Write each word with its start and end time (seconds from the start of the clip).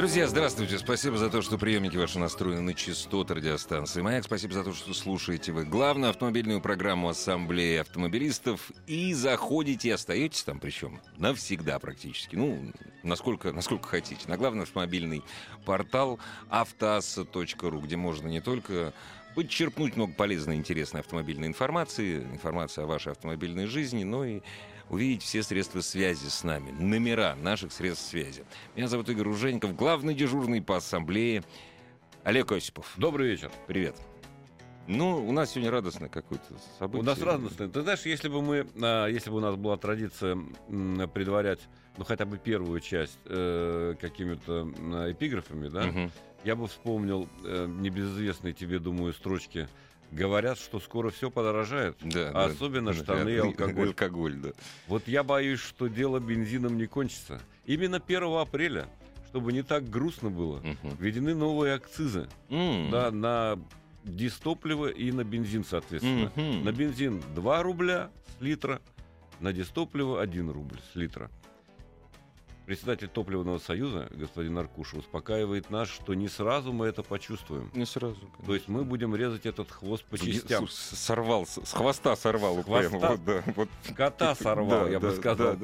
Друзья, 0.00 0.26
здравствуйте. 0.26 0.78
Спасибо 0.78 1.18
за 1.18 1.28
то, 1.28 1.42
что 1.42 1.58
приемники 1.58 1.98
ваши 1.98 2.18
настроены 2.18 2.62
на 2.62 2.72
частоты 2.72 3.34
радиостанции 3.34 4.00
«Маяк». 4.00 4.24
Спасибо 4.24 4.54
за 4.54 4.64
то, 4.64 4.72
что 4.72 4.94
слушаете 4.94 5.52
вы 5.52 5.66
главную 5.66 6.08
автомобильную 6.08 6.62
программу 6.62 7.10
Ассамблеи 7.10 7.76
автомобилистов 7.76 8.70
и 8.86 9.12
заходите, 9.12 9.88
и 9.88 9.90
остаетесь 9.90 10.42
там, 10.42 10.58
причем 10.58 11.02
навсегда 11.18 11.78
практически. 11.78 12.34
Ну, 12.34 12.72
насколько, 13.02 13.52
насколько 13.52 13.88
хотите. 13.88 14.26
На 14.26 14.38
главный 14.38 14.62
автомобильный 14.62 15.22
портал 15.66 16.18
автоасса.ру, 16.48 17.80
где 17.80 17.96
можно 17.96 18.26
не 18.26 18.40
только 18.40 18.94
подчерпнуть 19.34 19.96
много 19.96 20.14
полезной, 20.14 20.56
интересной 20.56 21.02
автомобильной 21.02 21.46
информации, 21.46 22.22
информации 22.22 22.84
о 22.84 22.86
вашей 22.86 23.12
автомобильной 23.12 23.66
жизни, 23.66 24.04
но 24.04 24.24
и 24.24 24.40
увидеть 24.90 25.22
все 25.22 25.42
средства 25.42 25.80
связи 25.80 26.28
с 26.28 26.44
нами, 26.44 26.72
номера 26.72 27.36
наших 27.36 27.72
средств 27.72 28.08
связи. 28.08 28.44
Меня 28.76 28.88
зовут 28.88 29.08
Игорь 29.08 29.28
Ужеников, 29.28 29.74
главный 29.76 30.14
дежурный 30.14 30.60
по 30.60 30.76
ассамблее 30.76 31.44
Олег 32.24 32.52
Осипов. 32.52 32.92
Добрый 32.96 33.30
вечер. 33.30 33.50
Привет. 33.66 33.96
Ну, 34.86 35.24
у 35.24 35.30
нас 35.30 35.50
сегодня 35.50 35.70
радостное 35.70 36.08
какое-то 36.08 36.46
событие. 36.78 37.02
У 37.02 37.04
нас 37.04 37.22
радостное. 37.22 37.68
Ты 37.68 37.82
знаешь, 37.82 38.00
если 38.04 38.28
бы 38.28 38.42
мы, 38.42 38.66
а, 38.82 39.06
если 39.06 39.30
бы 39.30 39.36
у 39.36 39.40
нас 39.40 39.54
была 39.54 39.76
традиция 39.76 40.36
предварять, 41.14 41.60
ну 41.96 42.04
хотя 42.04 42.24
бы 42.24 42.38
первую 42.38 42.80
часть 42.80 43.18
э, 43.26 43.94
какими-то 44.00 44.68
эпиграфами, 45.12 45.68
да, 45.68 45.86
угу. 45.86 46.10
я 46.42 46.56
бы 46.56 46.66
вспомнил 46.66 47.28
э, 47.44 47.66
небезызвестные 47.68 48.52
тебе, 48.52 48.80
думаю, 48.80 49.12
строчки 49.12 49.68
Говорят, 50.10 50.58
что 50.58 50.80
скоро 50.80 51.10
все 51.10 51.30
подорожает, 51.30 51.96
да, 52.02 52.30
а 52.30 52.32
да, 52.32 52.44
особенно 52.46 52.92
да, 52.92 52.98
штаны 52.98 53.30
и 53.30 53.36
алкоголь. 53.36 53.88
алкоголь 53.88 54.34
да. 54.34 54.50
Вот 54.88 55.06
я 55.06 55.22
боюсь, 55.22 55.60
что 55.60 55.86
дело 55.86 56.18
бензином 56.18 56.76
не 56.76 56.86
кончится. 56.86 57.40
Именно 57.64 58.02
1 58.04 58.22
апреля, 58.36 58.88
чтобы 59.28 59.52
не 59.52 59.62
так 59.62 59.88
грустно 59.88 60.30
было, 60.30 60.56
угу. 60.56 60.94
введены 60.98 61.34
новые 61.34 61.74
акцизы 61.74 62.28
mm. 62.48 62.90
да, 62.90 63.10
на 63.12 63.58
дистопливо 64.04 64.88
и 64.88 65.12
на 65.12 65.24
бензин, 65.24 65.64
соответственно. 65.64 66.32
Mm-hmm. 66.34 66.64
На 66.64 66.72
бензин 66.72 67.22
2 67.34 67.62
рубля 67.62 68.10
с 68.26 68.40
литра, 68.40 68.80
на 69.40 69.52
дистопливо 69.52 70.20
1 70.20 70.50
рубль 70.50 70.78
с 70.92 70.96
литра. 70.96 71.30
Председатель 72.70 73.08
топливного 73.08 73.58
союза, 73.58 74.06
господин 74.12 74.56
Аркуша, 74.56 74.98
успокаивает 74.98 75.70
нас, 75.70 75.88
что 75.88 76.14
не 76.14 76.28
сразу 76.28 76.72
мы 76.72 76.86
это 76.86 77.02
почувствуем. 77.02 77.68
Не 77.74 77.84
сразу. 77.84 78.14
Конечно. 78.14 78.46
То 78.46 78.54
есть 78.54 78.68
мы 78.68 78.84
будем 78.84 79.16
резать 79.16 79.44
этот 79.44 79.72
хвост 79.72 80.04
по 80.04 80.16
частям. 80.16 80.68
Сорвал, 80.68 81.46
с 81.46 81.72
хвоста 81.72 82.14
сорвал. 82.14 82.60
С 82.60 82.64
хвоста, 82.64 83.10
вот, 83.10 83.24
да, 83.24 83.42
вот. 83.56 83.68
кота 83.96 84.36
сорвал, 84.36 84.88
я 84.88 85.00
бы 85.00 85.10
сказал. 85.16 85.56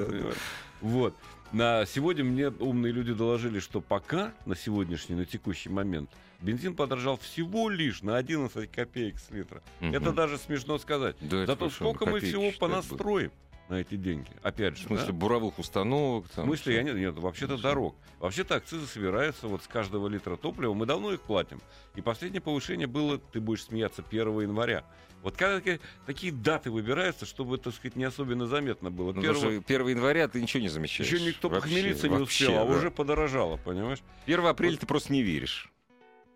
Вот. 0.81 1.15
На 1.53 1.85
сегодня 1.85 2.25
мне 2.25 2.49
умные 2.49 2.91
люди 2.91 3.13
доложили, 3.13 3.59
что 3.61 3.79
пока 3.79 4.33
на 4.45 4.57
сегодняшний, 4.57 5.15
на 5.15 5.25
текущий 5.25 5.69
момент, 5.69 6.09
бензин 6.41 6.75
подорожал 6.75 7.17
всего 7.17 7.69
лишь 7.69 8.01
на 8.01 8.17
11 8.17 8.69
копеек 8.69 9.17
с 9.17 9.31
литра. 9.31 9.63
Угу. 9.79 9.95
Это 9.95 10.11
даже 10.11 10.37
смешно 10.37 10.77
сказать. 10.77 11.15
Да, 11.21 11.45
Зато 11.45 11.69
сколько 11.69 12.05
мы 12.05 12.19
всего 12.19 12.51
понастроим. 12.59 13.29
Будет 13.29 13.46
на 13.69 13.75
эти 13.75 13.95
деньги. 13.95 14.29
Опять 14.43 14.77
же. 14.77 14.83
В 14.83 14.87
смысле, 14.87 15.07
да? 15.07 15.13
буровых 15.13 15.59
установок? 15.59 16.27
Там, 16.29 16.45
в 16.45 16.47
смысле, 16.47 16.75
я 16.75 16.83
нет, 16.83 16.95
нет, 16.95 17.15
вообще-то 17.17 17.57
дорог. 17.57 17.95
Вообще-то 18.19 18.55
акцизы 18.55 18.87
собираются 18.87 19.47
вот 19.47 19.63
с 19.63 19.67
каждого 19.67 20.07
литра 20.07 20.35
топлива. 20.37 20.73
Мы 20.73 20.85
давно 20.85 21.13
их 21.13 21.21
платим. 21.21 21.59
И 21.95 22.01
последнее 22.01 22.41
повышение 22.41 22.87
было, 22.87 23.17
ты 23.17 23.39
будешь 23.41 23.63
смеяться, 23.63 24.03
1 24.07 24.41
января. 24.41 24.83
Вот 25.23 25.35
как 25.35 25.63
такие 26.05 26.31
даты 26.31 26.71
выбираются, 26.71 27.25
чтобы, 27.25 27.57
так 27.57 27.73
сказать, 27.73 27.95
не 27.95 28.05
особенно 28.05 28.47
заметно 28.47 28.91
было. 28.91 29.11
Ну, 29.13 29.19
1... 29.19 29.63
1 29.67 29.87
января 29.87 30.27
ты 30.27 30.41
ничего 30.41 30.61
не 30.61 30.69
замечаешь. 30.69 31.11
Еще 31.11 31.23
никто 31.23 31.49
вообще, 31.49 31.69
похмелиться 31.69 32.07
не 32.07 32.17
успел, 32.17 32.61
а 32.61 32.65
да. 32.65 32.71
уже 32.75 32.91
подорожало, 32.91 33.57
понимаешь? 33.57 33.99
1 34.27 34.45
апреля 34.45 34.71
вот. 34.71 34.79
ты 34.81 34.85
просто 34.85 35.11
не 35.11 35.23
веришь. 35.23 35.71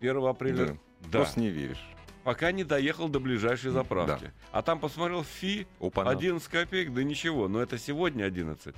1 0.00 0.16
апреля, 0.24 0.66
да. 0.66 0.76
да. 1.00 1.18
Просто 1.20 1.40
не 1.40 1.48
веришь 1.48 1.82
пока 2.24 2.52
не 2.52 2.64
доехал 2.64 3.08
до 3.08 3.20
ближайшей 3.20 3.70
заправки. 3.70 4.24
Да. 4.24 4.32
А 4.52 4.62
там 4.62 4.80
посмотрел 4.80 5.24
фи, 5.24 5.66
Упана. 5.78 6.10
11 6.10 6.46
копеек, 6.48 6.92
да 6.92 7.02
ничего, 7.02 7.48
но 7.48 7.60
это 7.60 7.78
сегодня 7.78 8.24
11. 8.24 8.74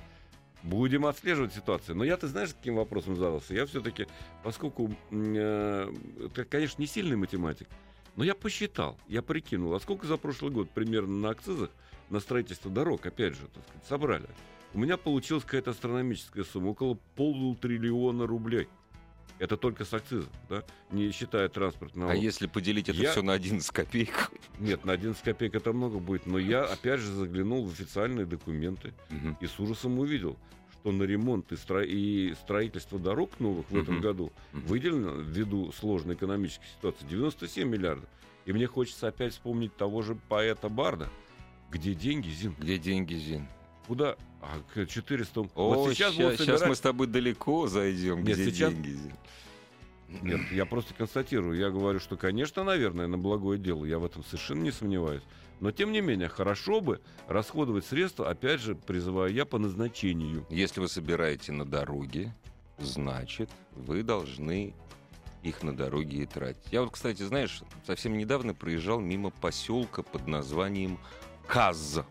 Будем 0.63 1.05
отслеживать 1.05 1.53
ситуацию. 1.53 1.95
Но 1.95 2.03
я, 2.03 2.17
ты 2.17 2.27
знаешь, 2.27 2.53
каким 2.53 2.75
вопросом 2.75 3.15
задался? 3.15 3.53
Я 3.53 3.65
все-таки, 3.65 4.07
поскольку, 4.43 4.91
э, 5.11 5.93
конечно, 6.49 6.81
не 6.81 6.87
сильный 6.87 7.15
математик, 7.15 7.67
но 8.15 8.23
я 8.23 8.33
посчитал, 8.33 8.97
я 9.07 9.21
прикинул, 9.21 9.73
а 9.75 9.79
сколько 9.79 10.07
за 10.07 10.17
прошлый 10.17 10.51
год 10.51 10.71
примерно 10.71 11.17
на 11.17 11.29
акцизах 11.29 11.69
на 12.09 12.19
строительство 12.19 12.71
дорог, 12.71 13.05
опять 13.05 13.35
же, 13.35 13.47
так 13.53 13.63
сказать, 13.63 13.85
собрали. 13.87 14.27
У 14.73 14.79
меня 14.79 14.97
получилась 14.97 15.43
какая-то 15.43 15.71
астрономическая 15.71 16.43
сумма, 16.43 16.69
около 16.69 16.97
полутриллиона 17.15 18.27
рублей. 18.27 18.67
Это 19.37 19.57
только 19.57 19.83
с 19.83 19.93
акцизом, 19.93 20.29
да? 20.49 20.63
не 20.91 21.11
считая 21.11 21.49
транспортного. 21.49 22.11
А 22.11 22.15
если 22.15 22.47
поделить 22.47 22.87
это 22.87 22.97
я... 22.97 23.11
все 23.11 23.21
на 23.21 23.33
11 23.33 23.69
копеек? 23.69 24.31
Нет, 24.59 24.85
на 24.85 24.93
11 24.93 25.21
копеек 25.21 25.55
это 25.55 25.73
много 25.73 25.99
будет. 25.99 26.25
Но 26.25 26.39
я 26.39 26.63
опять 26.63 27.01
же 27.01 27.11
заглянул 27.11 27.65
в 27.65 27.71
официальные 27.71 28.25
документы 28.25 28.93
угу. 29.09 29.35
и 29.41 29.47
с 29.47 29.59
ужасом 29.59 29.99
увидел, 29.99 30.37
что 30.71 30.91
на 30.91 31.03
ремонт 31.03 31.51
и, 31.51 31.57
стро... 31.57 31.81
и 31.81 32.33
строительство 32.35 32.97
дорог 32.97 33.39
новых 33.39 33.69
в 33.69 33.77
этом 33.77 33.99
году 33.99 34.31
выделено, 34.53 35.15
ввиду 35.15 35.71
сложной 35.73 36.15
экономической 36.15 36.67
ситуации, 36.77 37.05
97 37.09 37.67
миллиардов. 37.67 38.09
И 38.45 38.53
мне 38.53 38.67
хочется 38.67 39.07
опять 39.07 39.33
вспомнить 39.33 39.75
того 39.75 40.01
же 40.01 40.15
поэта 40.29 40.69
Барда. 40.69 41.09
Где 41.71 41.93
деньги, 41.93 42.29
Зин? 42.29 42.55
Где 42.57 42.77
деньги, 42.77 43.15
Зин? 43.15 43.47
Куда? 43.87 44.15
А, 44.41 44.59
к 44.73 44.85
400... 44.85 45.39
О, 45.39 45.45
вот 45.55 45.93
сейчас, 45.93 46.13
сейчас, 46.13 46.15
собирать... 46.15 46.39
сейчас 46.39 46.67
мы 46.67 46.75
с 46.75 46.79
тобой 46.79 47.07
далеко 47.07 47.67
зайдем, 47.67 48.23
Нет, 48.23 48.37
где 48.37 48.51
сейчас... 48.51 48.73
деньги. 48.73 49.13
Нет, 50.21 50.51
я 50.51 50.65
просто 50.65 50.93
констатирую. 50.93 51.57
Я 51.57 51.69
говорю, 51.69 51.99
что, 51.99 52.15
конечно, 52.15 52.63
наверное, 52.63 53.07
на 53.07 53.17
благое 53.17 53.59
дело. 53.59 53.85
Я 53.85 53.99
в 53.99 54.05
этом 54.05 54.23
совершенно 54.23 54.61
не 54.61 54.71
сомневаюсь. 54.71 55.23
Но, 55.59 55.71
тем 55.71 55.91
не 55.91 56.01
менее, 56.01 56.29
хорошо 56.29 56.81
бы 56.81 57.01
расходовать 57.27 57.85
средства, 57.85 58.29
опять 58.29 58.59
же, 58.61 58.75
призываю 58.75 59.33
я 59.33 59.45
по 59.45 59.57
назначению. 59.57 60.45
Если 60.49 60.79
вы 60.79 60.87
собираете 60.87 61.51
на 61.51 61.65
дороге, 61.65 62.33
значит, 62.77 63.49
вы 63.71 64.03
должны 64.03 64.73
их 65.43 65.63
на 65.63 65.75
дороге 65.75 66.19
и 66.19 66.25
тратить. 66.25 66.71
Я 66.71 66.81
вот, 66.81 66.91
кстати, 66.91 67.23
знаешь, 67.23 67.61
совсем 67.85 68.17
недавно 68.17 68.53
проезжал 68.53 68.99
мимо 68.99 69.29
поселка 69.29 70.01
под 70.01 70.27
названием 70.27 70.99
Каз. 71.47 72.01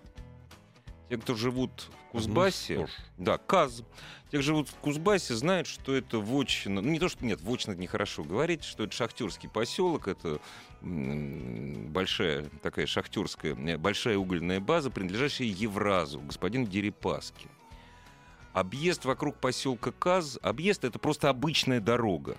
Те, 1.08 1.18
кто 1.18 1.34
живут 1.34 1.90
в 2.08 2.12
Кузбассе, 2.12 2.78
ну, 2.78 2.86
да, 3.18 3.38
Каз, 3.38 3.82
те, 4.30 4.38
кто 4.38 4.42
живут 4.42 4.68
в 4.68 4.74
Кузбассе, 4.76 5.34
знают, 5.34 5.66
что 5.66 5.94
это 5.94 6.18
вотчина, 6.18 6.80
ну 6.80 6.90
не 6.90 6.98
то, 6.98 7.08
что 7.08 7.24
нет, 7.24 7.40
вотчина 7.42 7.72
это 7.72 7.82
нехорошо 7.82 8.24
говорить, 8.24 8.64
что 8.64 8.84
это 8.84 8.94
шахтерский 8.94 9.48
поселок, 9.48 10.08
это 10.08 10.40
большая 10.80 12.44
такая 12.62 12.86
шахтерская, 12.86 13.54
э, 13.54 13.76
большая 13.76 14.16
угольная 14.16 14.60
база, 14.60 14.90
принадлежащая 14.90 15.46
Евразу, 15.46 16.20
господину 16.20 16.66
Дерипаске. 16.66 17.48
Объезд 18.54 19.04
вокруг 19.04 19.36
поселка 19.36 19.90
Каз, 19.92 20.38
объезд 20.40 20.84
это 20.84 20.98
просто 20.98 21.28
обычная 21.28 21.80
дорога. 21.80 22.36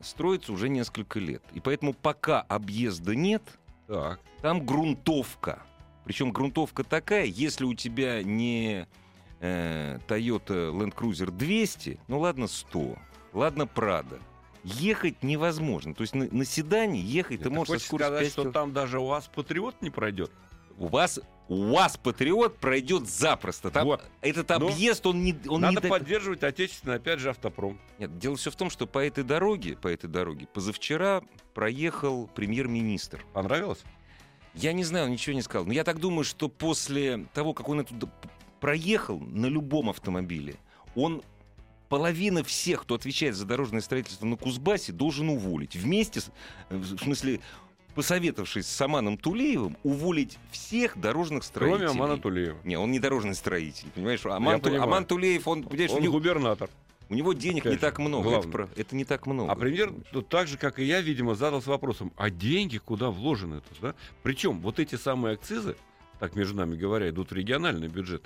Строится 0.00 0.52
уже 0.52 0.68
несколько 0.68 1.20
лет. 1.20 1.42
И 1.54 1.60
поэтому 1.60 1.94
пока 1.94 2.40
объезда 2.42 3.14
нет, 3.14 3.42
так. 3.86 4.20
там 4.42 4.64
грунтовка. 4.64 5.62
Причем 6.08 6.32
грунтовка 6.32 6.84
такая, 6.84 7.26
если 7.26 7.66
у 7.66 7.74
тебя 7.74 8.22
не 8.22 8.86
э, 9.40 9.98
Toyota 10.08 10.72
Land 10.72 10.94
Cruiser 10.94 11.30
200, 11.30 12.00
ну 12.08 12.20
ладно 12.20 12.46
100, 12.48 12.96
ладно 13.34 13.64
Prado, 13.64 14.18
ехать 14.64 15.22
невозможно. 15.22 15.92
То 15.94 16.00
есть 16.00 16.14
на, 16.14 16.26
на 16.32 16.46
седане 16.46 16.98
ехать 16.98 17.42
ты 17.42 17.50
можешь 17.50 17.82
со 17.82 17.96
сказать, 17.96 18.22
5 18.22 18.32
что 18.32 18.50
там 18.52 18.72
даже 18.72 19.00
у 19.00 19.04
вас 19.04 19.28
Патриот 19.28 19.82
не 19.82 19.90
пройдет? 19.90 20.30
У 20.78 20.86
вас 20.86 21.20
у 21.48 21.74
вас 21.74 21.98
Патриот 21.98 22.56
пройдет 22.56 23.06
запросто. 23.06 23.70
Там 23.70 23.84
вот. 23.84 24.02
Этот 24.22 24.50
объезд, 24.50 25.06
он 25.06 25.22
не... 25.22 25.36
Он 25.46 25.60
надо 25.60 25.82
не... 25.82 25.88
поддерживать 25.90 26.42
отечественный, 26.42 26.96
опять 26.96 27.20
же, 27.20 27.28
автопром. 27.28 27.78
Нет, 27.98 28.18
дело 28.18 28.36
все 28.36 28.50
в 28.50 28.56
том, 28.56 28.70
что 28.70 28.86
по 28.86 28.98
этой 28.98 29.24
дороге, 29.24 29.76
по 29.76 29.88
этой 29.88 30.08
дороге, 30.08 30.46
позавчера 30.46 31.22
проехал 31.52 32.28
премьер-министр. 32.28 33.26
Понравилось? 33.34 33.84
Я 34.60 34.72
не 34.72 34.82
знаю, 34.84 35.06
он 35.06 35.12
ничего 35.12 35.34
не 35.34 35.42
сказал. 35.42 35.66
Но 35.66 35.72
я 35.72 35.84
так 35.84 36.00
думаю, 36.00 36.24
что 36.24 36.48
после 36.48 37.26
того, 37.32 37.54
как 37.54 37.68
он 37.68 37.80
это 37.80 37.94
проехал 38.60 39.20
на 39.20 39.46
любом 39.46 39.88
автомобиле, 39.88 40.56
он 40.96 41.22
половина 41.88 42.42
всех, 42.42 42.82
кто 42.82 42.96
отвечает 42.96 43.36
за 43.36 43.46
дорожное 43.46 43.80
строительство 43.80 44.26
на 44.26 44.36
Кузбассе, 44.36 44.92
должен 44.92 45.28
уволить. 45.28 45.76
Вместе, 45.76 46.20
с, 46.20 46.30
в 46.70 46.98
смысле, 46.98 47.40
посоветовавшись 47.94 48.66
с 48.66 48.80
Аманом 48.80 49.16
Тулеевым, 49.16 49.76
уволить 49.84 50.38
всех 50.50 50.98
дорожных 51.00 51.44
строителей. 51.44 51.86
Кроме 51.86 51.92
Амана 51.92 52.20
Тулеева. 52.20 52.58
Не, 52.64 52.76
он 52.76 52.90
не 52.90 52.98
дорожный 52.98 53.34
строитель, 53.34 53.88
понимаешь? 53.94 54.24
Аман, 54.26 54.60
Ту, 54.60 54.74
Аман 54.74 55.04
Тулеев, 55.04 55.46
он, 55.46 55.62
понимаешь, 55.62 55.92
он 55.92 56.02
него, 56.02 56.14
губернатор. 56.14 56.68
У 57.10 57.14
него 57.14 57.32
денег 57.32 57.62
Конечно, 57.62 57.86
не 57.86 57.90
так 57.90 57.98
много. 57.98 58.30
Это, 58.30 58.68
это 58.76 58.96
не 58.96 59.04
так 59.04 59.26
много. 59.26 59.50
А 59.50 59.56
пример 59.56 59.92
ну, 60.12 60.22
так 60.22 60.46
же, 60.46 60.58
как 60.58 60.78
и 60.78 60.84
я, 60.84 61.00
видимо, 61.00 61.34
задался 61.34 61.70
вопросом, 61.70 62.12
а 62.16 62.28
деньги 62.28 62.78
куда 62.78 63.10
вложены? 63.10 63.54
-то, 63.56 63.80
да? 63.80 63.94
Причем 64.22 64.60
вот 64.60 64.78
эти 64.78 64.96
самые 64.96 65.34
акцизы, 65.34 65.76
так 66.18 66.36
между 66.36 66.56
нами 66.56 66.76
говоря, 66.76 67.08
идут 67.08 67.30
в 67.30 67.34
региональный 67.34 67.88
бюджет. 67.88 68.24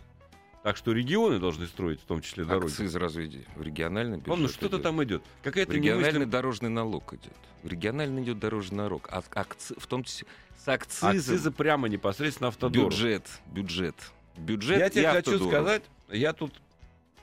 Так 0.62 0.76
что 0.76 0.93
регионы 0.93 1.38
должны 1.38 1.67
строить, 1.67 2.00
в 2.00 2.05
том 2.05 2.23
числе 2.23 2.44
дороги. 2.44 2.67
Акциз 2.67 2.94
разве 2.94 3.26
иди? 3.26 3.44
в 3.56 3.62
региональный 3.62 4.19
бюджет? 4.19 4.38
Ну 4.38 4.49
что-то 4.49 4.79
там 4.79 5.02
идет. 5.02 5.23
Какая-то 5.43 5.73
региональный 5.73 6.12
немыслим... 6.12 6.31
дорожный 6.31 6.70
налог 6.70 7.14
идет. 7.14 7.32
В 7.62 7.69
региональный 7.69 8.23
идет 8.23 8.38
дорожный 8.38 8.79
налог. 8.79 9.08
А 9.11 9.23
акци... 9.34 9.75
в 9.79 9.87
том 9.87 10.05
числе 10.05 10.26
с 10.64 10.69
акцизом... 10.69 11.11
Акцизы 11.11 11.50
прямо 11.50 11.88
непосредственно 11.88 12.49
автодор. 12.49 12.84
Бюджет, 12.84 13.26
бюджет. 13.46 13.96
Бюджет 14.37 14.79
Я 14.79 14.88
тебе 14.88 15.11
хочу 15.11 15.44
сказать, 15.49 15.82
я 16.08 16.32
тут 16.32 16.52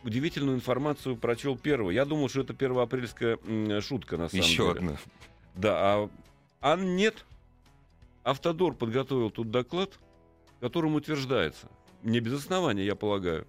удивительную 0.03 0.57
информацию 0.57 1.15
прочел 1.17 1.57
первую. 1.57 1.93
Я 1.93 2.05
думал, 2.05 2.29
что 2.29 2.41
это 2.41 2.53
первоапрельская 2.53 3.37
шутка 3.81 4.17
на 4.17 4.29
самом 4.29 4.43
Еще 4.43 4.67
деле. 4.67 4.71
одна. 4.71 4.97
Да, 5.55 5.77
а, 5.79 6.09
а 6.61 6.75
нет. 6.77 7.25
Автодор 8.23 8.73
подготовил 8.73 9.31
тут 9.31 9.49
доклад, 9.49 9.97
в 10.57 10.61
котором 10.61 10.95
утверждается, 10.95 11.67
не 12.03 12.19
без 12.19 12.33
основания, 12.33 12.85
я 12.85 12.95
полагаю, 12.95 13.47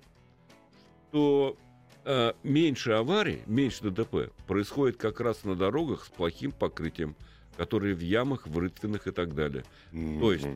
что 1.08 1.56
э, 2.04 2.32
меньше 2.42 2.92
аварий, 2.92 3.42
меньше 3.46 3.90
ДТП 3.90 4.32
происходит 4.46 4.96
как 4.96 5.20
раз 5.20 5.44
на 5.44 5.54
дорогах 5.54 6.04
с 6.04 6.08
плохим 6.08 6.52
покрытием, 6.52 7.16
которые 7.56 7.94
в 7.94 8.00
ямах, 8.00 8.46
в 8.46 8.58
рытвинах 8.58 9.06
и 9.06 9.10
так 9.10 9.34
далее. 9.34 9.64
Mm-hmm. 9.92 10.20
То 10.20 10.32
есть... 10.32 10.46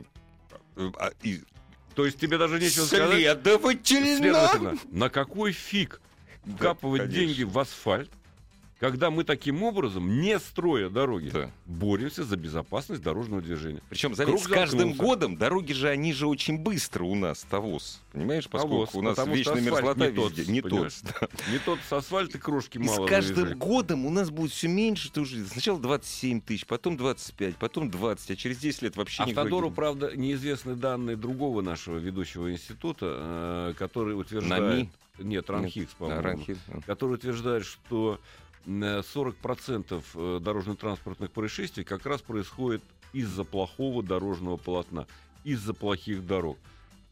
А, 0.97 1.11
и, 1.23 1.41
то 1.95 2.05
есть 2.05 2.19
тебе 2.19 2.37
даже 2.37 2.59
нечего 2.59 2.85
сказать. 2.85 3.09
Следовательно, 4.17 4.77
Следовательно 4.77 4.79
на 4.91 5.09
какой 5.09 5.51
фиг 5.53 6.01
вкапывать 6.55 7.09
деньги 7.09 7.43
в 7.43 7.57
асфальт, 7.57 8.11
когда 8.79 9.09
мы 9.09 9.23
таким 9.23 9.63
образом, 9.63 10.19
не 10.19 10.37
строя 10.37 10.89
дороги, 10.89 11.29
да. 11.29 11.51
боремся 11.65 12.23
за 12.23 12.35
безопасность 12.35 13.01
дорожного 13.01 13.41
движения. 13.41 13.81
Причем, 13.89 14.15
заметь, 14.15 14.41
с 14.41 14.47
каждым 14.47 14.93
годом 14.93 15.37
дороги 15.37 15.73
же, 15.73 15.87
они 15.87 16.13
же 16.13 16.27
очень 16.27 16.57
быстро 16.57 17.05
у 17.05 17.15
нас, 17.15 17.45
ТАВОЗ. 17.49 18.01
Понимаешь, 18.11 18.47
поскольку 18.49 18.85
ТАВОЗ, 18.85 18.95
у 18.95 19.01
нас 19.01 19.27
вечная 19.27 19.61
мерзлота 19.61 19.99
не 19.99 20.11
везде. 20.11 20.43
Тот, 20.43 20.51
не 20.51 20.61
тот. 20.61 20.93
Да. 21.03 21.27
Не 21.51 21.59
тот 21.59 21.79
с 21.87 21.93
асфальта 21.93 22.37
крошки 22.37 22.77
мало. 22.77 23.05
И 23.05 23.07
с 23.07 23.09
каждым 23.09 23.35
завезли. 23.35 23.55
годом 23.55 24.05
у 24.05 24.09
нас 24.09 24.29
будет 24.29 24.51
все 24.51 24.67
меньше. 24.67 25.11
Ты 25.11 25.21
уже, 25.21 25.45
сначала 25.45 25.79
27 25.79 26.41
тысяч, 26.41 26.65
потом 26.65 26.97
25, 26.97 27.55
потом 27.55 27.89
20, 27.89 28.31
а 28.31 28.35
через 28.35 28.57
10 28.57 28.81
лет 28.81 28.97
вообще 28.97 29.23
Автодору, 29.23 29.67
никаких... 29.67 29.75
правда, 29.75 30.17
неизвестны 30.17 30.75
данные 30.75 31.15
другого 31.15 31.61
нашего 31.61 31.97
ведущего 31.97 32.51
института, 32.51 33.05
э, 33.09 33.73
который 33.77 34.19
утверждает... 34.19 34.63
НАМИ? 34.63 34.89
Нет, 35.19 35.49
Ранхикс, 35.49 35.93
по-моему. 35.93 36.21
Да, 36.21 36.29
Ранхикс. 36.29 36.59
Который 36.85 37.13
утверждает, 37.13 37.65
что 37.65 38.19
40% 38.65 40.03
э, 40.13 40.39
дорожно-транспортных 40.41 41.31
происшествий 41.31 41.83
как 41.83 42.05
раз 42.05 42.21
происходит 42.21 42.83
из-за 43.13 43.43
плохого 43.43 44.03
дорожного 44.03 44.57
полотна, 44.57 45.07
из-за 45.43 45.73
плохих 45.73 46.25
дорог. 46.25 46.57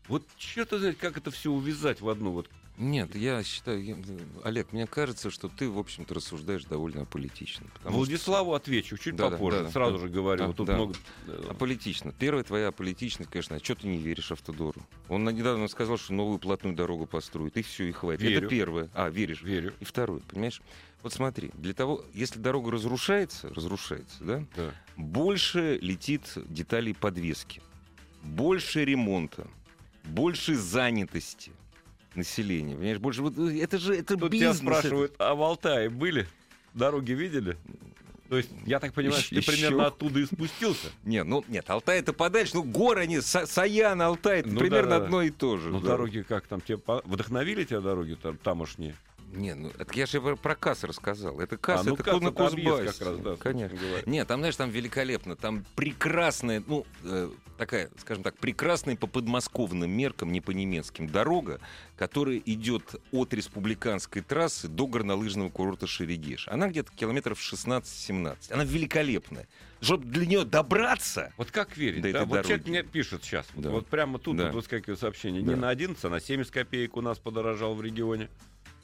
Вот 0.08 0.24
черт 0.38 0.70
знает, 0.72 0.98
как 0.98 1.18
это 1.18 1.32
все 1.32 1.52
увязать 1.52 2.02
в 2.02 2.10
одну 2.10 2.32
вот 2.32 2.50
нет, 2.78 3.16
я 3.16 3.44
считаю, 3.44 3.84
я, 3.84 3.96
Олег, 4.44 4.74
мне 4.74 4.88
кажется, 4.88 5.30
что 5.30 5.48
ты, 5.48 5.70
в 5.70 5.78
общем-то, 5.78 6.16
рассуждаешь 6.16 6.66
довольно 6.66 7.04
аполитично. 7.04 7.68
Владиславу 7.84 8.52
что... 8.52 8.56
отвечу 8.56 8.98
чуть 8.98 9.16
да, 9.16 9.30
попозже, 9.30 9.64
да, 9.64 9.70
сразу 9.70 9.98
да, 9.98 10.00
же 10.00 10.10
говорю. 10.10 10.40
Да, 10.40 10.48
вот 10.48 10.56
тут 10.56 10.68
да. 10.68 10.74
много... 10.74 10.96
Э, 11.28 11.48
аполитично. 11.52 12.14
Первая 12.18 12.44
твоя 12.44 12.70
аполитичность, 12.70 13.30
конечно, 13.30 13.58
а 13.58 13.60
что 13.60 13.76
ты 13.76 13.88
не 13.88 14.00
веришь 14.00 14.32
Автодору? 14.32 14.82
Он 15.08 15.24
недавно 15.24 15.68
сказал, 15.68 15.98
что 15.98 16.14
новую 16.14 16.40
платную 16.40 16.76
дорогу 16.76 17.06
построит, 17.06 17.58
и 17.58 17.62
все, 17.62 17.90
и 17.90 17.92
хватит. 17.92 18.24
Верю. 18.24 18.40
Это 18.40 18.48
первое. 18.48 18.90
А, 18.96 19.10
веришь? 19.10 19.44
Верю. 19.44 19.74
И 19.80 19.86
второе, 19.86 20.22
понимаешь? 20.22 20.60
Вот 21.04 21.14
смотри, 21.14 21.52
для 21.54 21.76
того, 21.76 22.04
если 22.14 22.40
дорога 22.40 22.72
разрушается, 22.72 23.50
разрушается, 23.54 24.24
да, 24.24 24.46
да. 24.56 24.74
больше 24.96 25.78
летит 25.82 26.24
деталей 26.48 26.96
подвески, 26.96 27.62
больше 28.24 28.84
ремонта, 28.84 29.48
больше 30.06 30.56
занятости– 30.56 31.52
населения. 32.16 32.76
Понимаешь, 32.76 33.00
больше 33.00 33.22
вот 33.22 33.38
э, 33.38 33.60
это 33.62 33.78
же 33.78 33.96
это 33.96 34.18
Тут 34.18 34.32
бизнес. 34.32 34.60
тебя 34.60 34.68
спрашивают, 34.68 35.14
а 35.20 35.36
в 35.36 35.42
Алтае 35.42 35.90
были? 35.90 36.28
Дороги 36.74 37.12
видели? 37.12 37.58
То 38.30 38.38
есть, 38.38 38.50
я 38.66 38.80
так 38.80 38.94
понимаю, 38.94 39.22
что 39.22 39.30
ты 39.30 39.36
Еще? 39.36 39.52
примерно 39.52 39.86
оттуда 39.86 40.20
и 40.20 40.26
спустился. 40.26 40.88
Нет, 41.04 41.28
ну 41.28 41.46
нет, 41.48 41.70
Алтай 41.70 42.00
это 42.00 42.14
подальше, 42.14 42.56
ну 42.56 42.64
горы 42.64 43.02
они, 43.02 43.22
Саян, 43.22 44.02
Алтай, 44.02 44.40
это 44.40 44.50
ну, 44.50 44.60
примерно 44.60 44.90
да, 44.90 45.00
да. 45.00 45.06
одно 45.06 45.22
и 45.22 45.30
то 45.30 45.58
же. 45.58 45.70
Ну 45.70 45.80
да. 45.80 45.90
дороги 45.90 46.26
как 46.28 46.48
там, 46.48 46.60
тебе 46.60 46.80
вдохновили 47.06 47.64
тебя 47.64 47.82
дороги 47.82 48.16
там 48.16 48.38
тамошние? 48.38 48.96
Не, 49.36 49.56
ну 49.56 49.72
это 49.78 49.94
я 49.96 50.06
же 50.06 50.22
про 50.22 50.56
КАС 50.56 50.84
рассказал. 50.84 51.40
Это 51.40 51.58
КАС, 51.58 51.82
а, 51.82 51.84
ну, 51.84 51.94
это 51.96 52.04
КАС, 52.04 52.22
на 52.22 52.32
Кузбассе. 52.32 53.00
как 53.00 53.08
раз, 53.08 53.18
да, 53.20 53.36
Конечно. 53.38 53.78
Нет, 54.06 54.28
там, 54.28 54.40
знаешь, 54.40 54.56
там 54.56 54.70
великолепно. 54.70 55.36
Там 55.36 55.66
прекрасная, 55.76 56.64
ну, 56.66 56.86
э, 57.04 57.30
такая, 57.58 57.90
скажем 57.98 58.24
так, 58.24 58.38
прекрасная 58.38 58.96
по 58.96 59.08
подмосковным 59.08 59.90
меркам, 59.90 60.32
не 60.32 60.42
по 60.42 60.52
немецким, 60.52 61.08
дорога, 61.08 61.60
которая 61.98 62.38
идет 62.46 62.96
от 63.12 63.34
республиканской 63.34 64.22
трассы 64.22 64.68
до 64.68 64.88
горнолыжного 64.88 65.50
курорта 65.50 65.88
Шерегеш. 65.88 66.48
Она 66.48 66.70
где-то 66.70 66.92
километров 66.96 67.40
16-17. 67.40 68.52
Она 68.52 68.64
великолепная. 68.64 69.48
Чтобы 69.82 70.06
для 70.06 70.26
нее 70.26 70.46
добраться... 70.46 71.34
Вот 71.38 71.52
как 71.52 71.76
верить? 71.76 72.10
Да, 72.14 72.24
вот 72.24 72.46
человек 72.46 72.68
мне 72.68 72.84
пишет 72.84 73.24
сейчас. 73.24 73.46
Да. 73.54 73.70
Вот 73.70 73.88
прямо 73.88 74.18
тут 74.18 74.38
да. 74.38 74.46
вот 74.46 74.54
выскакивает 74.54 75.00
сообщение. 75.00 75.42
Да. 75.42 75.54
Не 75.54 75.60
на 75.60 75.70
11, 75.70 76.04
а 76.06 76.10
на 76.10 76.22
70 76.22 76.52
копеек 76.52 76.96
у 76.96 77.02
нас 77.02 77.20
подорожал 77.20 77.76
в 77.76 77.82
регионе 77.82 78.30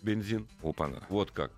бензин. 0.01 0.47
Опа-на. 0.63 1.03
Вот 1.09 1.31
как. 1.31 1.51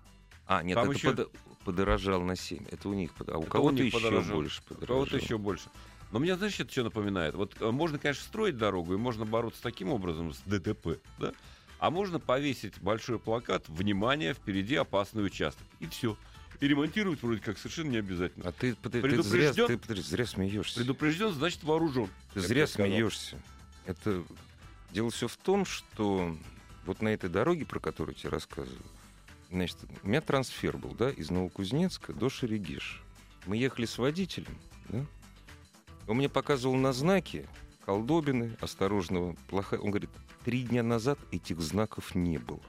А, 0.46 0.62
нет, 0.62 0.74
Там 0.74 0.90
это 0.90 0.98
еще... 0.98 1.14
под... 1.14 1.30
подорожал 1.64 2.22
на 2.22 2.36
7. 2.36 2.66
Это 2.70 2.88
у 2.88 2.94
них. 2.94 3.10
А 3.26 3.38
у 3.38 3.42
кого-то 3.42 3.82
еще 3.82 3.96
подорожал. 3.96 4.36
больше 4.36 4.62
подорожал. 4.62 4.96
У 4.96 5.04
кого-то 5.04 5.16
еще 5.22 5.38
больше. 5.38 5.68
Но 6.12 6.18
мне, 6.18 6.36
знаешь, 6.36 6.60
это 6.60 6.70
что 6.70 6.84
напоминает? 6.84 7.34
Вот 7.34 7.56
э, 7.60 7.70
можно, 7.70 7.98
конечно, 7.98 8.22
строить 8.22 8.58
дорогу, 8.58 8.94
и 8.94 8.96
можно 8.98 9.24
бороться 9.24 9.62
таким 9.62 9.90
образом 9.90 10.34
с 10.34 10.40
ДТП, 10.44 11.00
да? 11.18 11.32
А 11.78 11.90
можно 11.90 12.20
повесить 12.20 12.80
большой 12.80 13.18
плакат 13.18 13.68
«Внимание, 13.68 14.34
впереди 14.34 14.76
опасный 14.76 15.24
участок». 15.24 15.66
И 15.80 15.86
все. 15.86 16.16
И 16.60 16.68
ремонтировать 16.68 17.20
вроде 17.22 17.40
как 17.40 17.58
совершенно 17.58 17.88
не 17.88 17.96
обязательно. 17.96 18.48
А 18.48 18.52
ты, 18.52 18.74
ты, 18.74 18.88
ты, 18.88 19.22
зря, 19.22 19.52
ты, 19.52 19.76
ты 19.76 20.02
зря 20.02 20.26
смеешься. 20.26 20.76
Предупрежден, 20.76 21.32
значит 21.32 21.64
вооружен. 21.64 22.08
Ты 22.34 22.40
зря 22.40 22.68
смеешься. 22.68 23.36
Это 23.84 24.22
дело 24.92 25.10
все 25.10 25.26
в 25.26 25.36
том, 25.38 25.64
что 25.64 26.36
вот 26.86 27.02
на 27.02 27.08
этой 27.08 27.30
дороге, 27.30 27.64
про 27.64 27.80
которую 27.80 28.14
я 28.14 28.20
тебе 28.20 28.30
рассказываю, 28.30 28.82
значит, 29.50 29.78
у 30.02 30.08
меня 30.08 30.20
трансфер 30.20 30.76
был, 30.76 30.94
да, 30.94 31.10
из 31.10 31.30
Новокузнецка 31.30 32.12
до 32.12 32.28
Шерегиш. 32.28 33.02
Мы 33.46 33.56
ехали 33.56 33.86
с 33.86 33.98
водителем, 33.98 34.56
да, 34.88 35.04
он 36.06 36.16
мне 36.16 36.28
показывал 36.28 36.76
на 36.76 36.92
знаки 36.92 37.48
колдобины, 37.84 38.56
осторожного, 38.60 39.36
плохая. 39.48 39.80
Он 39.80 39.90
говорит, 39.90 40.10
три 40.44 40.62
дня 40.62 40.82
назад 40.82 41.18
этих 41.30 41.60
знаков 41.60 42.14
не 42.14 42.38
было. 42.38 42.60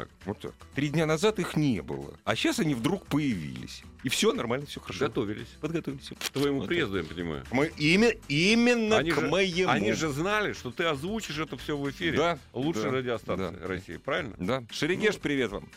Так. 0.00 0.08
Вот 0.24 0.38
так. 0.38 0.54
Три 0.74 0.88
дня 0.88 1.04
назад 1.04 1.38
их 1.38 1.56
не 1.56 1.82
было. 1.82 2.14
А 2.24 2.34
сейчас 2.34 2.58
они 2.58 2.74
вдруг 2.74 3.06
появились. 3.06 3.82
И 4.02 4.08
все 4.08 4.32
нормально, 4.32 4.66
все 4.66 4.80
хорошо. 4.80 5.06
Готовились. 5.06 5.48
Подготовились. 5.60 6.08
К 6.18 6.30
твоему 6.30 6.60
вот 6.60 6.68
приезду, 6.68 6.96
я 6.96 7.04
понимаю. 7.04 7.44
Мы 7.52 7.70
именно, 7.76 8.14
именно 8.28 8.96
они 8.98 9.10
к 9.10 9.20
же, 9.20 9.28
моему. 9.28 9.70
Они 9.70 9.92
же 9.92 10.08
знали, 10.08 10.54
что 10.54 10.70
ты 10.70 10.84
озвучишь 10.84 11.38
это 11.38 11.58
все 11.58 11.76
в 11.76 11.90
эфире. 11.90 12.16
Да. 12.16 12.38
Лучшей 12.54 12.84
да, 12.84 12.90
радиостанции 12.92 13.58
да. 13.60 13.68
России, 13.68 13.96
правильно? 13.98 14.34
Да. 14.38 14.64
Шерегеш, 14.70 15.14
ну, 15.16 15.20
привет 15.20 15.50
вам. 15.50 15.68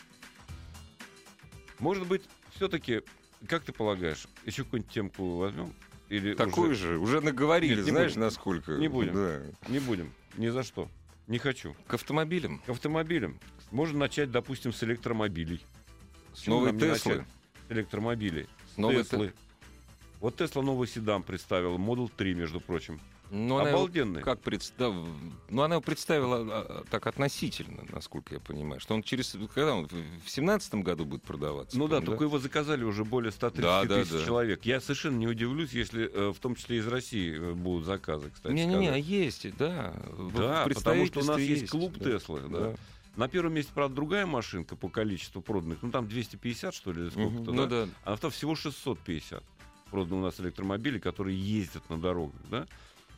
Может 1.78 2.06
быть, 2.06 2.22
все-таки, 2.56 3.02
как 3.46 3.62
ты 3.64 3.72
полагаешь, 3.72 4.26
еще 4.46 4.64
какую-нибудь 4.64 4.92
темку 4.92 5.36
возьмем? 5.36 5.74
Или 6.08 6.34
Такую 6.34 6.70
уже... 6.70 6.94
же, 6.94 6.98
уже 6.98 7.20
наговорили, 7.20 7.76
Нет, 7.76 7.86
знаешь, 7.86 8.12
будем. 8.12 8.20
насколько. 8.22 8.72
Не 8.72 8.88
будем. 8.88 9.14
Да. 9.14 9.42
Не 9.68 9.80
будем. 9.80 10.14
Ни 10.36 10.48
за 10.48 10.62
что. 10.62 10.88
Не 11.26 11.38
хочу. 11.38 11.74
К 11.86 11.94
автомобилям? 11.94 12.60
К 12.66 12.70
автомобилям. 12.70 13.38
Можно 13.70 14.00
начать, 14.00 14.30
допустим, 14.30 14.72
с 14.72 14.82
электромобилей. 14.84 15.64
С 16.34 16.46
новой 16.46 16.78
Теслы? 16.78 17.24
Электромобилей. 17.68 18.46
С 18.74 18.76
новой 18.76 19.04
Теслы. 19.04 19.32
Вот 20.20 20.36
Тесла 20.36 20.62
новый 20.62 20.88
седан 20.88 21.22
представила, 21.22 21.76
Model 21.76 22.10
3, 22.14 22.34
между 22.34 22.60
прочим. 22.60 23.00
Но 23.34 23.58
Обалденный. 23.58 24.22
Она 24.22 24.24
как 24.24 24.40
представ... 24.40 24.94
Ну, 25.50 25.62
она 25.62 25.74
его 25.74 25.82
представила 25.82 26.36
а, 26.36 26.44
а, 26.68 26.84
так 26.88 27.08
относительно, 27.08 27.84
насколько 27.90 28.34
я 28.34 28.40
понимаю. 28.40 28.80
Что 28.80 28.94
он 28.94 29.02
через... 29.02 29.36
Когда 29.52 29.74
он? 29.74 29.88
В 29.88 30.30
семнадцатом 30.30 30.82
году 30.82 31.04
будет 31.04 31.24
продаваться? 31.24 31.76
Ну 31.76 31.88
да, 31.88 31.98
да, 31.98 32.06
только 32.06 32.24
его 32.24 32.38
заказали 32.38 32.84
уже 32.84 33.04
более 33.04 33.32
130 33.32 33.62
да, 33.62 33.82
тысяч 33.82 34.12
да, 34.12 34.18
да. 34.18 34.24
человек. 34.24 34.64
Я 34.64 34.80
совершенно 34.80 35.16
не 35.16 35.26
удивлюсь, 35.26 35.72
если 35.72 36.08
э, 36.12 36.32
в 36.32 36.38
том 36.38 36.54
числе 36.54 36.78
из 36.78 36.86
России 36.86 37.36
э, 37.36 37.52
будут 37.54 37.86
заказы, 37.86 38.30
кстати 38.30 38.52
Не-не-не, 38.52 38.90
а 38.90 38.96
есть, 38.96 39.56
да. 39.56 39.92
Да, 40.36 40.66
потому 40.72 41.04
что 41.06 41.20
у 41.20 41.24
нас 41.24 41.40
есть, 41.40 41.62
есть 41.62 41.72
клуб 41.72 41.94
да, 41.98 42.12
Теслы. 42.12 42.42
Да. 42.48 42.58
Да. 42.60 42.74
На 43.16 43.28
первом 43.28 43.54
месте, 43.54 43.72
правда, 43.74 43.96
другая 43.96 44.26
машинка 44.26 44.76
по 44.76 44.88
количеству 44.88 45.42
проданных. 45.42 45.78
Ну, 45.82 45.90
там 45.90 46.06
250, 46.06 46.72
что 46.72 46.92
ли, 46.92 47.10
сколько-то, 47.10 47.52
ну, 47.52 47.66
да? 47.66 47.86
да? 47.86 47.92
А 48.04 48.10
на 48.10 48.16
втором 48.16 48.32
всего 48.32 48.54
650 48.54 49.42
продано 49.90 50.18
у 50.18 50.22
нас 50.22 50.40
электромобилей, 50.40 51.00
которые 51.00 51.36
ездят 51.36 51.88
на 51.90 51.98
дорогах, 52.00 52.40
да? 52.48 52.66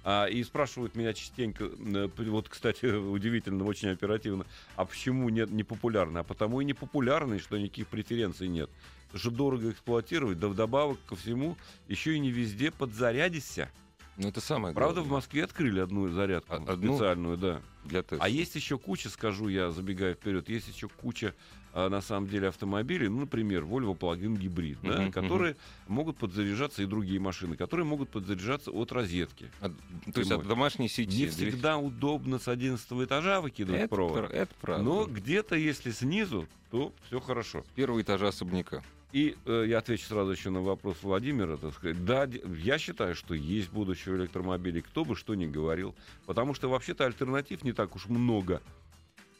А, 0.08 0.26
и 0.26 0.44
спрашивают 0.44 0.94
меня 0.94 1.12
частенько, 1.12 1.64
э, 1.64 2.08
вот, 2.16 2.48
кстати, 2.48 2.86
удивительно, 2.94 3.64
очень 3.64 3.88
оперативно, 3.88 4.46
а 4.76 4.84
почему 4.84 5.28
нет, 5.30 5.50
не 5.50 5.64
популярны? 5.64 6.18
А 6.18 6.22
потому 6.22 6.60
и 6.60 6.64
не 6.64 6.74
популярны, 6.74 7.40
что 7.40 7.58
никаких 7.58 7.88
преференций 7.88 8.46
нет. 8.46 8.70
Потому 9.06 9.18
что 9.18 9.30
дорого 9.32 9.70
эксплуатировать, 9.72 10.38
да 10.38 10.46
вдобавок 10.46 11.00
ко 11.08 11.16
всему, 11.16 11.56
еще 11.88 12.14
и 12.14 12.20
не 12.20 12.30
везде 12.30 12.70
подзарядишься. 12.70 13.68
Ну, 14.16 14.28
это 14.28 14.40
самое 14.40 14.72
главное. 14.72 14.94
Правда, 14.94 15.02
в 15.02 15.12
Москве 15.12 15.44
открыли 15.44 15.80
одну 15.80 16.08
зарядку 16.08 16.54
а, 16.54 16.72
одну? 16.72 16.94
специальную, 16.94 17.36
да. 17.36 17.60
Для 17.84 18.02
теста. 18.02 18.24
А 18.24 18.28
есть 18.28 18.54
еще 18.54 18.78
куча, 18.78 19.08
скажу 19.10 19.48
я, 19.48 19.70
забегая 19.70 20.14
вперед, 20.14 20.48
есть 20.48 20.68
еще 20.68 20.88
куча 20.88 21.34
а, 21.72 21.90
на 21.90 22.00
самом 22.00 22.26
деле 22.26 22.48
автомобилей, 22.48 23.08
ну, 23.08 23.20
например, 23.20 23.64
Volvo 23.64 23.96
Plug-in 23.96 24.38
гибрид, 24.38 24.78
uh-huh, 24.82 25.06
да, 25.06 25.12
которые 25.12 25.52
uh-huh. 25.52 25.88
могут 25.88 26.16
подзаряжаться 26.16 26.82
и 26.82 26.86
другие 26.86 27.20
машины, 27.20 27.54
которые 27.54 27.84
могут 27.84 28.08
подзаряжаться 28.08 28.70
от 28.70 28.92
розетки. 28.92 29.50
От, 29.60 29.72
то 30.14 30.20
есть 30.20 30.32
от 30.32 30.46
домашней 30.48 30.88
сети. 30.88 31.24
Не 31.24 31.26
всегда 31.26 31.76
удобно 31.76 32.38
с 32.38 32.48
11 32.48 32.90
этажа 33.04 33.42
выкидывать 33.42 33.82
это 33.82 33.94
провод. 33.94 34.30
Это 34.30 34.54
правда. 34.62 34.82
Но 34.82 35.04
где-то, 35.04 35.54
если 35.54 35.90
снизу, 35.90 36.48
то 36.70 36.94
все 37.06 37.20
хорошо. 37.20 37.62
Первого 37.74 38.00
этажа 38.00 38.28
особняка. 38.28 38.82
И 39.12 39.36
э, 39.46 39.64
я 39.68 39.78
отвечу 39.78 40.06
сразу 40.06 40.32
еще 40.32 40.50
на 40.50 40.60
вопрос 40.60 40.98
Владимира. 41.02 41.56
Так 41.56 41.74
сказать. 41.74 42.04
Да, 42.04 42.28
я 42.62 42.78
считаю, 42.78 43.14
что 43.14 43.34
есть 43.34 43.70
будущее 43.70 44.16
электромобилей, 44.16 44.82
кто 44.82 45.04
бы 45.04 45.16
что 45.16 45.34
ни 45.34 45.46
говорил. 45.46 45.94
Потому 46.26 46.54
что 46.54 46.68
вообще-то 46.68 47.06
альтернатив 47.06 47.62
не 47.62 47.72
так 47.72 47.94
уж 47.96 48.06
много. 48.06 48.60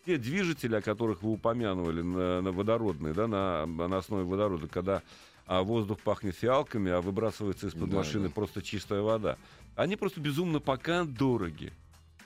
Те 0.07 0.19
движители, 0.19 0.77
о 0.77 0.83
которых 0.83 1.23
вы 1.23 1.33
упомянули, 1.33 2.01
на, 2.01 2.41
на 2.41 2.53
водородные, 2.53 3.13
да, 3.13 3.27
на, 3.27 3.67
на 3.67 3.97
основе 3.97 4.25
водорода, 4.25 4.69
когда 4.69 5.03
а 5.47 5.63
воздух 5.63 6.01
пахнет 6.01 6.37
фиалками, 6.37 6.91
а 6.91 7.01
выбрасывается 7.01 7.69
из-под 7.69 7.91
да, 7.91 7.99
машины 7.99 8.29
да. 8.29 8.35
просто 8.35 8.63
чистая 8.63 9.01
вода. 9.01 9.37
Они 9.77 9.97
просто 9.97 10.21
безумно 10.21 10.59
пока 10.59 11.05
дороги. 11.05 11.73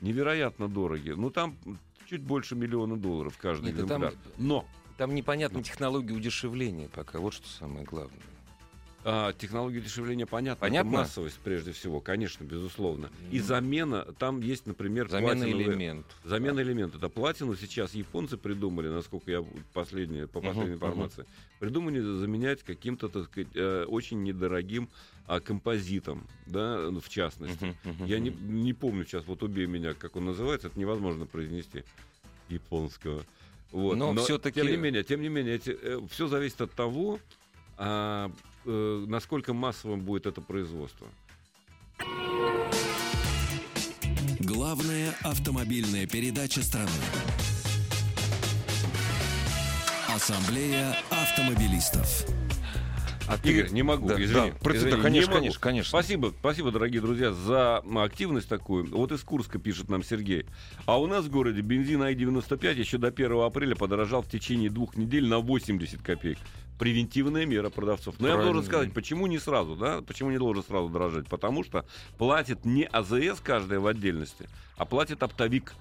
Невероятно 0.00 0.68
дороги. 0.68 1.10
Ну, 1.10 1.30
там 1.30 1.56
чуть 2.08 2.22
больше 2.22 2.54
миллиона 2.54 2.96
долларов 2.96 3.36
каждый 3.38 3.66
Нет, 3.66 3.74
экземпляр. 3.74 4.12
Там... 4.12 4.18
Но 4.38 4.66
там 5.00 5.14
непонятна 5.14 5.62
технология 5.62 6.12
удешевления 6.12 6.86
пока. 6.88 7.20
Вот 7.20 7.32
что 7.32 7.48
самое 7.48 7.86
главное. 7.86 8.20
А, 9.02 9.32
технология 9.32 9.78
удешевления 9.78 10.26
понятна. 10.26 10.60
Понятно? 10.60 10.88
Это 10.90 10.98
массовость, 10.98 11.38
прежде 11.42 11.72
всего, 11.72 12.00
конечно, 12.00 12.44
безусловно. 12.44 13.08
И 13.30 13.40
замена, 13.40 14.04
там 14.18 14.42
есть, 14.42 14.66
например, 14.66 15.08
замена 15.08 15.44
элемент. 15.44 16.04
Замена 16.22 16.56
да. 16.56 16.62
элемента. 16.64 16.98
Это 16.98 17.08
платину 17.08 17.56
сейчас 17.56 17.94
японцы 17.94 18.36
придумали, 18.36 18.88
насколько 18.88 19.30
я 19.30 19.42
последнее, 19.72 20.26
по 20.26 20.42
последней 20.42 20.72
uh-huh, 20.72 20.74
информации, 20.74 21.22
uh-huh. 21.22 21.60
придумали 21.60 22.00
заменять 22.00 22.62
каким-то, 22.62 23.08
так 23.08 23.24
сказать, 23.24 23.48
э, 23.54 23.86
очень 23.88 24.22
недорогим 24.22 24.90
а, 25.26 25.40
композитом, 25.40 26.26
да, 26.44 26.90
в 26.90 27.08
частности. 27.08 27.64
Uh-huh, 27.64 28.00
uh-huh, 28.00 28.06
я 28.06 28.18
не, 28.18 28.28
не 28.28 28.74
помню 28.74 29.06
сейчас, 29.06 29.24
вот 29.24 29.42
убей 29.42 29.64
меня, 29.64 29.94
как 29.94 30.16
он 30.16 30.26
называется, 30.26 30.66
это 30.66 30.78
невозможно 30.78 31.24
произнести 31.24 31.84
японского. 32.50 33.24
Вот. 33.72 33.96
Но, 33.96 34.12
Но 34.12 34.22
все-таки... 34.22 34.60
Тем 34.60 34.70
не 34.70 34.76
менее, 34.76 35.04
тем 35.04 35.20
не 35.22 35.28
менее, 35.28 35.56
эти, 35.56 35.70
э, 35.70 36.00
все 36.10 36.26
зависит 36.26 36.60
от 36.60 36.72
того, 36.72 37.18
а, 37.76 38.30
э, 38.64 39.04
насколько 39.06 39.52
массовым 39.52 40.00
будет 40.00 40.26
это 40.26 40.40
производство. 40.40 41.06
Главная 44.40 45.14
автомобильная 45.22 46.06
передача 46.06 46.62
страны. 46.62 46.90
Ассамблея 50.08 50.96
автомобилистов. 51.10 52.26
А 53.30 53.38
ты... 53.38 53.52
Игорь, 53.52 53.70
не 53.70 53.84
могу, 53.84 54.08
да, 54.08 54.20
извини. 54.20 54.52
Да, 54.60 54.72
извини 54.72 54.90
да, 54.90 55.02
конечно, 55.02 55.32
конечно, 55.34 55.60
конечно. 55.60 55.88
Спасибо, 55.88 56.34
спасибо, 56.40 56.72
дорогие 56.72 57.00
друзья, 57.00 57.30
за 57.30 57.76
активность 57.96 58.48
такую. 58.48 58.90
Вот 58.90 59.12
из 59.12 59.22
Курска 59.22 59.60
пишет 59.60 59.88
нам 59.88 60.02
Сергей. 60.02 60.46
А 60.84 61.00
у 61.00 61.06
нас 61.06 61.26
в 61.26 61.30
городе 61.30 61.60
бензин 61.60 62.02
АИ-95 62.02 62.74
еще 62.74 62.98
до 62.98 63.06
1 63.08 63.40
апреля 63.40 63.76
подорожал 63.76 64.22
в 64.22 64.28
течение 64.28 64.68
двух 64.68 64.96
недель 64.96 65.28
на 65.28 65.38
80 65.38 66.02
копеек. 66.02 66.38
Превентивная 66.80 67.46
мера 67.46 67.70
продавцов. 67.70 68.16
Но 68.18 68.26
Правильно. 68.26 68.40
я 68.40 68.44
должен 68.46 68.64
сказать, 68.64 68.92
почему 68.92 69.28
не 69.28 69.38
сразу, 69.38 69.76
да? 69.76 70.00
Почему 70.02 70.30
не 70.30 70.38
должен 70.38 70.64
сразу 70.64 70.88
дорожать? 70.88 71.28
Потому 71.28 71.62
что 71.62 71.84
платит 72.18 72.64
не 72.64 72.82
АЗС 72.84 73.38
каждая 73.44 73.78
в 73.78 73.86
отдельности, 73.86 74.48
а 74.76 74.86
платит 74.86 75.22
оптовик 75.22 75.74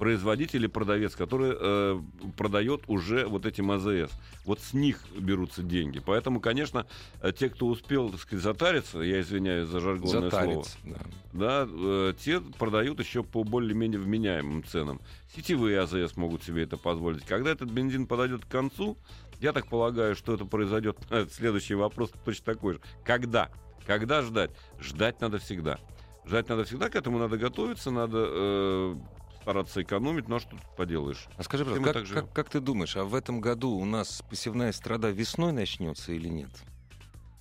производитель 0.00 0.64
и 0.64 0.66
продавец, 0.66 1.14
который 1.14 1.52
э, 1.54 2.00
продает 2.38 2.84
уже 2.88 3.26
вот 3.26 3.44
этим 3.44 3.70
АЗС. 3.70 4.10
Вот 4.46 4.58
с 4.60 4.72
них 4.72 5.04
берутся 5.16 5.62
деньги. 5.62 6.00
Поэтому, 6.00 6.40
конечно, 6.40 6.86
э, 7.20 7.32
те, 7.32 7.50
кто 7.50 7.66
успел, 7.66 8.08
так 8.08 8.20
сказать, 8.20 8.42
затариться, 8.42 9.00
я 9.00 9.20
извиняюсь 9.20 9.68
за 9.68 9.78
жаргонное 9.80 10.22
Затариться, 10.22 10.78
слово, 10.82 10.98
да. 11.32 11.66
Да, 11.66 11.68
э, 11.70 12.14
те 12.18 12.40
продают 12.40 12.98
еще 12.98 13.22
по 13.22 13.44
более-менее 13.44 14.00
вменяемым 14.00 14.64
ценам. 14.64 15.02
Сетевые 15.36 15.78
АЗС 15.80 16.16
могут 16.16 16.42
себе 16.44 16.62
это 16.62 16.78
позволить. 16.78 17.22
Когда 17.26 17.50
этот 17.50 17.70
бензин 17.70 18.06
подойдет 18.06 18.46
к 18.46 18.48
концу, 18.48 18.96
я 19.38 19.52
так 19.52 19.66
полагаю, 19.66 20.16
что 20.16 20.32
это 20.32 20.46
произойдет. 20.46 20.96
Следующий 21.30 21.74
вопрос 21.74 22.10
точно 22.24 22.54
такой 22.54 22.74
же. 22.74 22.80
Когда? 23.04 23.50
Когда 23.86 24.22
ждать? 24.22 24.50
Ждать 24.80 25.20
надо 25.20 25.38
всегда. 25.38 25.78
Ждать 26.24 26.48
надо 26.48 26.64
всегда, 26.64 26.88
к 26.88 26.96
этому 26.96 27.18
надо 27.18 27.36
готовиться, 27.36 27.90
надо 27.90 28.26
э, 28.30 28.96
стараться 29.42 29.82
экономить, 29.82 30.28
но 30.28 30.38
что 30.38 30.50
тут 30.50 30.60
поделаешь. 30.76 31.26
А 31.36 31.42
скажи, 31.42 31.64
пожалуйста, 31.64 31.92
как, 31.92 32.08
как, 32.08 32.32
как 32.32 32.48
ты 32.50 32.60
думаешь, 32.60 32.96
а 32.96 33.04
в 33.04 33.14
этом 33.14 33.40
году 33.40 33.72
у 33.72 33.84
нас 33.84 34.22
посевная 34.28 34.72
страда 34.72 35.10
весной 35.10 35.52
начнется 35.52 36.12
или 36.12 36.28
нет? 36.28 36.50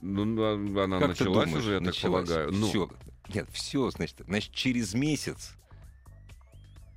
Ну, 0.01 0.24
она 0.82 1.00
как 1.00 1.10
началась 1.10 1.53
уже, 1.53 1.74
я 1.74 1.79
началась. 1.79 2.27
так 2.27 2.38
полагаю. 2.38 2.53
Ну. 2.53 2.68
Все. 2.68 2.89
Нет, 3.34 3.48
все, 3.51 3.91
значит, 3.91 4.22
значит, 4.25 4.53
через 4.53 4.94
месяц 4.94 5.56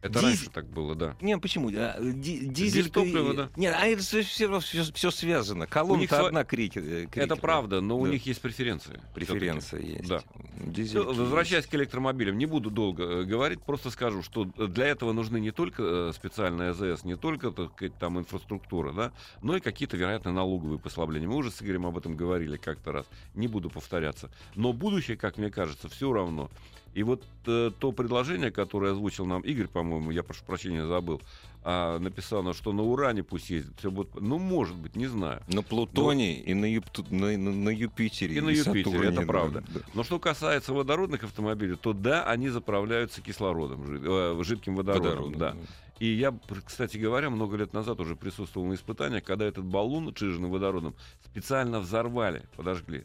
это 0.02 0.14
Диз... 0.14 0.22
раньше 0.22 0.50
так 0.50 0.66
было, 0.66 0.96
да. 0.96 1.16
Не, 1.20 1.38
почему? 1.38 1.70
А, 1.72 1.96
ди- 2.00 2.46
дизель 2.46 2.90
топливо, 2.90 3.34
да. 3.34 3.50
Нет, 3.56 3.74
а 3.78 3.86
это 3.86 4.02
все, 4.02 4.22
все, 4.22 4.58
все, 4.58 4.82
все 4.92 5.10
связано. 5.12 5.68
Колонка 5.68 6.16
св... 6.16 6.26
одна 6.26 6.44
крики, 6.44 6.80
э. 6.84 7.06
Это 7.14 7.36
правда, 7.36 7.80
но 7.80 7.96
да. 7.96 8.02
у 8.02 8.06
них 8.06 8.26
есть 8.26 8.40
преференции. 8.40 9.00
Преференция 9.14 9.80
есть. 9.80 10.08
Да. 10.08 10.22
Дизель 10.56 11.02
Возвращаясь 11.02 11.62
есть. 11.62 11.70
к 11.70 11.74
электромобилям, 11.76 12.36
не 12.36 12.46
буду 12.46 12.70
долго 12.70 13.04
э, 13.04 13.22
говорить, 13.22 13.62
просто 13.62 13.90
скажу, 13.90 14.24
что 14.24 14.44
для 14.44 14.86
этого 14.86 15.12
нужны 15.12 15.38
не 15.38 15.52
только 15.52 15.82
э, 15.82 16.12
специальные 16.12 16.70
АЗС, 16.70 17.04
не 17.04 17.16
только 17.16 17.52
так 17.52 17.72
сказать, 17.72 17.96
там 17.98 18.18
инфраструктура, 18.18 18.92
да, 18.92 19.12
но 19.40 19.56
и 19.56 19.60
какие-то, 19.60 19.96
вероятно, 19.96 20.32
налоговые 20.32 20.80
послабления. 20.80 21.28
Мы 21.28 21.36
уже 21.36 21.52
с 21.52 21.62
Игорем 21.62 21.86
об 21.86 21.96
этом 21.96 22.16
говорили 22.16 22.56
как-то 22.56 22.90
раз. 22.90 23.06
Не 23.34 23.46
буду 23.46 23.70
повторяться. 23.70 24.30
Но 24.56 24.72
будущее, 24.72 25.16
как 25.16 25.38
мне 25.38 25.48
кажется, 25.50 25.88
все 25.88 26.12
равно. 26.12 26.50
И 26.94 27.02
вот 27.02 27.24
э, 27.46 27.70
то 27.78 27.92
предложение, 27.92 28.50
которое 28.50 28.92
озвучил 28.92 29.24
нам 29.24 29.40
Игорь, 29.42 29.68
по-моему, 29.68 30.10
я 30.10 30.22
прошу 30.22 30.44
прощения, 30.44 30.84
забыл, 30.86 31.22
а, 31.64 31.98
написано, 31.98 32.52
что 32.52 32.72
на 32.72 32.82
Уране 32.82 33.22
пусть 33.22 33.48
ездит. 33.48 33.72
Все 33.78 33.90
будет, 33.90 34.14
ну, 34.20 34.38
может 34.38 34.76
быть, 34.76 34.96
не 34.96 35.06
знаю. 35.06 35.42
На 35.46 35.62
Плутоне 35.62 36.42
Но... 36.44 36.50
и 36.50 36.54
на, 36.54 36.64
Юп... 36.66 36.84
на, 37.10 37.38
на, 37.38 37.50
на 37.50 37.68
Юпитере. 37.70 38.34
И, 38.34 38.38
и 38.38 38.40
на 38.40 38.50
Юпитере, 38.50 38.84
Сатурне, 38.84 39.08
это 39.08 39.22
правда. 39.22 39.64
Да. 39.72 39.80
Но 39.94 40.02
что 40.02 40.18
касается 40.18 40.74
водородных 40.74 41.24
автомобилей, 41.24 41.76
то 41.76 41.92
да, 41.92 42.24
они 42.24 42.48
заправляются 42.48 43.22
кислородом, 43.22 43.86
жид... 43.86 44.02
э, 44.04 44.42
жидким 44.42 44.74
водородом. 44.74 45.32
водородом 45.32 45.38
да. 45.38 45.56
И 45.98 46.12
я, 46.12 46.36
кстати 46.64 46.98
говоря, 46.98 47.30
много 47.30 47.56
лет 47.56 47.72
назад 47.72 48.00
уже 48.00 48.16
присутствовал 48.16 48.66
на 48.66 48.74
испытаниях, 48.74 49.22
когда 49.22 49.46
этот 49.46 49.64
баллон, 49.64 50.12
чиженный 50.14 50.48
водородом, 50.48 50.94
специально 51.24 51.78
взорвали, 51.78 52.42
подожгли. 52.56 53.04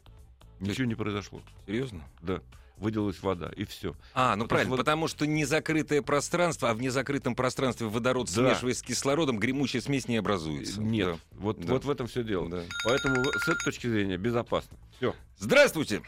Ничего 0.60 0.88
не 0.88 0.96
произошло. 0.96 1.42
Серьезно? 1.68 2.02
Да 2.22 2.42
выделилась 2.78 3.22
вода, 3.22 3.52
и 3.56 3.66
все. 3.66 3.96
А, 4.14 4.36
ну 4.36 4.44
потому 4.44 4.48
правильно, 4.48 4.76
что... 4.76 4.84
потому 4.84 5.08
что 5.08 5.28
не 5.28 5.46
закрытое 5.46 6.02
пространство, 6.02 6.70
а 6.70 6.74
в 6.74 6.82
незакрытом 6.82 7.36
пространстве 7.36 7.88
водород, 7.88 8.28
да. 8.28 8.50
смешиваясь 8.52 8.80
с 8.80 8.84
кислородом, 8.84 9.40
гремучая 9.40 9.82
смесь 9.82 10.08
не 10.08 10.18
образуется. 10.18 10.82
Нет, 10.82 11.08
да. 11.08 11.18
Вот, 11.32 11.60
да. 11.60 11.74
вот 11.74 11.86
в 11.86 11.90
этом 11.90 12.08
все 12.08 12.24
дело. 12.24 12.50
Да. 12.50 12.64
Поэтому 12.86 13.24
с 13.24 13.48
этой 13.48 13.64
точки 13.64 13.88
зрения 13.88 14.18
безопасно. 14.18 14.78
Все. 14.98 15.14
Здравствуйте! 15.38 16.02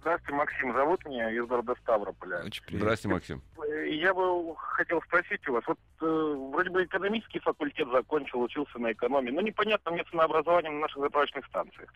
Здравствуйте, 0.00 0.36
Максим. 0.36 0.72
Зовут 0.72 1.04
меня 1.04 1.30
из 1.30 1.44
города 1.46 1.74
Ставрополя. 1.82 2.42
Здравствуйте, 2.70 3.08
Максим. 3.08 3.42
Я 3.90 4.14
бы 4.14 4.54
хотел 4.56 5.02
спросить 5.02 5.46
у 5.48 5.52
вас. 5.52 5.64
Вот 5.66 5.78
э, 6.00 6.50
вроде 6.52 6.70
бы 6.70 6.84
экономический 6.84 7.40
факультет 7.40 7.88
закончил, 7.92 8.40
учился 8.40 8.78
на 8.78 8.92
экономии, 8.92 9.30
но 9.30 9.40
непонятно 9.40 9.90
мне 9.90 10.04
ценообразование 10.04 10.70
на 10.70 10.80
наших 10.80 11.02
заправочных 11.02 11.44
станциях. 11.46 11.92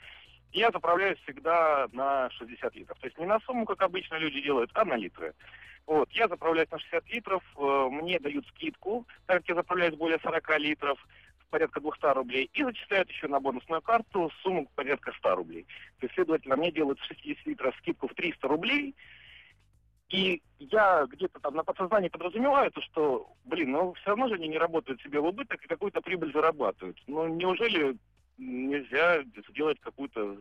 Я 0.53 0.71
заправляюсь 0.71 1.19
всегда 1.21 1.89
на 1.93 2.31
60 2.31 2.75
литров. 2.77 2.99
То 2.99 3.07
есть 3.07 3.19
не 3.19 3.27
на 3.27 3.41
сумму, 3.41 3.65
как 3.65 3.83
обычно 3.83 4.17
люди 4.17 4.43
делают, 4.43 4.71
а 4.75 4.85
на 4.85 4.97
литры. 4.97 5.35
Вот, 5.87 6.11
я 6.13 6.29
заправляюсь 6.29 6.71
на 6.71 6.79
60 6.79 7.09
литров, 7.09 7.43
э, 7.59 7.89
мне 7.91 8.21
дают 8.21 8.47
скидку, 8.49 9.07
так 9.27 9.39
как 9.39 9.49
я 9.49 9.55
заправляюсь 9.57 9.97
более 9.97 10.19
40 10.21 10.59
литров, 10.59 10.99
порядка 11.51 11.81
200 11.81 12.15
рублей, 12.15 12.51
и 12.53 12.63
зачисляют 12.63 13.11
еще 13.11 13.29
на 13.29 13.41
бонусную 13.41 13.83
карту 13.83 14.31
сумму 14.43 14.69
порядка 14.75 15.13
100 15.19 15.35
рублей. 15.35 15.67
То 15.99 16.07
есть, 16.07 16.15
следовательно, 16.15 16.57
мне 16.57 16.71
делают 16.71 17.01
60 17.01 17.47
литров 17.47 17.75
скидку 17.79 18.09
в 18.09 18.15
300 18.15 18.49
рублей, 18.49 18.95
И 20.11 20.43
я 20.59 21.07
где-то 21.07 21.41
там 21.41 21.55
на 21.57 21.65
подсознании 21.65 22.11
подразумеваю, 22.11 22.71
то, 22.71 22.83
что, 22.83 23.33
блин, 23.45 23.73
ну 23.73 23.95
все 23.95 24.11
равно 24.11 24.29
же 24.29 24.35
они 24.35 24.47
не 24.49 24.59
работают 24.59 25.01
себе 25.01 25.21
в 25.21 25.25
убыток 25.25 25.65
и 25.65 25.69
какую-то 25.69 26.03
прибыль 26.03 26.33
зарабатывают. 26.33 26.99
Ну 27.07 27.29
неужели 27.29 27.97
нельзя 28.43 29.23
сделать 29.51 29.79
какую-то 29.81 30.39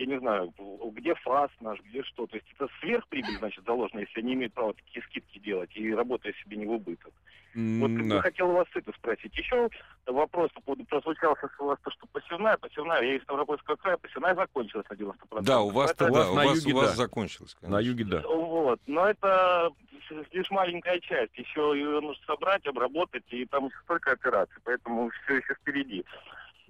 я 0.00 0.06
не 0.06 0.18
знаю, 0.18 0.52
где 0.92 1.14
фас 1.14 1.50
наш, 1.60 1.78
где 1.82 2.02
что. 2.04 2.26
То 2.26 2.36
есть 2.36 2.46
это 2.54 2.68
сверхприбыль, 2.80 3.36
значит, 3.38 3.64
заложена, 3.66 4.00
если 4.00 4.20
они 4.20 4.32
имеют 4.32 4.54
право 4.54 4.72
такие 4.72 5.04
скидки 5.04 5.38
делать 5.38 5.70
и 5.74 5.94
работая 5.94 6.32
себе 6.42 6.56
не 6.56 6.64
в 6.64 6.70
убыток. 6.70 7.12
Вот 7.54 7.90
я 7.90 8.22
хотел 8.22 8.50
у 8.50 8.54
вас 8.54 8.68
это 8.74 8.92
спросить. 8.92 9.36
Еще 9.36 9.68
вопрос 10.06 10.50
по 10.52 10.62
поводу 10.62 10.84
прозвучал 10.84 11.36
у 11.58 11.64
вас 11.64 11.78
то, 11.82 11.90
что 11.90 12.06
посевная, 12.06 12.56
посевная, 12.56 13.02
я 13.02 13.16
из 13.16 13.22
Ставропольского 13.24 13.76
края, 13.76 13.96
посевная 13.98 14.34
закончилась 14.34 14.86
на 14.88 14.94
90%. 14.94 15.14
Да, 15.42 15.60
у 15.60 15.70
вас, 15.70 15.90
это, 15.90 16.06
да, 16.06 16.30
у 16.30 16.34
вас, 16.34 16.34
на 16.34 16.44
юге, 16.54 16.72
у 16.72 16.76
вас 16.76 16.90
да. 16.90 16.96
закончилась. 16.96 17.54
Конечно. 17.54 17.76
На 17.76 17.80
юге, 17.82 18.04
да. 18.04 18.22
Вот, 18.22 18.80
но 18.86 19.06
это 19.06 19.70
лишь 20.32 20.50
маленькая 20.50 21.00
часть. 21.00 21.36
Еще 21.36 21.72
ее 21.74 22.00
нужно 22.00 22.24
собрать, 22.24 22.66
обработать, 22.66 23.24
и 23.30 23.44
там 23.46 23.66
еще 23.66 23.76
столько 23.84 24.12
операций, 24.12 24.56
поэтому 24.64 25.10
все 25.24 25.36
еще 25.36 25.54
впереди. 25.54 26.04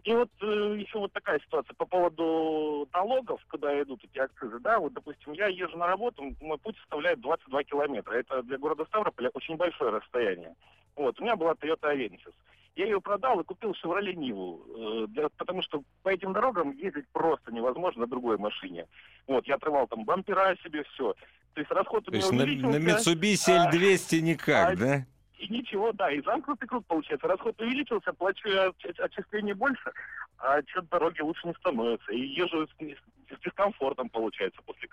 И 0.05 0.13
вот 0.13 0.31
э, 0.41 0.77
еще 0.79 0.99
вот 0.99 1.13
такая 1.13 1.39
ситуация 1.41 1.75
по 1.75 1.85
поводу 1.85 2.89
налогов, 2.93 3.41
куда 3.51 3.81
идут 3.83 4.03
эти 4.05 4.19
акцизы. 4.19 4.59
Да, 4.61 4.79
вот, 4.79 4.93
допустим, 4.95 5.33
я 5.33 5.47
езжу 5.49 5.77
на 5.77 5.87
работу, 5.87 6.35
мой 6.41 6.59
путь 6.59 6.77
составляет 6.79 7.21
22 7.21 7.65
километра. 7.65 8.15
Это 8.15 8.43
для 8.43 8.59
города 8.59 8.85
Ставрополя 8.87 9.31
очень 9.35 9.57
большое 9.57 9.91
расстояние. 9.91 10.55
Вот, 10.97 11.21
у 11.21 11.23
меня 11.23 11.37
была 11.37 11.53
Toyota 11.53 11.95
Avensis. 11.95 12.35
Я 12.77 12.87
ее 12.87 13.01
продал 13.01 13.41
и 13.41 13.45
купил 13.45 13.73
Chevrolet 13.73 14.15
Ниву, 14.15 14.65
э, 14.69 15.07
для, 15.09 15.29
потому 15.31 15.61
что 15.63 15.83
по 16.03 16.09
этим 16.09 16.33
дорогам 16.33 16.71
ездить 16.71 17.09
просто 17.13 17.53
невозможно 17.53 18.03
на 18.03 18.07
другой 18.07 18.39
машине. 18.39 18.87
Вот, 19.27 19.47
я 19.47 19.57
отрывал 19.57 19.87
там 19.87 20.05
бампера 20.05 20.57
себе, 20.63 20.85
все. 20.95 21.15
То 21.55 21.61
есть 21.61 21.71
расход 21.71 22.09
у 22.09 22.13
меня 22.13 22.27
То 22.27 22.35
есть 22.35 22.63
на, 22.63 22.71
на 22.71 22.77
Mitsubishi 22.77 23.71
L200 23.71 24.21
никак, 24.21 24.73
а, 24.73 24.77
да? 24.77 25.07
И 25.41 25.49
ничего, 25.49 25.93
да, 25.93 26.11
и 26.13 26.23
замкнутый 26.23 26.69
круг 26.69 26.87
получается. 26.87 27.27
Расход 27.27 27.59
увеличился, 27.61 28.13
плачу 28.13 28.49
я 28.49 28.73
отчисление 28.99 29.55
больше, 29.55 29.91
а 30.39 30.61
что-то 30.69 30.89
дороги 30.91 31.23
лучше 31.23 31.49
не 31.49 31.55
становятся. 31.55 32.13
И 32.13 32.21
езжу 32.21 32.67
с, 32.67 32.71
с 32.71 33.41
дискомфортом, 33.45 34.11
получается, 34.11 34.61
после 34.67 34.89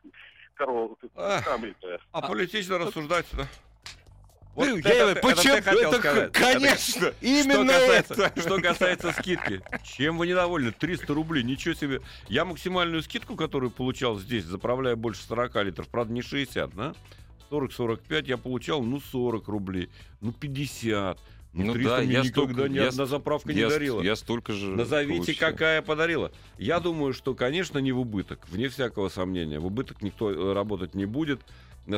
коровы. 0.55 0.95
А, 1.15 1.41
а 2.11 2.21
политично 2.27 2.77
рассуждать, 2.77 3.25
да? 3.33 3.45
Вот 4.55 4.69
ну, 4.69 4.77
это, 4.79 4.89
я, 4.89 5.11
это, 5.11 5.21
почему? 5.21 5.53
Это, 5.53 5.69
это 5.69 5.97
сказать. 5.97 6.31
конечно, 6.31 7.05
это, 7.05 7.15
именно 7.21 7.53
что 7.53 7.67
касается, 7.67 8.13
это. 8.23 8.41
Что 8.41 8.61
касается 8.61 9.11
скидки, 9.11 9.61
чем 9.83 10.17
вы 10.17 10.25
недовольны? 10.25 10.71
300 10.71 11.13
рублей, 11.13 11.43
ничего 11.43 11.75
себе. 11.75 12.01
Я 12.27 12.43
максимальную 12.43 13.03
скидку, 13.03 13.35
которую 13.35 13.69
получал 13.69 14.17
здесь, 14.17 14.45
заправляя 14.45 14.95
больше 14.95 15.21
40 15.25 15.55
литров, 15.57 15.87
правда 15.89 16.11
не 16.11 16.23
60, 16.23 16.73
да? 16.73 16.95
40-45 17.51 18.27
я 18.27 18.37
получал, 18.37 18.81
ну, 18.83 18.99
40 18.99 19.47
рублей, 19.47 19.89
ну, 20.21 20.31
50. 20.31 21.19
Ну, 21.53 21.73
300 21.73 21.89
да, 21.89 22.01
я 22.01 22.21
никогда 22.21 22.29
столько, 22.29 22.69
ни 22.69 22.75
я, 22.75 22.87
одна 22.89 23.05
заправка 23.05 23.51
я, 23.51 23.63
не 23.65 23.69
дарила. 23.69 24.01
Я 24.01 24.15
столько 24.15 24.53
же 24.53 24.67
Назовите, 24.75 25.17
получил. 25.17 25.35
какая 25.39 25.81
подарила. 25.81 26.31
Я 26.59 26.79
думаю, 26.79 27.13
что, 27.13 27.33
конечно, 27.33 27.79
не 27.79 27.91
в 27.91 27.99
убыток, 27.99 28.47
вне 28.49 28.69
всякого 28.69 29.09
сомнения. 29.09 29.57
В 29.57 29.65
убыток 29.65 30.03
никто 30.03 30.29
э, 30.29 30.53
работать 30.53 30.93
не 30.93 31.05
будет. 31.05 31.41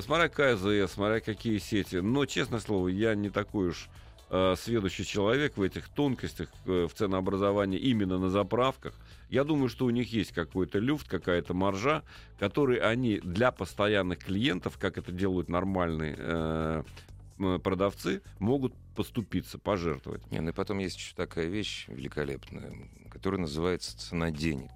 Смотря 0.01 0.29
какая 0.29 0.55
ЗС, 0.55 0.93
смотря 0.93 1.19
какие 1.19 1.57
сети. 1.57 1.97
Но, 1.97 2.25
честное 2.25 2.59
слово, 2.59 2.87
я 2.89 3.15
не 3.15 3.29
такой 3.29 3.69
уж 3.69 3.89
э, 4.29 4.55
сведущий 4.57 5.05
человек 5.05 5.57
в 5.57 5.62
этих 5.62 5.89
тонкостях 5.89 6.50
э, 6.65 6.88
в 6.89 6.93
ценообразовании 6.93 7.79
именно 7.79 8.17
на 8.17 8.29
заправках. 8.29 8.93
Я 9.29 9.43
думаю, 9.43 9.69
что 9.69 9.86
у 9.86 9.89
них 9.89 10.12
есть 10.12 10.31
какой-то 10.31 10.79
люфт, 10.79 11.07
какая-то 11.07 11.53
маржа, 11.53 12.03
который 12.39 12.77
они 12.77 13.19
для 13.19 13.51
постоянных 13.51 14.19
клиентов, 14.19 14.77
как 14.77 14.98
это 14.98 15.12
делают 15.12 15.50
нормальные 15.50 16.15
э, 16.17 16.83
продавцы, 17.38 18.21
могут 18.39 18.74
поступиться, 18.95 19.57
пожертвовать. 19.57 20.29
Не, 20.31 20.41
ну 20.41 20.50
и 20.50 20.53
потом 20.53 20.79
есть 20.79 20.98
еще 20.98 21.15
такая 21.15 21.48
вещь 21.48 21.86
великолепная, 21.88 22.74
которая 23.09 23.41
называется 23.41 23.98
цена 23.98 24.29
денег. 24.31 24.71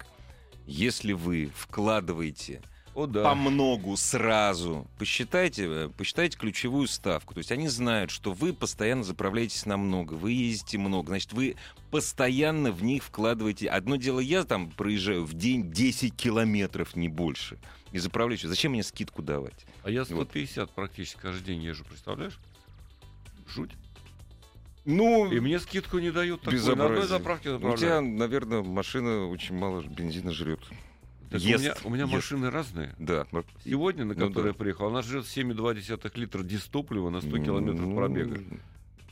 Если 0.66 1.12
вы 1.12 1.52
вкладываете 1.54 2.62
о, 2.96 3.08
да. 3.08 3.24
по 3.24 3.36
многу 3.36 3.98
сразу. 3.98 4.88
Посчитайте, 4.98 5.66
э, 5.68 5.90
посчитайте 5.96 6.38
ключевую 6.38 6.88
ставку. 6.88 7.34
То 7.34 7.40
есть 7.40 7.52
они 7.52 7.68
знают, 7.68 8.12
что 8.12 8.34
вы 8.34 8.54
постоянно 8.54 9.04
заправляетесь 9.04 9.66
на 9.66 9.78
много, 9.78 10.14
вы 10.14 10.32
ездите 10.32 10.78
много. 10.78 11.08
Значит, 11.08 11.34
вы 11.34 11.56
постоянно 11.92 12.72
в 12.72 12.84
них 12.84 13.04
вкладываете. 13.04 13.70
Одно 13.70 13.96
дело, 13.96 14.20
я 14.20 14.44
там 14.44 14.70
проезжаю 14.70 15.26
в 15.26 15.34
день 15.34 15.72
10 15.72 16.16
километров, 16.16 16.96
не 16.96 17.10
больше. 17.10 17.58
И 17.92 18.00
заправляюсь. 18.00 18.42
Зачем 18.42 18.72
мне 18.72 18.84
скидку 18.84 19.22
давать? 19.22 19.66
А 19.84 19.90
я 19.90 20.06
150 20.06 20.58
вот. 20.58 20.72
практически 20.72 21.20
каждый 21.20 21.46
день 21.46 21.64
езжу, 21.64 21.86
представляешь? 21.86 22.40
Жуть. 23.48 23.72
Ну, 24.86 25.32
и 25.32 25.40
мне 25.40 25.60
скидку 25.60 26.00
не 26.00 26.12
дают 26.12 26.42
такой, 26.42 26.60
на 26.76 26.86
одной 26.86 27.08
заправке 27.08 27.52
заправляю. 27.52 27.74
У 27.74 27.78
тебя, 27.78 28.02
наверное, 28.02 28.64
машина 28.64 29.28
очень 29.28 29.56
мало 29.56 29.82
бензина 29.82 30.32
жрет. 30.32 30.60
Ест, 31.38 31.60
у 31.60 31.60
меня, 31.60 31.74
у 31.84 31.90
меня 31.90 32.04
ест. 32.04 32.14
машины 32.14 32.50
разные. 32.50 32.96
Да. 33.00 33.26
Сегодня, 33.64 34.06
на 34.06 34.16
которой 34.16 34.30
ну, 34.30 34.42
да. 34.42 34.48
я 34.50 34.54
приехал, 34.54 34.88
она 34.88 35.02
жрет 35.02 35.26
7,2 35.26 36.12
литра 36.16 36.44
дистоплива 36.44 37.10
на 37.10 37.22
100 37.22 37.38
километров 37.40 37.88
ну, 37.88 37.96
пробега. 37.96 38.40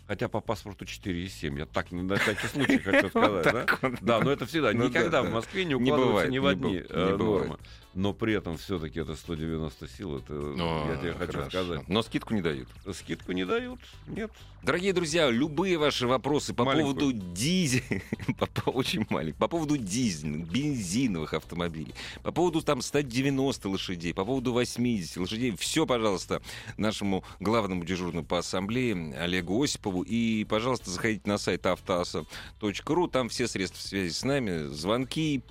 Хотя 0.07 0.27
по 0.27 0.41
паспорту 0.41 0.83
4,7. 0.83 1.57
Я 1.57 1.65
так 1.65 1.91
на 1.91 2.15
всякий 2.17 2.47
случай 2.47 2.77
хочу 2.83 3.09
сказать. 3.09 3.67
Да, 4.01 4.19
но 4.19 4.31
это 4.31 4.45
всегда. 4.45 4.73
Ну 4.73 4.89
Никогда 4.89 5.23
в 5.23 5.31
Москве 5.31 5.63
не 5.63 5.75
укладывается 5.75 6.29
ни 6.29 6.37
в 6.37 6.47
одни 6.47 6.83
э, 6.87 7.15
нормы 7.15 7.57
но 7.93 8.13
при 8.13 8.33
этом 8.33 8.57
все-таки 8.57 8.99
это 8.99 9.15
190 9.15 9.87
сил, 9.87 10.17
это 10.17 10.33
О, 10.33 10.91
я 10.91 10.97
тебе 10.97 11.13
хочу 11.13 11.45
сказать. 11.45 11.87
Но 11.87 12.01
скидку 12.01 12.33
не 12.33 12.41
дают. 12.41 12.67
Скидку 12.93 13.31
не 13.33 13.45
дают, 13.45 13.79
нет. 14.07 14.31
Дорогие 14.63 14.93
друзья, 14.93 15.29
любые 15.29 15.77
ваши 15.77 16.07
вопросы 16.07 16.53
по 16.53 16.63
Маленькую. 16.63 16.95
поводу 16.95 17.33
дизеля, 17.33 18.03
очень 18.67 19.05
маленький, 19.09 19.37
по 19.37 19.47
поводу 19.47 19.75
дизельных, 19.75 20.47
бензиновых 20.49 21.33
автомобилей, 21.33 21.95
по 22.21 22.31
поводу 22.31 22.61
там 22.61 22.81
190 22.81 23.67
лошадей, 23.67 24.13
по 24.13 24.23
поводу 24.23 24.53
80 24.53 25.17
лошадей, 25.17 25.55
все, 25.57 25.87
пожалуйста, 25.87 26.41
нашему 26.77 27.23
главному 27.39 27.83
дежурному 27.83 28.23
по 28.23 28.37
ассамблее 28.37 29.15
Олегу 29.15 29.63
Осипову. 29.63 30.03
И, 30.03 30.45
пожалуйста, 30.45 30.91
заходите 30.91 31.23
на 31.25 31.39
сайт 31.39 31.65
автоаса.ру, 31.65 33.07
там 33.07 33.29
все 33.29 33.47
средства 33.47 33.79
связи 33.79 34.13
с 34.13 34.23
нами, 34.23 34.67
звонки, 34.67 35.41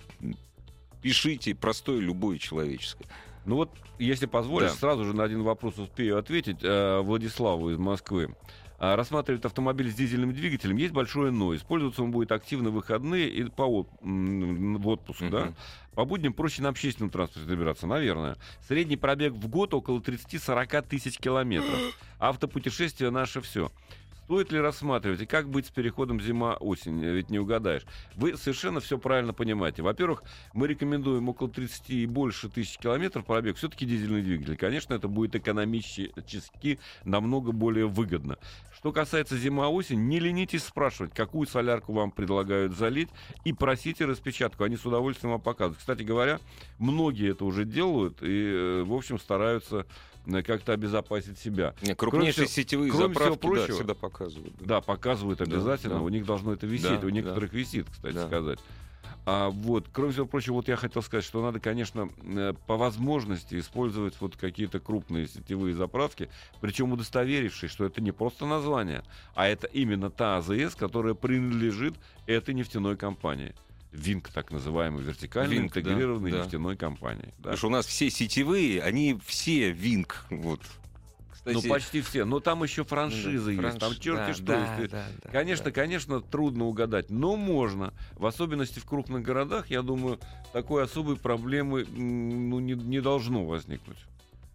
пишите, 1.03 1.55
простое, 1.55 2.01
любое 2.01 2.39
человеческое. 2.39 3.07
Ну 3.47 3.57
вот, 3.57 3.71
если 3.99 4.27
позволишь, 4.27 4.73
да. 4.73 4.77
сразу 4.77 5.05
же 5.05 5.15
на 5.15 5.25
один 5.25 5.43
вопрос 5.43 5.79
успею 5.79 6.19
ответить 6.19 6.59
э, 6.63 7.01
Владиславу 7.01 7.71
из 7.71 7.79
Москвы. 7.79 8.35
А, 8.83 8.97
рассматривает 8.97 9.45
автомобиль 9.45 9.91
с 9.91 9.95
дизельным 9.95 10.33
двигателем, 10.33 10.79
есть 10.79 10.95
большое 10.95 11.31
«но». 11.31 11.55
Использоваться 11.55 12.03
он 12.03 12.13
будет 12.13 12.33
активно 12.33 12.71
в 12.71 12.75
выходные 12.75 13.29
и 13.29 13.45
по 13.45 13.67
в 13.67 14.89
отпуск, 14.89 15.21
uh-huh. 15.21 15.31
да. 15.31 15.53
По 15.95 16.07
будням 16.07 16.33
проще 16.33 16.63
на 16.63 16.71
общественном 16.71 17.11
транспорте 17.11 17.47
добираться, 17.47 17.87
наверное. 17.87 18.39
Средний 18.67 18.97
пробег 18.97 19.35
в 19.35 19.49
год 19.49 19.75
около 19.75 19.99
30-40 19.99 20.87
тысяч 20.89 21.19
километров. 21.19 21.79
Автопутешествие 22.19 23.11
наше 23.11 23.43
все. 23.43 23.71
Стоит 24.31 24.53
ли 24.53 24.61
рассматривать 24.61 25.23
и 25.23 25.27
как 25.27 25.49
быть 25.49 25.67
с 25.67 25.71
переходом 25.71 26.21
зима-осень? 26.21 27.03
Ведь 27.05 27.31
не 27.31 27.41
угадаешь. 27.41 27.83
Вы 28.15 28.37
совершенно 28.37 28.79
все 28.79 28.97
правильно 28.97 29.33
понимаете. 29.33 29.83
Во-первых, 29.83 30.23
мы 30.55 30.69
рекомендуем 30.69 31.29
около 31.29 31.51
30 31.51 31.91
и 31.91 32.07
больше 32.07 32.49
тысяч 32.49 32.79
километров 32.79 33.25
пробег. 33.25 33.57
Все-таки 33.57 33.87
дизельный 33.87 34.23
двигатель. 34.23 34.57
Конечно, 34.57 34.95
это 34.95 35.09
будет 35.09 35.35
экономически 35.35 36.79
намного 37.03 37.51
более 37.51 37.89
выгодно. 37.89 38.39
Что 38.73 38.93
касается 38.93 39.37
зима-осень, 39.37 40.07
не 40.07 40.21
ленитесь 40.21 40.63
спрашивать, 40.63 41.13
какую 41.13 41.49
солярку 41.49 41.93
вам 41.93 42.13
предлагают 42.13 42.77
залить, 42.77 43.09
и 43.43 43.53
просите 43.53 44.05
распечатку. 44.05 44.63
Они 44.63 44.77
с 44.77 44.87
удовольствием 44.87 45.33
вам 45.33 45.41
показывают. 45.41 45.81
Кстати 45.81 46.05
говоря, 46.05 46.39
многие 46.79 47.33
это 47.33 47.45
уже 47.45 47.65
делают 47.65 48.23
и, 48.23 48.53
э, 48.53 48.85
в 48.85 48.95
общем, 48.95 49.19
стараются 49.19 49.79
Э, 49.79 50.10
как-то 50.43 50.73
обезопасить 50.73 51.39
себя. 51.39 51.75
Не, 51.83 51.95
крупнейшие 51.95 52.47
кроме 52.47 52.49
сетевые 52.49 52.91
кроме 52.91 53.15
заправки 53.15 53.39
всего 53.39 53.53
прочего, 53.53 53.67
да, 53.67 53.75
всегда 53.75 53.95
показывают. 53.95 54.55
Да, 54.59 54.65
да 54.67 54.81
показывают 54.81 55.41
обязательно. 55.41 55.95
Да, 55.95 56.01
да. 56.01 56.05
У 56.05 56.09
них 56.09 56.25
должно 56.25 56.53
это 56.53 56.67
висеть. 56.67 57.01
Да, 57.01 57.07
У 57.07 57.11
некоторых 57.11 57.51
да. 57.51 57.59
висит, 57.59 57.87
кстати 57.91 58.15
да. 58.15 58.27
сказать. 58.27 58.59
А 59.27 59.51
вот, 59.51 59.87
кроме 59.93 60.13
всего 60.13 60.27
прочего, 60.27 60.55
вот 60.55 60.69
я 60.69 60.77
хотел 60.77 61.03
сказать, 61.03 61.25
что 61.25 61.43
надо, 61.43 61.61
конечно, 61.61 62.09
э, 62.23 62.55
по 62.67 62.77
возможности 62.77 63.59
использовать 63.59 64.15
вот 64.21 64.37
какие-то 64.37 64.81
крупные 64.81 65.29
сетевые 65.29 65.75
заправки, 65.75 66.31
причем 66.61 66.93
удостоверившись, 66.93 67.71
что 67.71 67.85
это 67.85 68.01
не 68.01 68.13
просто 68.13 68.47
название, 68.47 69.03
а 69.35 69.47
это 69.47 69.67
именно 69.67 70.11
та 70.11 70.39
АЗС, 70.39 70.75
которая 70.75 71.15
принадлежит 71.15 71.95
этой 72.27 72.55
нефтяной 72.55 72.97
компании. 72.97 73.55
Винк, 73.93 74.31
так 74.31 74.51
называемый, 74.53 75.03
вертикально 75.03 75.53
Винк, 75.53 75.77
интегрированной 75.77 76.31
да, 76.31 76.45
нефтяной 76.45 76.77
да. 76.77 76.81
компании. 76.81 77.27
Да. 77.27 77.35
Потому 77.37 77.57
что 77.57 77.67
у 77.67 77.71
нас 77.71 77.87
все 77.87 78.11
сетевые, 78.11 78.83
они 78.83 79.19
все 79.25 79.73
Винк. 79.73 80.27
Вот. 80.31 80.61
Кстати, 81.33 81.55
ну, 81.55 81.63
почти 81.71 82.01
все. 82.03 82.25
Но 82.27 82.39
там 82.41 82.63
еще 82.63 82.85
франшизы 82.85 83.53
ну, 83.53 83.63
есть. 83.63 83.79
Там 83.79 83.95
черти 83.95 84.27
да, 84.27 84.35
что 84.35 84.45
да, 84.45 84.77
есть. 84.77 84.93
Да, 84.93 85.07
да, 85.23 85.31
конечно, 85.31 85.65
да. 85.67 85.71
конечно, 85.71 86.21
трудно 86.21 86.67
угадать. 86.67 87.09
Но 87.09 87.35
можно. 87.37 87.95
В 88.17 88.27
особенности 88.27 88.79
в 88.79 88.85
крупных 88.85 89.23
городах, 89.23 89.71
я 89.71 89.81
думаю, 89.81 90.21
такой 90.53 90.85
особой 90.85 91.17
проблемы 91.17 91.87
ну, 91.87 92.61
не, 92.61 92.75
не 92.75 93.01
должно 93.01 93.47
возникнуть. 93.47 93.97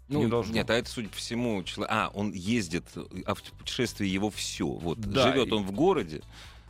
Ну, 0.09 0.19
не 0.19 0.27
должно. 0.27 0.53
Нет, 0.53 0.69
а 0.69 0.75
это, 0.75 0.87
судя 0.87 1.09
по 1.09 1.15
всему, 1.15 1.63
человек... 1.63 1.91
А, 1.91 2.11
он 2.13 2.31
ездит, 2.31 2.85
а 3.25 3.33
в 3.33 3.41
путешествии 3.41 4.07
его 4.07 4.29
все. 4.29 4.67
Вот, 4.67 4.99
да, 4.99 5.31
живет 5.31 5.51
он 5.51 5.63
в 5.63 5.71
городе. 5.71 6.21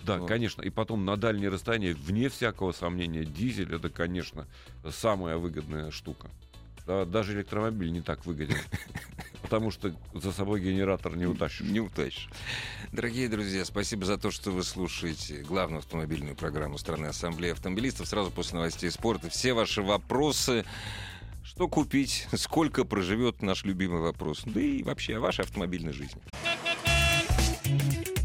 Да, 0.05 0.19
вот. 0.19 0.27
конечно. 0.27 0.61
И 0.61 0.69
потом 0.69 1.03
на 1.03 1.17
дальние 1.17 1.49
расстояния, 1.49 1.93
вне 1.93 2.29
всякого 2.29 2.71
сомнения, 2.71 3.25
дизель 3.25 3.73
это, 3.73 3.89
конечно, 3.89 4.47
самая 4.89 5.37
выгодная 5.37 5.91
штука. 5.91 6.29
Да, 6.85 7.05
даже 7.05 7.33
электромобиль 7.33 7.91
не 7.91 8.01
так 8.01 8.25
выгоден. 8.25 8.57
Потому 9.41 9.71
что 9.71 9.91
за 10.13 10.31
собой 10.31 10.61
генератор 10.61 11.15
не 11.15 11.25
утащишь. 11.25 11.67
Не 11.67 11.79
утащишь. 11.79 12.29
Дорогие 12.91 13.27
друзья, 13.27 13.65
спасибо 13.65 14.05
за 14.05 14.17
то, 14.17 14.29
что 14.29 14.51
вы 14.51 14.63
слушаете 14.63 15.41
главную 15.41 15.79
автомобильную 15.79 16.35
программу 16.35 16.77
страны 16.77 17.07
Ассамблеи 17.07 17.51
автомобилистов. 17.51 18.07
Сразу 18.07 18.29
после 18.29 18.57
новостей 18.57 18.91
спорта 18.91 19.29
все 19.29 19.53
ваши 19.53 19.81
вопросы 19.81 20.65
что 21.43 21.67
купить, 21.67 22.27
сколько 22.35 22.83
проживет 22.83 23.41
наш 23.41 23.63
любимый 23.63 24.01
вопрос, 24.01 24.41
да 24.45 24.59
и 24.59 24.83
вообще 24.83 25.17
о 25.17 25.19
вашей 25.21 25.45
автомобильной 25.45 25.93
жизни. 25.93 26.21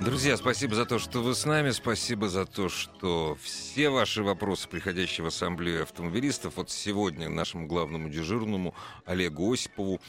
Друзья, 0.00 0.36
спасибо 0.36 0.76
за 0.76 0.86
то, 0.86 1.00
что 1.00 1.22
вы 1.22 1.34
с 1.34 1.44
нами. 1.44 1.70
Спасибо 1.70 2.28
за 2.28 2.46
то, 2.46 2.68
что 2.68 3.36
все 3.42 3.90
ваши 3.90 4.22
вопросы, 4.22 4.68
приходящие 4.68 5.24
в 5.24 5.26
Ассамблею 5.26 5.82
автомобилистов, 5.82 6.56
вот 6.56 6.70
сегодня 6.70 7.28
нашему 7.28 7.66
главному 7.66 8.08
дежурному 8.08 8.74
Олегу 9.06 9.52
Осипову, 9.52 10.00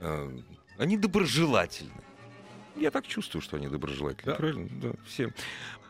э, 0.00 0.38
они 0.76 0.98
доброжелательны. 0.98 2.02
Я 2.76 2.90
так 2.90 3.06
чувствую, 3.06 3.40
что 3.40 3.56
они 3.56 3.68
доброжелательны. 3.68 4.32
Да. 4.32 4.36
Правильно? 4.36 4.68
Да, 4.82 4.92
всем. 5.06 5.32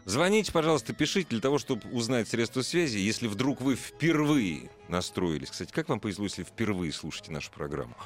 Звоните, 0.05 0.53
пожалуйста, 0.53 0.93
пишите 0.93 1.29
для 1.31 1.41
того, 1.41 1.59
чтобы 1.59 1.83
узнать 1.91 2.29
средства 2.29 2.63
связи. 2.63 2.99
Если 2.99 3.27
вдруг 3.27 3.61
вы 3.61 3.75
впервые 3.75 4.71
настроились. 4.89 5.51
Кстати, 5.51 5.73
как 5.73 5.89
вам 5.89 5.99
повезло, 5.99 6.25
если 6.25 6.45
впервые 6.45 6.93
слушаете 6.93 7.33
нашу 7.33 7.51
программу? 7.51 7.97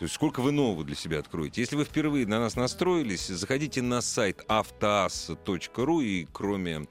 То 0.00 0.04
есть 0.04 0.14
сколько 0.14 0.40
вы 0.40 0.50
нового 0.50 0.82
для 0.82 0.96
себя 0.96 1.18
откроете. 1.18 1.60
Если 1.60 1.76
вы 1.76 1.84
впервые 1.84 2.26
на 2.26 2.40
нас 2.40 2.56
настроились, 2.56 3.26
заходите 3.26 3.82
на 3.82 4.00
сайт 4.00 4.42
автоас.ру 4.48 6.00
и 6.00 6.26
кроме 6.32 6.86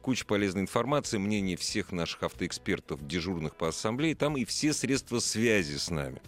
кучи 0.00 0.24
полезной 0.24 0.62
информации, 0.62 1.18
мнений 1.18 1.56
всех 1.56 1.92
наших 1.92 2.22
автоэкспертов, 2.22 3.06
дежурных 3.06 3.54
по 3.54 3.68
ассамблее, 3.68 4.14
там 4.14 4.38
и 4.38 4.46
все 4.46 4.72
средства 4.72 5.18
связи 5.18 5.76
с 5.76 5.90
нами. 5.90 6.22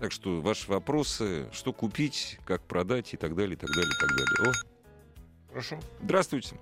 Так 0.00 0.10
что 0.10 0.40
ваши 0.40 0.68
вопросы, 0.68 1.48
что 1.52 1.72
купить, 1.72 2.40
как 2.44 2.66
продать 2.66 3.14
и 3.14 3.16
так 3.16 3.36
далее, 3.36 3.54
и 3.54 3.56
так 3.56 3.70
далее, 3.70 3.92
и 3.92 4.00
так 4.00 4.08
далее. 4.08 4.50
О, 4.50 5.50
хорошо. 5.50 5.78
Здравствуйте. 6.02 6.56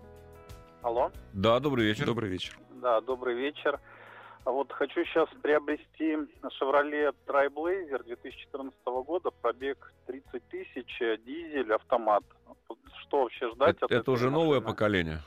Алло. 0.83 1.11
Да, 1.33 1.59
добрый 1.61 1.87
вечер. 1.87 2.05
Добрый 2.05 2.29
вечер. 2.29 2.59
Да, 2.83 3.01
добрый 3.01 3.35
вечер. 3.35 3.81
А 4.48 4.50
вот 4.50 4.72
хочу 4.72 5.04
сейчас 5.04 5.28
приобрести 5.42 6.16
Chevrolet 6.58 7.14
Trailblazer 7.26 8.02
2014 8.02 8.78
года, 9.04 9.30
пробег 9.30 9.92
30 10.06 10.48
тысяч, 10.48 10.98
дизель, 11.26 11.70
автомат. 11.70 12.24
Что 13.02 13.24
вообще 13.24 13.50
ждать 13.52 13.76
это, 13.76 13.84
от 13.84 13.92
Это 13.92 14.11
уже 14.11 14.30
машины? 14.30 14.44
новое 14.44 14.61
поколение? 14.62 15.20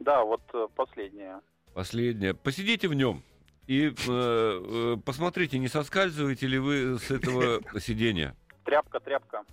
Да, 0.00 0.24
вот 0.24 0.40
э, 0.54 0.66
последнее. 0.74 1.40
Последнее. 1.72 2.34
Посидите 2.34 2.88
в 2.88 2.94
нем 2.94 3.22
и 3.68 3.90
э, 3.90 3.92
э, 4.08 4.96
посмотрите, 5.06 5.60
не 5.60 5.68
соскальзываете 5.68 6.48
ли 6.48 6.58
вы 6.58 6.98
с 6.98 7.12
этого 7.12 7.60
сиденья. 7.78 8.34
Тряпка, 8.64 8.98
тряпка. 8.98 9.44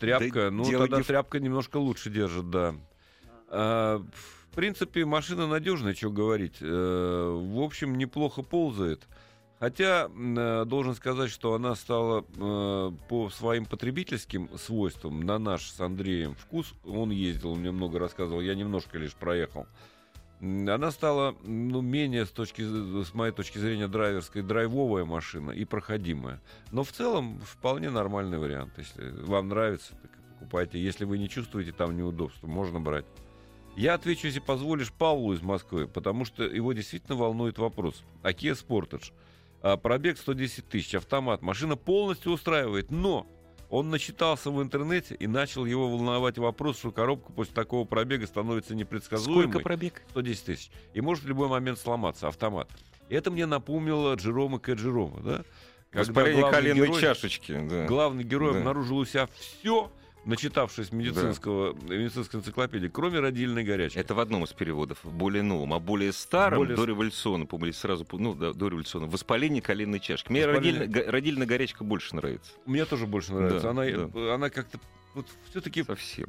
Тряпка, 0.00 0.50
ну 0.50 0.64
тогда 0.64 1.00
тряпка 1.04 1.38
немножко 1.38 1.76
лучше 1.76 2.10
держит, 2.10 2.50
да. 2.50 2.74
А, 3.50 4.02
принципе, 4.58 5.04
машина 5.04 5.46
надежная, 5.46 5.94
что 5.94 6.10
говорить. 6.10 6.56
Э, 6.60 7.30
в 7.32 7.62
общем, 7.62 7.96
неплохо 7.96 8.42
ползает. 8.42 9.06
Хотя, 9.60 10.08
э, 10.08 10.64
должен 10.64 10.96
сказать, 10.96 11.30
что 11.30 11.54
она 11.54 11.76
стала 11.76 12.24
э, 12.36 12.90
по 13.08 13.30
своим 13.30 13.66
потребительским 13.66 14.50
свойствам 14.58 15.20
на 15.20 15.38
наш 15.38 15.70
с 15.70 15.80
Андреем 15.80 16.34
вкус. 16.34 16.74
Он 16.84 17.10
ездил, 17.10 17.52
он 17.52 17.60
мне 17.60 17.70
много 17.70 18.00
рассказывал, 18.00 18.40
я 18.40 18.56
немножко 18.56 18.98
лишь 18.98 19.14
проехал. 19.14 19.68
Она 20.40 20.90
стала 20.90 21.36
ну, 21.44 21.80
менее, 21.80 22.26
с, 22.26 22.30
точки, 22.30 22.62
с 22.62 23.14
моей 23.14 23.32
точки 23.32 23.58
зрения, 23.58 23.86
драйверской, 23.86 24.42
драйвовая 24.42 25.04
машина 25.04 25.52
и 25.52 25.64
проходимая. 25.64 26.40
Но 26.72 26.82
в 26.82 26.90
целом 26.90 27.40
вполне 27.42 27.90
нормальный 27.90 28.38
вариант. 28.38 28.72
Если 28.76 29.08
вам 29.22 29.50
нравится, 29.50 29.92
так 30.02 30.10
покупайте. 30.32 30.82
Если 30.82 31.04
вы 31.04 31.18
не 31.18 31.28
чувствуете 31.28 31.70
там 31.70 31.96
неудобства, 31.96 32.48
можно 32.48 32.80
брать. 32.80 33.06
Я 33.78 33.94
отвечу, 33.94 34.26
если 34.26 34.40
позволишь, 34.40 34.92
Павлу 34.92 35.34
из 35.34 35.40
Москвы, 35.40 35.86
потому 35.86 36.24
что 36.24 36.42
его 36.42 36.72
действительно 36.72 37.14
волнует 37.14 37.58
вопрос. 37.58 38.02
А 38.22 38.32
Kia 38.32 38.52
Sportage. 38.52 39.12
А, 39.62 39.76
пробег 39.76 40.18
110 40.18 40.68
тысяч, 40.68 40.96
автомат. 40.96 41.42
Машина 41.42 41.76
полностью 41.76 42.32
устраивает, 42.32 42.90
но 42.90 43.28
он 43.70 43.88
начитался 43.90 44.50
в 44.50 44.60
интернете 44.60 45.14
и 45.14 45.28
начал 45.28 45.64
его 45.64 45.88
волновать 45.88 46.38
вопрос, 46.38 46.78
что 46.78 46.90
коробка 46.90 47.32
после 47.32 47.54
такого 47.54 47.84
пробега 47.84 48.26
становится 48.26 48.74
непредсказуемой. 48.74 49.44
Сколько 49.44 49.60
пробег? 49.60 50.02
110 50.10 50.44
тысяч. 50.44 50.70
И 50.92 51.00
может 51.00 51.22
в 51.22 51.28
любой 51.28 51.46
момент 51.46 51.78
сломаться 51.78 52.26
автомат. 52.26 52.68
И 53.08 53.14
это 53.14 53.30
мне 53.30 53.46
напомнило 53.46 54.12
Джерома 54.16 54.58
К. 54.58 54.70
Джерома, 54.70 55.20
да? 55.20 55.44
Когда 55.92 56.24
коленной 56.50 56.88
герой, 56.88 57.00
чашечки. 57.00 57.52
Да. 57.70 57.86
Главный 57.86 58.24
герой 58.24 58.54
да. 58.54 58.58
обнаружил 58.58 58.98
у 58.98 59.04
себя 59.04 59.28
все, 59.38 59.92
начитавшись 60.24 60.92
медицинского, 60.92 61.74
да. 61.74 61.96
медицинской 61.96 62.40
энциклопедии, 62.40 62.88
кроме 62.88 63.20
родильной 63.20 63.64
горячки. 63.64 63.98
Это 63.98 64.14
в 64.14 64.20
одном 64.20 64.44
из 64.44 64.52
переводов, 64.52 64.98
более 65.04 65.42
новом, 65.42 65.72
а 65.74 65.78
более 65.78 66.12
старом, 66.12 66.58
более... 66.58 66.76
дореволюционно, 66.76 67.46
помнили 67.46 67.72
сразу, 67.72 68.06
ну, 68.12 68.34
да, 68.34 68.52
дореволюционно, 68.52 69.06
воспаление 69.06 69.62
коленной 69.62 70.00
чашки. 70.00 70.30
Мне 70.30 70.46
Воспаление... 70.46 70.80
родильная, 70.82 71.10
родильная 71.10 71.46
горячка 71.46 71.84
больше 71.84 72.14
нравится. 72.14 72.52
Мне 72.66 72.84
тоже 72.84 73.06
больше 73.06 73.32
нравится. 73.32 73.60
Да, 73.62 73.70
она, 73.70 73.84
да. 73.84 74.34
она 74.34 74.50
как-то 74.50 74.78
вот 75.14 75.26
все-таки... 75.50 75.82
Совсем. 75.84 76.28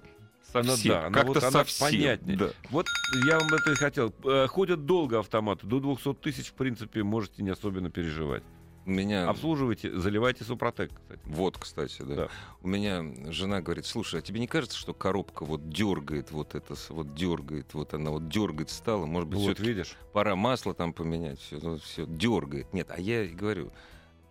Совсем. 0.51 0.93
Она, 0.93 1.01
да, 1.01 1.07
она, 1.07 1.23
вот, 1.23 1.43
она 1.43 1.65
понятнее. 1.79 2.37
Да. 2.37 2.49
Вот 2.71 2.87
я 3.27 3.37
вам 3.37 3.53
это 3.53 3.71
и 3.71 3.75
хотел. 3.75 4.13
Э, 4.23 4.47
ходят 4.47 4.85
долго 4.85 5.19
автоматы. 5.19 5.67
До 5.67 5.79
200 5.79 6.15
тысяч, 6.15 6.47
в 6.47 6.53
принципе, 6.53 7.03
можете 7.03 7.43
не 7.43 7.51
особенно 7.51 7.91
переживать. 7.91 8.43
У 8.85 8.91
меня... 8.91 9.29
Обслуживайте, 9.29 9.97
заливайте 9.99 10.43
супротек, 10.43 10.91
кстати. 10.93 11.21
Вот, 11.25 11.57
кстати, 11.57 12.01
да. 12.01 12.15
да. 12.15 12.29
У 12.61 12.67
меня 12.67 13.05
жена 13.31 13.61
говорит, 13.61 13.85
слушай, 13.85 14.19
а 14.19 14.21
тебе 14.23 14.39
не 14.39 14.47
кажется, 14.47 14.77
что 14.77 14.93
коробка 14.93 15.45
вот 15.45 15.69
дергает 15.69 16.31
вот 16.31 16.55
это, 16.55 16.75
вот 16.89 17.13
дергает, 17.13 17.73
вот 17.73 17.93
она 17.93 18.11
вот 18.11 18.29
дергает 18.29 18.69
стала, 18.69 19.05
может 19.05 19.29
быть, 19.29 19.39
вот 19.39 19.59
видишь, 19.59 19.95
пора 20.13 20.35
масло 20.35 20.73
там 20.73 20.93
поменять, 20.93 21.39
все, 21.39 21.59
ну, 21.61 21.77
все 21.77 22.05
дергает. 22.07 22.73
Нет, 22.73 22.87
а 22.89 22.99
я 22.99 23.27
говорю, 23.27 23.71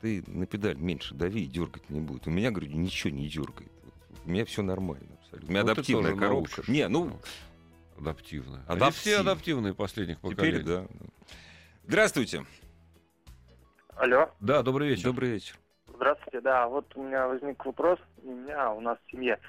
ты 0.01 0.25
на 0.27 0.47
педаль 0.47 0.77
меньше 0.77 1.15
дави, 1.15 1.47
дергать 1.47 1.89
не 1.91 2.01
будет. 2.01 2.27
У 2.27 2.31
меня, 2.31 2.51
говорю, 2.51 2.71
ничего 2.73 3.13
не 3.13 3.29
дергает. 3.29 3.73
У 4.25 4.31
меня 4.31 4.45
все 4.45 4.63
нормально 4.63 5.09
абсолютно. 5.21 5.49
У 5.49 5.53
меня 5.53 5.65
ну, 5.65 5.73
адаптивная 5.73 6.17
коробка. 6.17 6.57
Научишь. 6.57 6.69
Не, 6.69 6.89
ну... 6.89 7.19
Адаптивная. 7.97 8.63
Адаптив. 8.67 8.83
Они 8.83 8.91
все 8.93 9.21
адаптивные 9.21 9.75
последних 9.75 10.21
поколений. 10.21 10.61
Теперь, 10.61 10.63
да. 10.63 10.87
Здравствуйте. 11.87 12.45
Алло. 13.99 14.31
Да, 14.39 14.63
добрый 14.63 14.91
вечер. 14.91 15.05
Добрый 15.07 15.31
вечер. 15.31 15.57
Здравствуйте, 15.93 16.41
да, 16.41 16.69
вот 16.69 16.87
у 16.95 17.03
меня 17.03 17.27
возник 17.27 17.65
вопрос, 17.67 17.99
у 18.23 18.31
меня, 18.33 18.71
у 18.71 18.81
нас 18.81 18.97
в 19.05 19.11
семье, 19.11 19.41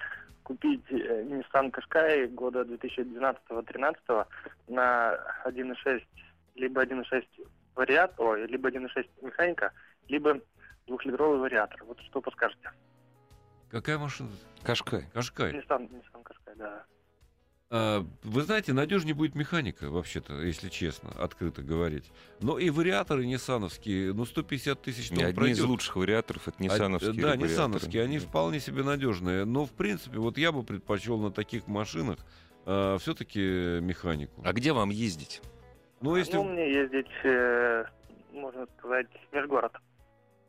купить 0.42 0.84
э, 0.90 1.24
Nissan 1.24 1.72
Qashqai 1.72 2.28
года 2.30 2.62
2012-2013 2.62 4.26
на 4.70 5.20
1.6, 5.46 6.04
либо 6.56 6.84
1.6 6.84 7.26
вариат, 7.76 8.16
ой, 8.18 8.48
либо 8.48 8.72
1.6 8.72 9.08
механика, 9.22 9.72
либо 10.08 10.40
двухлитровый 10.88 11.40
вариатор. 11.40 11.84
Вот 11.84 12.00
что 12.02 12.20
подскажете? 12.20 12.72
Какая 13.70 14.00
машина? 14.00 14.32
Кашкай. 14.64 15.06
Кашкай. 15.14 15.54
Nissan, 15.54 15.88
Nissan 15.92 16.24
Qashqai, 16.24 16.56
да. 16.56 16.86
А, 17.72 18.04
вы 18.24 18.42
знаете, 18.42 18.74
надежнее 18.74 19.14
будет 19.14 19.36
механика, 19.36 19.92
вообще-то, 19.92 20.42
если 20.42 20.70
честно, 20.70 21.12
открыто 21.12 21.62
говорить. 21.62 22.12
Но 22.42 22.58
и 22.58 22.72
вариаторы 22.72 23.28
ниссановские, 23.28 24.14
ну, 24.14 24.26
150 24.26 24.82
тысяч 24.82 25.10
тонн 25.10 25.20
Одни 25.20 25.34
пройдет. 25.34 25.58
из 25.60 25.64
лучших 25.64 25.96
вариаторов— 25.96 26.48
это 26.48 26.64
ниссановские 26.64 27.12
а, 27.12 27.28
Да, 27.28 27.36
ниссановские, 27.36 28.04
они 28.04 28.18
вполне 28.18 28.60
себе 28.60 28.82
надежные. 28.82 29.46
Но, 29.46 29.66
в 29.66 29.72
принципе, 29.72 30.18
вот 30.18 30.40
я 30.40 30.52
бы 30.52 30.64
предпочел 30.64 31.20
на 31.20 31.32
таких 31.32 31.68
машинах 31.68 32.18
а, 32.66 32.98
все-таки 32.98 33.40
механику. 33.40 34.42
А 34.44 34.52
где 34.54 34.74
вам 34.74 34.90
ездить? 34.90 35.42
Ну, 36.02 36.16
если... 36.16 36.38
ну 36.38 36.46
мне 36.46 36.74
ездить, 36.74 37.12
э, 37.24 37.84
можно 38.34 38.66
сказать, 38.78 39.08
межгород. 39.32 39.74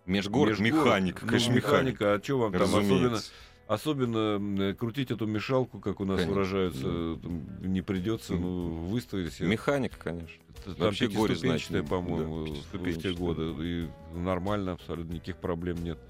Межгород, 0.06 0.59
Межгород 0.59 0.61
механика, 0.61 1.26
конечно, 1.26 1.50
ну, 1.50 1.56
механика. 1.56 2.14
А 2.14 2.22
что 2.22 2.38
вам 2.38 2.52
там 2.52 2.62
особенно 2.62 3.18
Особенно 3.70 4.74
крутить 4.74 5.12
эту 5.12 5.26
мешалку, 5.26 5.78
как 5.78 6.00
у 6.00 6.04
нас 6.04 6.16
конечно. 6.16 6.35
выражаются, 6.35 7.14
да. 7.22 7.68
не 7.68 7.83
придется, 7.83 8.35
ну, 8.35 8.87
выставить 8.87 9.33
себе. 9.33 9.46
Механика, 9.46 9.96
конечно. 9.96 10.42
Там 10.64 10.74
Вообще 10.76 11.06
горе 11.06 11.37
знать. 11.37 11.68
по-моему, 11.88 12.46
да, 12.72 12.78
в 12.80 12.98
те 12.98 13.12
годы. 13.12 13.54
И 13.61 13.88
нормально, 14.12 14.72
абсолютно 14.72 15.12
никаких 15.12 15.37
проблем 15.37 15.85
нет. 15.85 16.00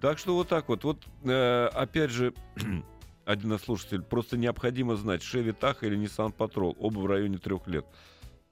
Так 0.00 0.16
что 0.16 0.34
вот 0.34 0.48
так 0.48 0.70
вот. 0.70 0.82
Вот, 0.84 1.04
э, 1.24 1.66
опять 1.74 2.10
же, 2.10 2.32
один 3.26 3.58
слушатель, 3.58 4.00
просто 4.00 4.38
необходимо 4.38 4.96
знать, 4.96 5.20
Chevy 5.20 5.54
Tahoe 5.54 5.86
или 5.86 5.98
Nissan 5.98 6.34
Patrol, 6.34 6.74
оба 6.78 7.00
в 7.00 7.06
районе 7.06 7.36
трех 7.36 7.66
лет. 7.66 7.84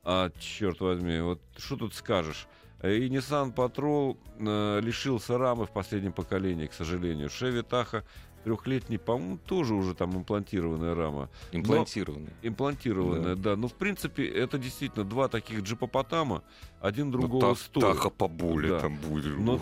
А, 0.03 0.31
черт 0.39 0.79
возьми, 0.83 1.21
вот 1.21 1.41
что 1.57 1.77
тут 1.79 1.95
скажешь? 1.95 2.47
И 2.83 3.09
Nissan 3.09 3.55
Patrol 3.55 4.19
э, 4.41 4.81
лишился 4.83 5.39
рамы 5.39 5.67
в 5.67 5.71
последнем 5.71 6.13
поколении, 6.13 6.67
к 6.67 6.75
сожалению. 6.75 7.29
Chevy 7.29 7.67
Tahoe 7.67 8.03
трехлетний, 8.45 8.99
по-моему, 8.99 9.39
тоже 9.39 9.75
уже 9.75 9.95
там 9.95 10.17
имплантированная 10.17 10.95
рама. 10.95 11.31
Имплантированная. 11.53 12.33
Но, 12.43 12.49
имплантированная, 12.49 13.37
да. 13.37 13.51
да. 13.51 13.57
Но 13.57 13.69
в 13.69 13.75
принципе 13.75 14.27
это 14.27 14.59
действительно 14.59 15.05
два 15.05 15.29
таких 15.29 15.61
джипопотама, 15.61 16.43
один 16.81 17.07
ну, 17.07 17.19
другого 17.19 17.49
ну, 17.49 17.55
стоит. 17.55 17.97
Таха 17.97 18.11
поболее 18.11 18.73
да. 18.73 18.81
там 18.81 18.97
будет. 18.97 19.39
Но 19.39 19.61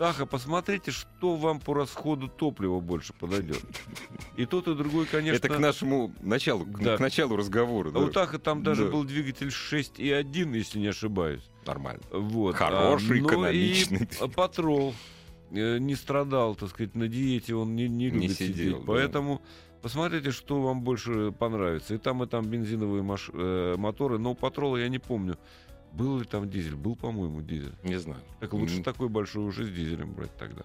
Таха, 0.00 0.24
посмотрите, 0.24 0.92
что 0.92 1.36
вам 1.36 1.60
по 1.60 1.74
расходу 1.74 2.28
топлива 2.28 2.80
больше 2.80 3.12
подойдет. 3.12 3.60
И 4.38 4.46
тот, 4.46 4.66
и 4.66 4.74
другой, 4.74 5.04
конечно... 5.04 5.36
Это 5.36 5.54
к 5.54 5.58
нашему 5.58 6.14
началу, 6.22 6.64
да. 6.64 6.96
к 6.96 7.00
началу 7.00 7.36
разговора. 7.36 7.90
А 7.90 7.92
да. 7.92 7.98
у 7.98 8.08
Таха 8.08 8.38
там 8.38 8.62
даже 8.62 8.86
да. 8.86 8.92
был 8.92 9.04
двигатель 9.04 9.48
6,1, 9.48 10.56
если 10.56 10.78
не 10.78 10.86
ошибаюсь. 10.86 11.42
Нормально. 11.66 12.00
Вот. 12.10 12.56
Хороший, 12.56 13.20
а, 13.20 13.22
экономичный. 13.22 14.08
И 14.24 14.28
Патрол 14.30 14.94
не 15.50 15.94
страдал, 15.94 16.54
так 16.54 16.70
сказать, 16.70 16.94
на 16.94 17.08
диете, 17.08 17.54
он 17.54 17.74
не, 17.76 17.88
не 17.88 18.10
любит 18.10 18.20
не 18.20 18.28
сидел, 18.28 18.54
сидеть. 18.54 18.78
Да. 18.78 18.82
Поэтому 18.86 19.42
посмотрите, 19.82 20.30
что 20.30 20.60
вам 20.62 20.82
больше 20.82 21.32
понравится. 21.32 21.94
И 21.94 21.98
там, 21.98 22.22
и 22.22 22.26
там 22.26 22.46
бензиновые 22.46 23.02
маш... 23.02 23.30
э, 23.32 23.74
моторы, 23.76 24.18
но 24.18 24.32
у 24.32 24.34
Патрола 24.34 24.76
я 24.76 24.88
не 24.88 24.98
помню. 24.98 25.38
Был 25.92 26.18
ли 26.18 26.24
там 26.24 26.48
дизель? 26.48 26.76
Был, 26.76 26.94
по-моему, 26.94 27.42
дизель. 27.42 27.74
Не 27.82 27.98
знаю. 27.98 28.22
Так 28.38 28.52
лучше 28.52 28.78
mm. 28.78 28.84
такой 28.84 29.08
большой 29.08 29.44
уже 29.44 29.64
с 29.64 29.70
дизелем 29.70 30.12
брать 30.12 30.36
тогда. 30.36 30.62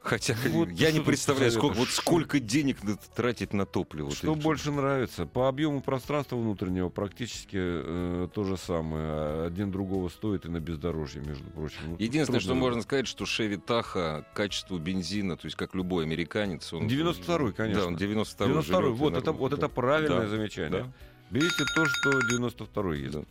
Хотя 0.00 0.34
вот 0.48 0.70
я 0.72 0.92
не 0.92 1.00
представляю, 1.00 1.50
сколько, 1.52 1.74
вот 1.74 1.88
сколько 1.88 2.40
денег 2.40 2.78
тратить 3.14 3.52
на 3.52 3.66
топливо. 3.66 4.10
Что 4.10 4.28
вот 4.28 4.38
больше 4.38 4.70
нравится? 4.70 5.26
По 5.26 5.48
объему 5.48 5.80
пространства 5.80 6.36
внутреннего 6.36 6.88
практически 6.88 7.56
э, 7.58 8.28
то 8.32 8.44
же 8.44 8.56
самое. 8.56 9.46
Один 9.46 9.70
другого 9.70 10.08
стоит 10.08 10.46
и 10.46 10.48
на 10.48 10.60
бездорожье, 10.60 11.22
между 11.22 11.44
прочим. 11.50 11.78
Ну, 11.86 11.96
Единственное, 11.98 12.40
что 12.40 12.54
можно 12.54 12.82
сказать, 12.82 13.06
что 13.06 13.26
Шеви 13.26 13.56
Таха 13.56 14.24
качество 14.34 14.78
бензина, 14.78 15.36
то 15.36 15.46
есть 15.46 15.56
как 15.56 15.74
любой 15.74 16.04
американец, 16.04 16.72
он... 16.72 16.86
92-й, 16.86 17.52
конечно. 17.52 17.82
Да, 17.82 17.88
он 17.88 17.96
92-й. 17.96 18.48
92 18.48 18.90
вот, 18.90 19.14
это, 19.14 19.32
вот 19.32 19.52
это 19.52 19.68
правильное 19.68 20.22
да. 20.22 20.28
замечание. 20.28 20.84
Да. 20.84 20.92
Берите 21.30 21.64
то, 21.74 21.84
что 21.84 22.10
92-й 22.38 23.00
есть. 23.00 23.14
Да. 23.14 23.24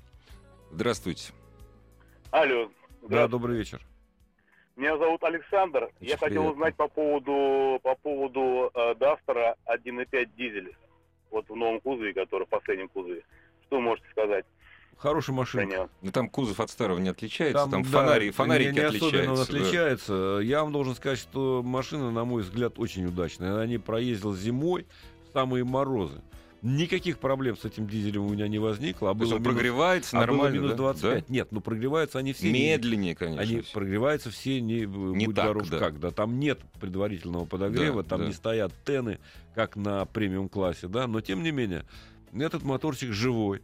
Здравствуйте. 0.72 1.32
Алло. 2.32 2.70
Да, 3.10 3.28
добрый 3.28 3.58
вечер. 3.58 3.82
Меня 4.78 4.96
зовут 4.96 5.24
Александр. 5.24 5.86
Очень 5.86 5.94
Я 6.00 6.18
приятно. 6.18 6.28
хотел 6.28 6.48
узнать 6.48 6.76
по 6.76 6.88
поводу 6.88 7.80
по 7.82 7.96
поводу 7.96 8.72
э, 8.76 8.94
Дастера 9.00 9.56
1.5 9.66 10.30
дизель. 10.38 10.76
Вот 11.32 11.50
в 11.50 11.56
новом 11.56 11.82
кузове, 11.82 12.14
который 12.14 12.46
в 12.46 12.50
последнем 12.50 12.88
кузове. 12.88 13.24
Что 13.66 13.82
можете 13.82 14.08
сказать? 14.12 14.46
Хорошая 14.98 15.36
машина. 15.36 15.90
Ну 16.04 16.12
там 16.12 16.30
кузов 16.30 16.60
от 16.60 16.70
старого 16.70 17.00
не 17.00 17.10
отличается, 17.10 17.64
там, 17.64 17.72
там 17.72 17.84
да, 17.84 17.90
фонари, 17.90 18.30
фонарики 18.30 18.70
не, 18.70 18.74
не 18.74 18.80
отличаются. 18.82 19.32
он 19.32 19.40
отличается. 19.40 20.36
Да. 20.38 20.44
Я 20.44 20.62
вам 20.64 20.72
должен 20.72 20.96
сказать, 20.96 21.20
что 21.20 21.64
машина, 21.64 22.12
на 22.12 22.24
мой 22.24 22.44
взгляд, 22.44 22.78
очень 22.78 23.06
удачная. 23.06 23.54
Она 23.54 23.66
не 23.66 23.80
проездила 23.80 24.36
зимой 24.36 24.86
в 25.28 25.34
самые 25.34 25.64
морозы. 25.64 26.22
Никаких 26.64 27.20
проблем 27.20 27.56
с 27.56 27.66
этим 27.66 27.88
дизелем 27.88 28.26
у 28.26 28.30
меня 28.30 28.48
не 28.48 28.58
возникло. 28.58 29.12
А 29.12 29.14
было 29.14 29.36
он 29.36 29.42
минус, 29.42 29.54
прогревается 29.54 30.18
а 30.18 30.22
нормально, 30.22 30.58
было 30.58 30.64
минус 30.64 30.78
25. 30.78 31.28
Да? 31.28 31.34
Нет, 31.34 31.48
ну 31.52 31.62
прогреваются 31.62 32.18
они 32.18 32.34
все... 32.34 32.52
Медленнее, 32.52 33.16
конечно. 33.16 33.42
Они 33.42 33.62
все. 33.62 33.74
прогреваются 33.74 34.32
все 34.32 34.60
не, 34.60 34.82
не 34.82 35.28
будь 35.28 35.36
так, 35.36 35.46
здоров, 35.46 35.70
да. 35.70 35.78
как. 35.78 36.00
Да, 36.00 36.12
там 36.12 36.40
нет 36.40 36.60
предварительного 36.80 37.46
подогрева, 37.46 38.02
да, 38.02 38.10
там 38.10 38.22
да. 38.22 38.28
не 38.28 38.34
стоят 38.34 38.74
тены, 38.86 39.20
как 39.54 39.76
на 39.76 40.06
премиум-классе, 40.06 40.88
да, 40.88 41.06
но 41.08 41.22
тем 41.22 41.44
не 41.44 41.52
менее, 41.52 41.86
этот 42.34 42.64
моторчик 42.64 43.12
живой, 43.12 43.62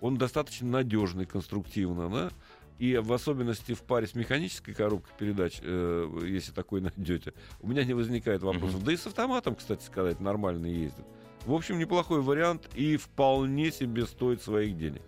он 0.00 0.18
достаточно 0.18 0.68
надежный 0.68 1.24
конструктивно, 1.24 2.10
да, 2.10 2.30
и 2.78 2.98
в 2.98 3.12
особенности 3.12 3.72
в 3.72 3.82
паре 3.82 4.06
с 4.06 4.14
механической 4.14 4.74
коробкой 4.74 5.14
передач, 5.18 5.60
э, 5.62 6.20
если 6.26 6.52
такой 6.52 6.80
найдете, 6.96 7.32
у 7.60 7.68
меня 7.68 7.84
не 7.84 7.94
возникает 7.94 8.42
вопросов. 8.42 8.80
Mm-hmm. 8.80 8.84
Да 8.84 8.92
и 8.92 8.96
с 8.96 9.06
автоматом, 9.06 9.54
кстати 9.54 9.82
сказать, 9.84 10.20
нормально 10.20 10.66
ездит. 10.66 11.04
В 11.46 11.54
общем, 11.54 11.78
неплохой 11.78 12.20
вариант 12.22 12.68
и 12.74 12.96
вполне 12.96 13.70
себе 13.70 14.04
стоит 14.04 14.42
своих 14.42 14.76
денег. 14.76 15.02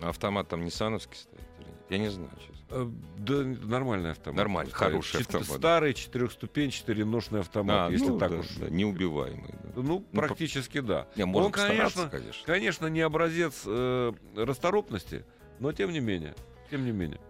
Автомат 0.00 0.48
там 0.48 0.64
Ниссановский 0.64 1.16
стоит 1.16 1.42
или 1.58 1.66
нет? 1.66 1.76
Я 1.90 1.98
не 1.98 2.08
знаю, 2.08 2.30
честно. 2.38 2.64
Э, 2.70 2.88
да, 3.18 3.34
нормальный 3.66 4.12
автомат. 4.12 4.36
Нормальный, 4.38 4.72
хороший 4.72 5.18
Чет- 5.18 5.34
автомат. 5.34 5.58
Старый 5.58 5.92
четырехступенчатый 5.92 6.94
реношный 6.94 7.40
автомат, 7.40 7.90
а, 7.90 7.92
если 7.92 8.08
ну, 8.08 8.18
так 8.18 8.30
да, 8.30 8.38
уж. 8.38 8.46
Да, 8.56 8.70
неубиваемый. 8.70 9.52
Да. 9.62 9.68
Ну, 9.76 9.82
ну, 9.82 10.00
практически 10.18 10.80
по... 10.80 10.86
да. 10.86 11.08
Не, 11.16 11.24
Он, 11.24 11.52
конечно, 11.52 12.08
конечно, 12.08 12.46
конечно, 12.46 12.86
не 12.86 13.02
образец 13.02 13.64
э, 13.66 14.12
расторопности, 14.36 15.26
но 15.58 15.72
тем 15.72 15.92
не 15.92 16.00
менее, 16.00 16.34
тем 16.70 16.86
не 16.86 16.92
менее. 16.92 17.20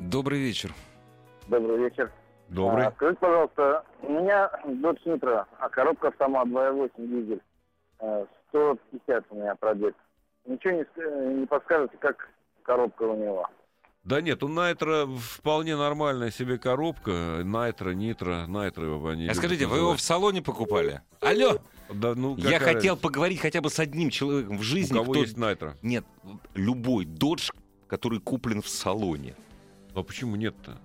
Добрый 0.00 0.40
вечер. 0.40 0.74
Добрый 1.46 1.78
вечер. 1.78 2.12
Добрый. 2.48 2.86
А, 2.86 2.92
скажите, 2.92 3.20
пожалуйста, 3.20 3.84
у 4.02 4.12
меня 4.12 4.50
Dodge 4.64 5.04
Nitro, 5.06 5.44
а 5.58 5.68
коробка 5.68 6.12
сама 6.18 6.44
2.8 6.44 6.90
дизель. 6.98 7.42
150 8.50 9.24
у 9.30 9.34
меня 9.34 9.54
пробег. 9.56 9.94
Ничего 10.46 10.72
не, 10.74 11.40
не 11.40 11.46
подскажете, 11.46 11.96
как 11.98 12.28
коробка 12.62 13.04
у 13.04 13.16
него? 13.16 13.48
Да 14.04 14.20
нет, 14.20 14.42
у 14.42 14.48
Найтра 14.48 15.06
вполне 15.06 15.76
нормальная 15.76 16.30
себе 16.30 16.58
коробка. 16.58 17.40
Найтра, 17.42 17.90
Нитро, 17.92 18.46
Найтро 18.46 19.10
они 19.10 19.28
А 19.28 19.34
скажите, 19.34 19.66
вы 19.66 19.78
его 19.78 19.94
в 19.94 20.00
салоне 20.00 20.42
покупали? 20.42 21.00
Алло! 21.20 21.58
Да, 21.90 22.14
ну, 22.14 22.36
Я 22.36 22.58
хотел 22.58 22.94
разница? 22.94 22.96
поговорить 22.96 23.40
хотя 23.40 23.62
бы 23.62 23.70
с 23.70 23.78
одним 23.78 24.10
человеком 24.10 24.58
в 24.58 24.62
жизни. 24.62 24.94
У 24.94 25.00
кого 25.00 25.12
кто... 25.12 25.22
есть 25.22 25.38
Найтро? 25.38 25.76
Нет, 25.80 26.04
любой 26.54 27.06
Додж, 27.06 27.50
который 27.86 28.20
куплен 28.20 28.60
в 28.60 28.68
салоне. 28.68 29.34
А 29.94 30.02
почему 30.02 30.36
нет-то? 30.36 30.78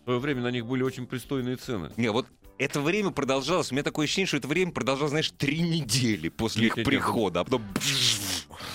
В 0.00 0.04
свое 0.04 0.18
время 0.18 0.42
на 0.42 0.50
них 0.50 0.66
были 0.66 0.82
очень 0.82 1.06
пристойные 1.06 1.56
цены. 1.56 1.90
Не, 1.96 2.10
вот 2.10 2.26
это 2.58 2.80
время 2.80 3.10
продолжалось, 3.10 3.70
у 3.70 3.74
меня 3.74 3.82
такое 3.82 4.04
ощущение, 4.04 4.26
что 4.26 4.36
это 4.36 4.48
время 4.48 4.72
продолжалось, 4.72 5.10
знаешь, 5.10 5.30
три 5.30 5.60
недели 5.60 6.28
после 6.28 6.64
нет, 6.64 6.72
их 6.72 6.76
нет, 6.78 6.86
прихода, 6.86 7.40
нет. 7.40 7.48
а 7.48 7.50
потом... 7.50 7.62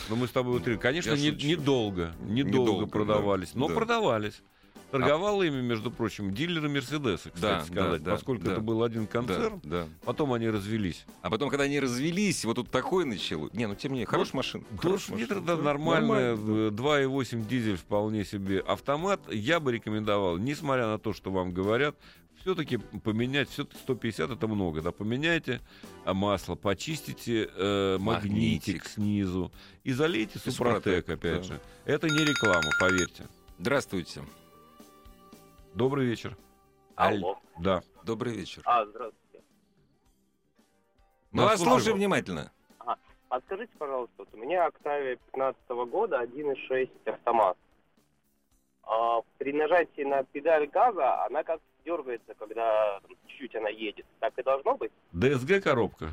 Ну, 0.09 0.15
мы 0.15 0.27
с 0.27 0.31
тобой 0.31 0.57
утри. 0.57 0.77
Конечно, 0.77 1.13
не, 1.13 1.31
недолго, 1.31 2.15
недолго, 2.21 2.59
недолго 2.59 2.85
продавались, 2.87 3.51
да. 3.53 3.59
но 3.59 3.67
да. 3.67 3.73
продавались. 3.75 4.41
Торговал 4.91 5.41
а... 5.41 5.45
ими, 5.45 5.61
между 5.61 5.91
прочим, 5.91 6.33
дилеры 6.33 6.69
Мерседеса, 6.69 7.29
кстати 7.29 7.59
да, 7.59 7.65
сказать, 7.65 8.03
да, 8.03 8.11
поскольку 8.11 8.45
да, 8.45 8.53
это 8.53 8.61
был 8.61 8.83
один 8.83 9.07
концерн. 9.07 9.59
Да, 9.63 9.83
да. 9.83 9.87
Потом 10.05 10.33
они 10.33 10.49
развелись. 10.49 11.05
А 11.21 11.29
потом, 11.29 11.49
когда 11.49 11.65
они 11.65 11.79
развелись, 11.79 12.45
вот 12.45 12.55
тут 12.55 12.69
такое 12.69 13.05
начало. 13.05 13.49
Не, 13.53 13.67
ну 13.67 13.75
тем 13.75 13.91
не 13.91 13.99
менее, 13.99 14.07
хорошая 14.07 14.37
машина. 14.37 14.63
Додж 14.81 15.11
Нитро, 15.11 15.39
да, 15.39 15.57
нормальная. 15.57 16.35
2.8 16.35 17.47
дизель 17.47 17.77
вполне 17.77 18.25
себе 18.25 18.59
автомат. 18.59 19.21
Я 19.31 19.59
бы 19.59 19.71
рекомендовал, 19.71 20.37
несмотря 20.37 20.87
на 20.87 20.99
то, 20.99 21.13
что 21.13 21.31
вам 21.31 21.51
говорят, 21.51 21.95
все-таки 22.45 22.77
поменять, 22.77 23.49
все 23.49 23.63
150 23.63 24.29
это 24.29 24.47
много, 24.47 24.81
да, 24.81 24.91
поменяйте 24.91 25.61
а, 26.05 26.13
масло, 26.13 26.53
почистите 26.53 27.49
э, 27.55 27.97
магнитик, 27.99 28.31
магнитик 28.31 28.85
снизу 28.85 29.51
и 29.83 29.91
залейте 29.91 30.37
Супротек, 30.37 31.09
опять 31.09 31.41
да. 31.41 31.43
же. 31.43 31.61
Это 31.85 32.07
не 32.07 32.23
реклама, 32.23 32.69
поверьте. 32.79 33.27
Здравствуйте. 33.57 34.21
Добрый 35.75 36.05
вечер. 36.05 36.37
Алло. 36.95 37.37
Да. 37.59 37.81
Добрый 38.05 38.33
вечер. 38.33 38.61
А, 38.65 38.85
здравствуйте. 38.85 39.43
Мы 41.31 41.43
вас 41.43 41.61
слушаем 41.61 41.97
внимательно. 41.97 42.49
А, 42.79 42.95
подскажите, 43.27 43.73
пожалуйста, 43.77 44.13
вот 44.19 44.29
у 44.33 44.37
меня 44.37 44.67
Октавия 44.67 45.17
15 45.33 45.61
-го 45.67 45.85
года 45.85 46.21
1.6 46.21 46.89
автомат. 47.05 47.57
А, 48.83 49.19
при 49.37 49.51
нажатии 49.51 50.03
на 50.03 50.23
педаль 50.23 50.67
газа 50.67 51.25
она 51.25 51.43
как 51.43 51.59
дергается, 51.83 52.33
когда 52.35 53.01
чуть-чуть 53.27 53.55
она 53.55 53.67
едет. 53.67 54.05
Так 54.21 54.39
и 54.39 54.43
должно 54.43 54.77
быть? 54.77 54.93
ДСГ 55.11 55.61
коробка? 55.61 56.09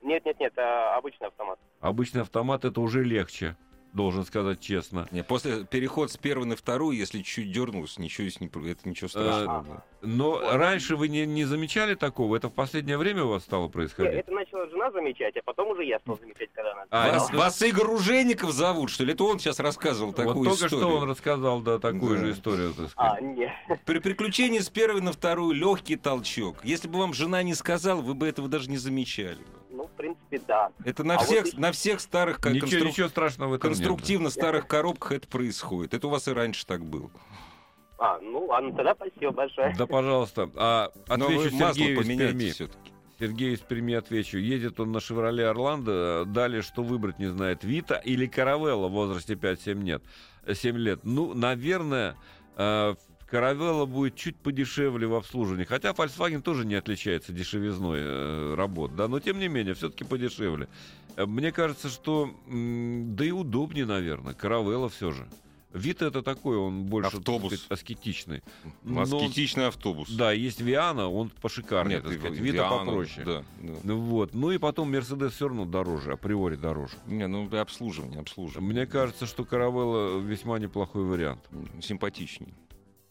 Нет, 0.00 0.24
нет, 0.24 0.40
нет, 0.40 0.56
а 0.56 0.96
обычный 0.96 1.28
автомат. 1.28 1.58
Обычный 1.80 2.22
автомат 2.22 2.64
это 2.64 2.80
уже 2.80 3.04
легче. 3.04 3.56
Должен 3.92 4.24
сказать 4.24 4.60
честно. 4.60 5.06
Не, 5.10 5.22
после 5.22 5.64
переход 5.64 6.10
с 6.10 6.16
первой 6.16 6.46
на 6.46 6.56
вторую, 6.56 6.96
если 6.96 7.22
чуть 7.22 7.52
дернулся, 7.52 8.00
ничего, 8.00 8.26
не, 8.40 8.70
это 8.70 8.88
ничего 8.88 9.08
страшного. 9.08 9.84
А, 10.02 10.06
но 10.06 10.40
раньше 10.40 10.96
вы 10.96 11.08
не, 11.08 11.26
не 11.26 11.44
замечали 11.44 11.94
такого? 11.94 12.36
Это 12.36 12.48
в 12.48 12.54
последнее 12.54 12.96
время 12.96 13.24
у 13.24 13.28
вас 13.28 13.44
стало 13.44 13.68
происходить? 13.68 14.14
Это 14.14 14.32
начала 14.32 14.66
жена 14.68 14.90
замечать, 14.90 15.36
а 15.36 15.42
потом 15.44 15.70
уже 15.70 15.84
я 15.84 15.98
стал 16.00 16.18
замечать, 16.18 16.50
когда 16.52 16.72
она... 16.72 16.84
А, 16.90 17.12
вас, 17.12 17.32
вас 17.32 17.62
Игорь 17.62 17.86
Ружейников 17.86 18.52
зовут, 18.52 18.90
что 18.90 19.04
ли? 19.04 19.12
Это 19.12 19.24
он 19.24 19.38
сейчас 19.38 19.60
рассказывал 19.60 20.12
такую 20.12 20.34
вот 20.34 20.44
только 20.44 20.66
историю. 20.66 20.88
что 20.88 20.96
он 20.98 21.10
рассказал, 21.10 21.60
да, 21.60 21.78
такую 21.78 22.18
да. 22.18 22.26
же 22.26 22.32
историю, 22.32 22.74
так 22.74 22.90
сказать. 22.90 23.18
А, 23.18 23.20
нет. 23.20 23.52
При 23.84 23.98
переключении 23.98 24.58
с 24.58 24.68
первой 24.68 25.02
на 25.02 25.12
вторую 25.12 25.54
легкий 25.54 25.96
толчок. 25.96 26.64
Если 26.64 26.88
бы 26.88 26.98
вам 26.98 27.12
жена 27.12 27.42
не 27.42 27.54
сказала, 27.54 28.00
вы 28.00 28.14
бы 28.14 28.26
этого 28.26 28.48
даже 28.48 28.70
не 28.70 28.78
замечали. 28.78 29.38
Ну, 29.82 29.88
в 29.88 29.96
принципе, 29.96 30.40
да. 30.46 30.70
Это 30.84 31.02
на, 31.02 31.16
а 31.16 31.18
всех, 31.18 31.44
вот... 31.46 31.54
на 31.54 31.72
всех 31.72 32.00
старых... 32.00 32.38
Ничего, 32.44 32.60
конструк... 32.60 32.84
ничего 32.84 33.08
страшного 33.08 33.50
в 33.50 33.54
этом 33.54 33.70
Конструктивно 33.70 34.24
нет. 34.24 34.32
старых 34.32 34.68
коробках 34.68 35.10
это 35.12 35.26
происходит. 35.26 35.92
Это 35.94 36.06
у 36.06 36.10
вас 36.10 36.28
и 36.28 36.32
раньше 36.32 36.64
так 36.64 36.84
было. 36.84 37.10
А, 37.98 38.20
ну 38.20 38.46
ладно, 38.46 38.72
тогда 38.76 38.94
спасибо 38.94 39.32
большое. 39.32 39.74
Да, 39.76 39.86
пожалуйста. 39.86 40.48
А, 40.54 40.92
отвечу 41.08 41.50
Сергею 41.50 42.00
из 42.00 42.06
Перми. 42.06 42.50
все-таки. 42.50 42.92
Сергей 43.18 43.54
из 43.54 43.60
Перми 43.60 43.94
отвечу. 43.94 44.38
Едет 44.38 44.78
он 44.78 44.92
на 44.92 45.00
«Шевроле 45.00 45.48
Орландо», 45.48 46.24
далее 46.26 46.62
что 46.62 46.84
выбрать 46.84 47.18
не 47.18 47.26
знает. 47.26 47.64
«Вита» 47.64 47.96
или 47.96 48.26
«Каравелла» 48.26 48.86
в 48.86 48.92
возрасте 48.92 49.34
5-7 49.34 49.82
лет. 49.82 50.02
7 50.52 50.76
лет. 50.76 51.00
Ну, 51.02 51.34
наверное, 51.34 52.16
э, 52.56 52.94
Каравелла 53.32 53.86
будет 53.86 54.14
чуть 54.14 54.36
подешевле 54.36 55.06
в 55.06 55.14
обслуживании. 55.14 55.64
Хотя 55.64 55.92
Volkswagen 55.92 56.42
тоже 56.42 56.66
не 56.66 56.74
отличается 56.74 57.32
дешевизной 57.32 58.00
э, 58.02 58.54
работ, 58.56 58.94
да, 58.94 59.08
но 59.08 59.20
тем 59.20 59.38
не 59.38 59.48
менее, 59.48 59.72
все-таки 59.72 60.04
подешевле. 60.04 60.68
Э, 61.16 61.24
мне 61.24 61.50
кажется, 61.50 61.88
что 61.88 62.30
да 62.46 63.24
и 63.24 63.30
удобнее, 63.30 63.86
наверное. 63.86 64.34
Каравелла 64.34 64.90
все 64.90 65.12
же. 65.12 65.26
Вид 65.72 66.02
это 66.02 66.20
такой, 66.20 66.58
он 66.58 66.84
больше 66.84 67.16
автобус. 67.16 67.54
Сказать, 67.54 67.70
аскетичный. 67.70 68.42
Но, 68.82 69.00
аскетичный 69.00 69.68
автобус. 69.68 70.10
Да, 70.10 70.32
есть 70.32 70.60
Виана, 70.60 71.08
он 71.08 71.30
пошикарнее, 71.30 72.00
Нет, 72.00 72.04
так 72.04 72.18
сказать. 72.18 72.38
Вита 72.38 72.68
попроще. 72.68 73.24
Да, 73.24 73.44
да. 73.62 73.72
Ну, 73.82 73.98
вот. 73.98 74.34
ну 74.34 74.50
и 74.50 74.58
потом 74.58 74.92
Мерседес 74.92 75.32
все 75.32 75.48
равно 75.48 75.64
дороже, 75.64 76.12
априори 76.12 76.56
дороже. 76.56 76.98
Не, 77.06 77.26
ну 77.28 77.48
обслуживание, 77.58 78.20
обслуживание. 78.20 78.70
Мне 78.70 78.84
кажется, 78.84 79.24
что 79.24 79.46
Каравелла 79.46 80.20
весьма 80.20 80.58
неплохой 80.58 81.04
вариант. 81.04 81.40
Симпатичней. 81.80 82.52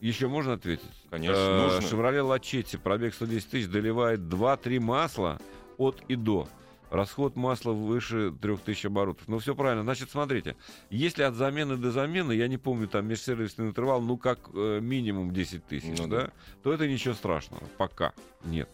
Еще 0.01 0.27
можно 0.27 0.53
ответить? 0.53 0.89
Конечно, 1.11 1.37
э, 1.37 1.61
нужно. 1.61 1.81
Шевроле 1.87 2.21
Лачетти, 2.21 2.75
пробег 2.75 3.13
110 3.13 3.49
тысяч, 3.49 3.67
доливает 3.67 4.19
2-3 4.21 4.79
масла 4.79 5.39
от 5.77 6.01
и 6.07 6.15
до. 6.15 6.47
Расход 6.89 7.35
масла 7.35 7.71
выше 7.71 8.33
3000 8.41 8.87
оборотов. 8.87 9.27
Ну, 9.27 9.37
все 9.39 9.55
правильно. 9.55 9.83
Значит, 9.83 10.09
смотрите, 10.09 10.57
если 10.89 11.21
от 11.21 11.35
замены 11.35 11.77
до 11.77 11.91
замены, 11.91 12.33
я 12.33 12.47
не 12.47 12.57
помню, 12.57 12.87
там 12.87 13.07
межсервисный 13.07 13.67
интервал, 13.67 14.01
ну, 14.01 14.17
как 14.17 14.39
э, 14.53 14.79
минимум 14.81 15.31
10 15.31 15.65
тысяч, 15.65 15.99
ну, 15.99 16.07
да, 16.07 16.21
да, 16.23 16.31
то 16.63 16.73
это 16.73 16.87
ничего 16.87 17.13
страшного. 17.13 17.63
Пока 17.77 18.13
нет. 18.43 18.67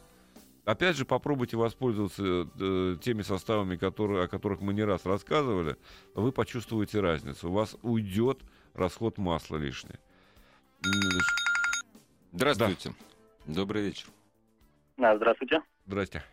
Опять 0.63 0.96
же, 0.96 1.06
попробуйте 1.06 1.58
воспользоваться 1.58 2.50
э, 2.60 2.98
теми 3.02 3.22
составами, 3.22 3.76
которые, 3.76 4.24
о 4.24 4.28
которых 4.28 4.62
мы 4.62 4.74
не 4.74 4.84
раз 4.84 5.06
рассказывали. 5.06 5.76
Вы 6.16 6.32
почувствуете 6.32 7.02
разницу. 7.02 7.50
У 7.50 7.54
вас 7.54 7.76
уйдет 7.84 8.40
расход 8.74 9.18
масла 9.18 9.58
лишний. 9.58 9.96
Здравствуйте. 12.32 12.89
Да. 13.45 13.54
Добрый 13.54 13.84
вечер. 13.84 14.08
Да, 14.97 15.15
здравствуйте. 15.15 15.62
Здрасте. 15.86 16.23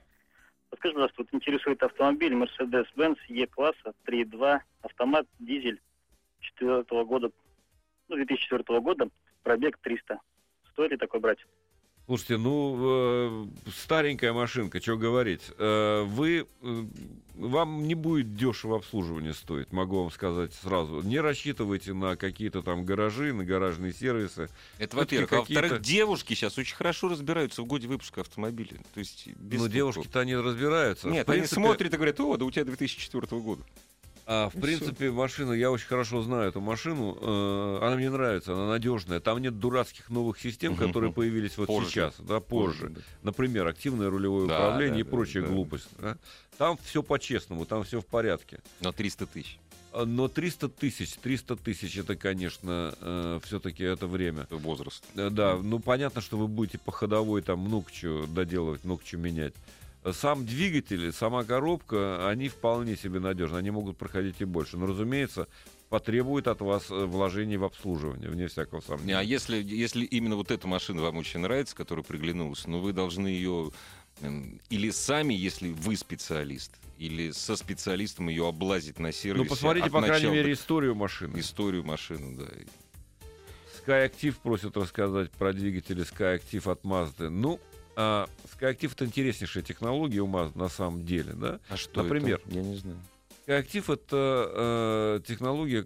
Подскажите, 0.71 0.95
пожалуйста, 0.95 1.23
вот 1.23 1.29
интересует 1.33 1.83
автомобиль 1.83 2.35
Mercedes-Benz 2.35 3.19
E-класса 3.29 3.95
3.2, 4.07 4.61
автомат, 4.83 5.27
дизель 5.39 5.81
4 6.41 6.83
года, 7.05 7.31
ну, 8.09 8.17
2004 8.17 8.81
года, 8.81 9.09
пробег 9.43 9.79
300. 9.79 10.19
Стоит 10.73 10.91
ли 10.91 10.97
такой 10.97 11.21
брать? 11.21 11.39
Слушайте, 12.07 12.37
ну, 12.37 12.77
э, 12.81 13.47
старенькая 13.75 14.35
машинка, 14.35 14.79
что 14.81 14.99
говорить. 14.99 15.41
Э, 15.57 16.03
вы, 16.03 16.47
э, 16.61 16.85
вам 17.35 17.85
не 17.85 17.95
будет 17.95 18.37
дешево 18.37 18.77
обслуживание 18.77 19.33
стоить, 19.33 19.73
могу 19.73 20.03
вам 20.03 20.11
сказать 20.11 20.53
сразу. 20.53 21.01
Не 21.01 21.21
рассчитывайте 21.21 21.95
на 21.95 22.17
какие-то 22.17 22.61
там 22.61 22.85
гаражи, 22.85 23.33
на 23.33 23.47
гаражные 23.47 23.95
сервисы. 23.95 24.51
Это, 24.79 24.99
во-первых. 24.99 25.33
А 25.33 25.37
во-вторых, 25.39 25.81
девушки 25.81 26.35
сейчас 26.35 26.59
очень 26.59 26.77
хорошо 26.77 27.09
разбираются 27.09 27.63
в 27.63 27.67
годе 27.67 27.89
выпуска 27.89 28.21
автомобиля. 28.21 28.77
То 28.93 29.01
есть, 29.01 29.29
без 29.39 29.63
ну, 29.63 29.69
девушки-то 29.69 30.25
не 30.25 30.37
разбираются. 30.37 31.09
Нет, 31.09 31.25
принципе... 31.25 31.57
они 31.57 31.67
смотрят 31.67 31.95
и 31.95 31.97
говорят, 31.97 32.21
о, 32.21 32.37
да 32.37 32.45
у 32.45 32.51
тебя 32.51 32.67
2004 32.67 33.41
года. 33.41 33.63
А, 34.27 34.49
в 34.49 34.57
и 34.57 34.61
принципе, 34.61 35.11
машина, 35.11 35.53
я 35.53 35.71
очень 35.71 35.87
хорошо 35.87 36.23
знаю 36.23 36.49
эту 36.49 36.61
машину. 36.61 37.19
Э, 37.21 37.79
она 37.83 37.97
мне 37.97 38.09
нравится, 38.09 38.55
она 38.55 38.69
надежная. 38.69 39.21
Там 39.21 39.39
нет 39.39 39.59
дурацких 39.59 40.09
новых 40.09 40.39
систем, 40.39 40.77
которые 40.77 41.13
появились 41.13 41.59
вот 41.59 41.67
позже. 41.67 41.91
сейчас, 41.91 42.15
да, 42.19 42.41
позже. 42.41 42.89
позже. 42.89 43.03
Например, 43.23 43.67
активное 43.67 44.09
рулевое 44.09 44.49
да, 44.49 44.57
управление 44.57 45.05
да, 45.05 45.09
и 45.09 45.13
прочая 45.13 45.43
да, 45.43 45.49
глупость. 45.51 45.89
Да. 45.99 46.17
Там 46.57 46.79
все 46.85 47.03
по-честному, 47.03 47.67
там 47.67 47.85
все 47.85 48.01
в 48.01 48.07
порядке. 48.07 48.61
Но 48.81 48.93
300 48.93 49.27
тысяч. 49.27 49.59
А, 49.93 50.07
но 50.07 50.29
300 50.29 50.71
тысяч, 50.71 51.15
300 51.15 51.57
тысяч, 51.57 51.97
это, 51.99 52.17
конечно, 52.17 52.95
э, 53.01 53.41
все-таки 53.45 53.85
это 53.85 54.07
время. 54.07 54.43
Это 54.43 54.57
возраст. 54.57 55.05
Э, 55.15 55.29
да, 55.31 55.57
ну 55.57 55.79
понятно, 55.79 56.21
что 56.21 56.39
вы 56.39 56.49
будете 56.49 56.79
по 56.79 56.93
ходовой 56.93 57.43
там 57.43 57.61
мнукчу 57.61 58.27
доделывать, 58.29 58.85
мнукчу 58.85 59.19
менять 59.19 59.55
сам 60.13 60.45
двигатель, 60.45 61.13
сама 61.13 61.45
коробка, 61.45 62.29
они 62.29 62.49
вполне 62.49 62.97
себе 62.97 63.21
надежны. 63.21 63.57
Они 63.57 63.71
могут 63.71 63.97
проходить 63.97 64.37
и 64.41 64.45
больше. 64.45 64.77
Но, 64.77 64.87
разумеется, 64.87 65.49
потребует 65.89 66.49
от 66.49 66.61
вас 66.61 66.91
э, 66.91 67.05
вложений 67.05 67.59
в 67.59 67.65
обслуживание, 67.65 68.29
вне 68.29 68.49
всякого 68.49 68.81
сомнения. 68.81 69.19
А 69.19 69.23
если, 69.23 69.63
если 69.63 70.05
именно 70.05 70.37
вот 70.37 70.51
эта 70.51 70.67
машина 70.67 71.03
вам 71.03 71.17
очень 71.19 71.41
нравится, 71.41 71.75
которая 71.77 72.05
приглянулась, 72.05 72.67
ну 72.67 72.81
вы 72.81 72.93
должны 72.93 73.29
ее 73.29 73.71
эм, 74.21 74.61
или 74.71 74.91
сами, 74.91 75.35
если 75.35 75.71
вы 75.71 75.97
специалист, 75.97 76.73
или 76.99 77.31
со 77.31 77.57
специалистом 77.57 78.29
ее 78.29 78.49
облазить 78.49 78.99
на 78.99 79.13
сервисе. 79.13 79.45
Ну, 79.45 79.49
посмотрите, 79.49 79.91
по 79.91 80.03
крайней 80.03 80.31
мере, 80.31 80.53
историю 80.53 80.95
машины. 80.95 81.39
Историю 81.39 81.85
машины, 81.85 82.37
да. 82.37 82.47
SkyActiv 83.87 84.37
просят 84.43 84.77
рассказать 84.77 85.31
про 85.33 85.53
двигатели 85.53 86.05
SkyActiv 86.05 86.71
от 86.71 86.83
Mazda. 86.83 87.29
Ну, 87.29 87.61
а 87.97 88.29
SkyActiv 88.45 88.93
это 88.93 89.05
интереснейшая 89.05 89.63
технология 89.63 90.21
у 90.21 90.27
Mazda 90.27 90.59
на 90.59 90.69
самом 90.69 91.05
деле, 91.05 91.33
да? 91.33 91.61
А 91.69 91.77
что 91.77 92.03
Например, 92.03 92.41
это? 92.45 92.55
Я 92.55 92.63
не 92.63 92.77
знаю. 92.77 92.99
SkyActiv 93.47 93.93
это 93.93 94.51
э, 94.55 95.21
технология, 95.27 95.83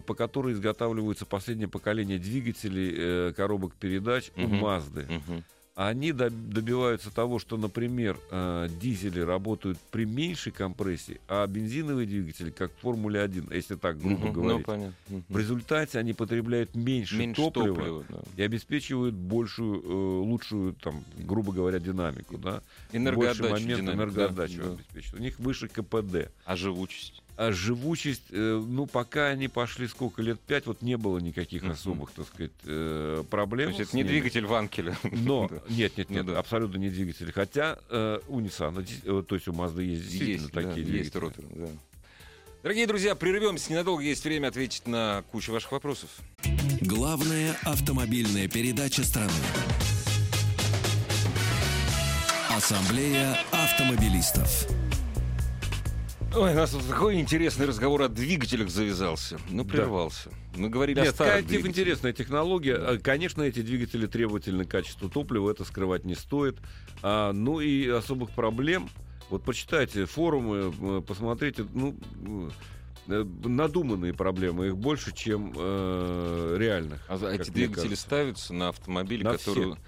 по 0.00 0.14
которой 0.14 0.54
изготавливаются 0.54 1.26
последнее 1.26 1.68
поколение 1.68 2.18
двигателей, 2.18 2.94
э, 2.96 3.32
коробок 3.36 3.74
передач 3.74 4.30
у 4.36 4.40
Mazda. 4.40 5.06
Uh-huh 5.06 5.42
они 5.74 6.12
добиваются 6.12 7.10
того, 7.10 7.38
что, 7.38 7.56
например, 7.56 8.18
э, 8.30 8.68
дизели 8.80 9.20
работают 9.20 9.78
при 9.90 10.04
меньшей 10.04 10.52
компрессии, 10.52 11.18
а 11.28 11.46
бензиновые 11.46 12.06
двигатели, 12.06 12.50
как 12.50 12.72
в 12.72 12.80
Формуле 12.80 13.22
1, 13.22 13.48
если 13.52 13.76
так 13.76 13.98
грубо 13.98 14.26
угу, 14.26 14.32
говорить, 14.32 14.66
ну, 15.08 15.22
в 15.28 15.38
результате 15.38 15.98
они 15.98 16.12
потребляют 16.12 16.74
меньше, 16.74 17.16
меньше 17.16 17.40
топлива, 17.40 17.74
топлива 17.74 18.04
да. 18.08 18.18
и 18.36 18.42
обеспечивают 18.42 19.14
большую, 19.14 19.82
э, 19.82 20.20
лучшую, 20.22 20.74
там, 20.74 21.04
грубо 21.16 21.52
говоря, 21.52 21.78
динамику. 21.78 22.36
Да? 22.36 22.62
Энергоотдачу. 22.92 23.48
Больше 23.48 23.64
момент 23.64 23.88
энергоотдачу 23.88 24.62
да, 24.62 24.72
обеспечивают. 24.72 25.20
У 25.20 25.22
них 25.22 25.38
выше 25.38 25.68
КПД. 25.68 26.30
А 26.44 26.54
живучесть? 26.56 27.21
А 27.36 27.50
живучесть, 27.50 28.24
э, 28.30 28.62
ну, 28.66 28.86
пока 28.86 29.28
они 29.28 29.48
пошли 29.48 29.88
сколько 29.88 30.20
лет, 30.20 30.38
пять, 30.38 30.66
вот 30.66 30.82
не 30.82 30.96
было 30.96 31.18
никаких 31.18 31.62
uh-huh. 31.62 31.72
особых, 31.72 32.10
так 32.10 32.26
сказать, 32.26 32.52
э, 32.64 33.24
проблем. 33.30 33.72
То 33.72 33.78
есть 33.78 33.88
это 33.88 33.96
не 33.96 34.02
ними. 34.02 34.12
двигатель 34.12 34.44
Ванкеля. 34.44 34.96
Но, 35.02 35.50
нет, 35.68 35.96
нет, 35.96 36.10
нет, 36.10 36.26
ну, 36.26 36.32
да. 36.32 36.38
абсолютно 36.38 36.76
не 36.76 36.90
двигатель. 36.90 37.32
Хотя 37.32 37.78
э, 37.88 38.20
у 38.28 38.40
Nissan, 38.40 38.86
э, 39.04 39.22
то 39.26 39.34
есть 39.34 39.48
у 39.48 39.52
Mazda 39.52 39.82
есть 39.82 40.02
действительно 40.02 40.42
есть, 40.42 40.52
такие 40.52 40.68
да, 40.68 40.74
двигатели. 40.74 40.98
Есть 40.98 41.16
роторы, 41.16 41.48
да. 41.54 41.68
Дорогие 42.62 42.86
друзья, 42.86 43.16
прервемся 43.16 43.72
ненадолго, 43.72 44.02
есть 44.02 44.22
время 44.22 44.48
ответить 44.48 44.86
на 44.86 45.24
кучу 45.32 45.52
ваших 45.52 45.72
вопросов. 45.72 46.10
Главная 46.80 47.56
автомобильная 47.64 48.46
передача 48.46 49.02
страны. 49.02 49.32
Ассамблея 52.50 53.36
автомобилистов. 53.50 54.68
Ой, 56.34 56.52
у 56.52 56.54
нас 56.54 56.72
вот 56.72 56.88
такой 56.88 57.20
интересный 57.20 57.66
разговор 57.66 58.02
о 58.02 58.08
двигателях 58.08 58.70
завязался. 58.70 59.38
Ну, 59.50 59.66
прервался. 59.66 60.30
Да. 60.30 60.60
Мы 60.60 60.70
говорили 60.70 60.98
Нет, 60.98 61.10
о 61.10 61.12
старых 61.12 61.46
двигателях. 61.46 61.70
интересная 61.70 62.12
технология. 62.14 62.78
Да. 62.78 62.98
Конечно, 62.98 63.42
эти 63.42 63.60
двигатели 63.60 64.06
требовательны 64.06 64.64
к 64.64 64.70
качеству 64.70 65.10
топлива, 65.10 65.50
это 65.50 65.64
скрывать 65.64 66.04
не 66.04 66.14
стоит. 66.14 66.56
А, 67.02 67.32
ну 67.32 67.60
и 67.60 67.86
особых 67.86 68.30
проблем. 68.30 68.88
Вот 69.28 69.44
почитайте 69.44 70.06
форумы, 70.06 70.74
э, 70.80 71.02
посмотрите, 71.06 71.66
ну, 71.72 71.96
э, 73.08 73.24
надуманные 73.44 74.14
проблемы, 74.14 74.68
их 74.68 74.76
больше, 74.76 75.14
чем 75.14 75.52
э, 75.54 76.56
реальных. 76.58 77.02
А 77.08 77.16
эти 77.30 77.50
двигатели 77.50 77.94
ставятся 77.94 78.54
на 78.54 78.70
автомобили, 78.70 79.22
на 79.22 79.32
которые... 79.32 79.74
Все 79.74 79.82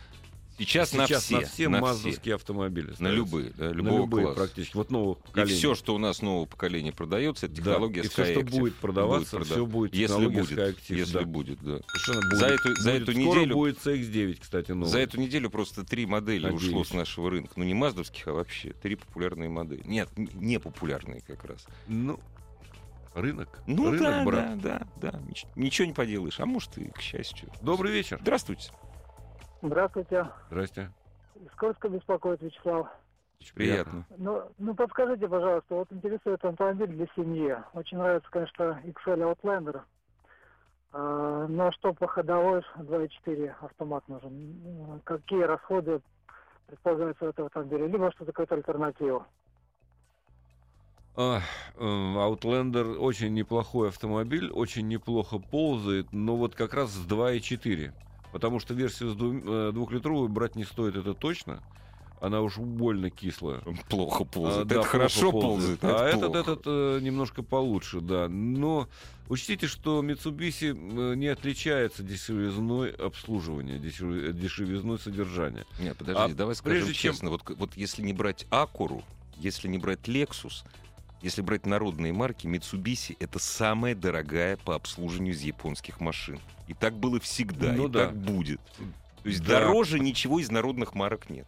Сейчас, 0.57 0.92
на 0.92 1.07
Сейчас 1.07 1.24
все. 1.24 1.40
на 1.40 1.46
все 1.46 1.68
на 1.68 1.80
маздовские 1.80 2.20
все. 2.20 2.34
автомобили. 2.36 2.88
На 2.90 2.94
ставятся. 2.94 3.16
любые, 3.16 3.52
да, 3.57 3.64
На 3.64 3.70
любого 3.72 3.96
любые 3.98 4.24
класса. 4.26 4.40
практически. 4.40 4.76
Вот 4.76 4.90
новых 4.90 5.18
И 5.18 5.22
поколений. 5.22 5.57
все, 5.59 5.74
что 5.74 5.94
у 5.94 5.98
нас 5.98 6.22
нового 6.22 6.46
поколения 6.46 6.92
продается, 6.92 7.46
это 7.46 7.57
Да, 7.57 7.62
технология 7.62 8.00
и 8.02 8.09
все, 8.09 8.24
что 8.24 8.40
будет 8.42 8.74
продаваться, 8.76 9.38
Будет 9.38 9.48
все 9.50 9.66
будет 9.66 9.94
Если 9.94 10.26
будет, 10.28 10.50
Skyactiv, 10.59 10.96
если 10.96 11.12
да. 11.18 11.22
будет, 11.24 11.59
да. 11.62 11.80
Совершенно 11.88 12.36
За 12.36 12.46
будет. 12.46 12.61
эту- 12.61 12.82
за 12.82 12.90
Будет. 12.92 13.02
эту 13.02 13.12
Скоро 13.20 13.38
неделю- 13.40 13.55
будет 13.57 13.78
CX-9, 13.84 14.38
кстати, 14.40 14.70
новый. 14.70 14.90
За 14.90 14.98
эту 14.98 15.20
неделю 15.20 15.50
просто 15.50 15.84
три 15.84 16.07
модели 16.07 16.44
Надеюсь. 16.44 16.62
ушло 16.64 16.84
с 16.84 16.92
нашего 16.92 17.30
рынка. 17.30 17.52
Ну, 17.57 17.64
не 17.64 17.74
маздовских, 17.74 18.28
а 18.28 18.32
вообще. 18.32 18.72
Три 18.74 18.94
популярные 18.96 19.48
модели. 19.48 19.82
Нет, 19.84 20.09
не 20.16 20.61
популярные 20.61 21.20
как 21.26 21.44
раз. 21.44 21.66
Ну, 21.88 22.20
рынок. 23.14 23.61
Ну 23.66 23.90
рынок, 23.90 24.00
да, 24.00 24.24
брат. 24.24 24.61
да, 24.61 24.86
да, 25.00 25.11
да. 25.12 25.18
Нич- 25.28 25.46
Ничего 25.57 25.86
не 25.86 25.94
поделаешь. 25.94 26.38
А 26.38 26.46
может 26.46 26.76
и 26.78 26.88
к 26.90 27.00
счастью. 27.00 27.48
Добрый 27.61 27.92
вечер. 27.92 28.18
Здравствуйте. 28.20 28.70
Здравствуйте. 29.64 30.26
Здрасте. 30.48 30.90
Из 31.42 31.50
Курска 31.56 31.88
беспокоит 31.88 32.42
Вячеслав. 32.42 32.86
Приятно. 33.54 34.04
Ну, 34.18 34.42
ну, 34.58 34.74
подскажите, 34.74 35.26
пожалуйста, 35.26 35.74
вот 35.74 35.90
интересует 35.90 36.44
автомобиль 36.44 36.88
для 36.88 37.06
семьи. 37.16 37.56
Очень 37.72 37.96
нравится, 37.96 38.28
конечно, 38.30 38.82
XL 38.84 39.34
Outlander. 39.34 39.80
А, 40.92 41.46
но 41.48 41.72
что 41.72 41.94
по 41.94 42.06
ходовой 42.06 42.60
2.4 42.76 43.54
автомат 43.62 44.06
нужен? 44.06 45.00
Какие 45.04 45.44
расходы 45.44 46.02
предполагаются 46.66 47.24
в 47.24 47.28
этом 47.28 47.46
автомобиле? 47.46 47.88
Либо 47.88 48.12
что-то 48.12 48.32
какая-то 48.32 48.56
альтернатива? 48.56 49.26
А, 51.16 51.40
эм, 51.78 52.18
Outlander 52.18 52.96
очень 52.96 53.32
неплохой 53.32 53.88
автомобиль, 53.88 54.50
очень 54.50 54.88
неплохо 54.88 55.38
ползает, 55.38 56.12
но 56.12 56.36
вот 56.36 56.54
как 56.54 56.74
раз 56.74 56.90
с 56.90 57.06
2.4. 57.06 57.92
Потому 58.35 58.59
что 58.59 58.74
версию 58.74 59.12
с 59.14 59.16
э, 59.16 59.70
двухлитровую 59.72 60.28
брать 60.28 60.57
не 60.57 60.64
стоит, 60.64 60.97
это 60.97 61.14
точно. 61.14 61.62
Она 62.20 62.41
уж 62.41 62.59
больно 62.59 63.09
кислая. 63.09 63.61
Плохо 63.89 64.24
ползает. 64.24 64.62
А, 64.62 64.64
да, 64.64 64.74
это 64.74 64.74
плохо 64.74 64.89
хорошо 64.91 65.30
ползает. 65.30 65.85
А 65.85 66.09
это 66.09 66.16
этот, 66.26 66.35
этот 66.35 66.62
э, 66.66 66.99
немножко 67.01 67.45
получше, 67.45 68.01
да. 68.01 68.26
Но 68.28 68.89
учтите, 69.28 69.68
что 69.68 70.03
Mitsubishi 70.03 71.14
не 71.14 71.28
отличается 71.28 72.03
дешевизной 72.03 72.91
обслуживания, 72.91 73.78
дешев- 73.78 74.32
дешевизной 74.32 74.99
содержания. 74.99 75.64
Нет, 75.78 75.97
подожди, 75.97 76.20
А 76.20 76.35
давай 76.35 76.57
скажем 76.57 76.78
прежде 76.80 76.93
чем- 76.93 77.12
честно. 77.12 77.30
Вот, 77.30 77.43
вот 77.57 77.76
если 77.76 78.03
не 78.03 78.12
брать 78.12 78.49
Акуру, 78.51 79.05
если 79.37 79.68
не 79.68 79.78
брать 79.78 80.09
Lexus, 80.09 80.64
если 81.24 81.40
брать 81.40 81.64
народные 81.64 82.12
марки, 82.12 82.46
Mitsubishi 82.46 83.16
это 83.18 83.38
самая 83.38 83.94
дорогая 83.94 84.58
по 84.58 84.74
обслуживанию 84.74 85.32
из 85.32 85.40
японских 85.40 85.98
машин. 85.98 86.38
И 86.68 86.74
так 86.74 86.94
было 86.94 87.18
всегда, 87.18 87.72
Ну 87.72 87.86
и 87.88 87.90
да. 87.90 88.06
так 88.06 88.16
будет. 88.16 88.60
То 89.22 89.28
есть 89.30 89.42
Да. 89.42 89.60
дороже 89.60 89.98
ничего 89.98 90.38
из 90.38 90.50
народных 90.50 90.94
марок 90.94 91.30
нет. 91.30 91.46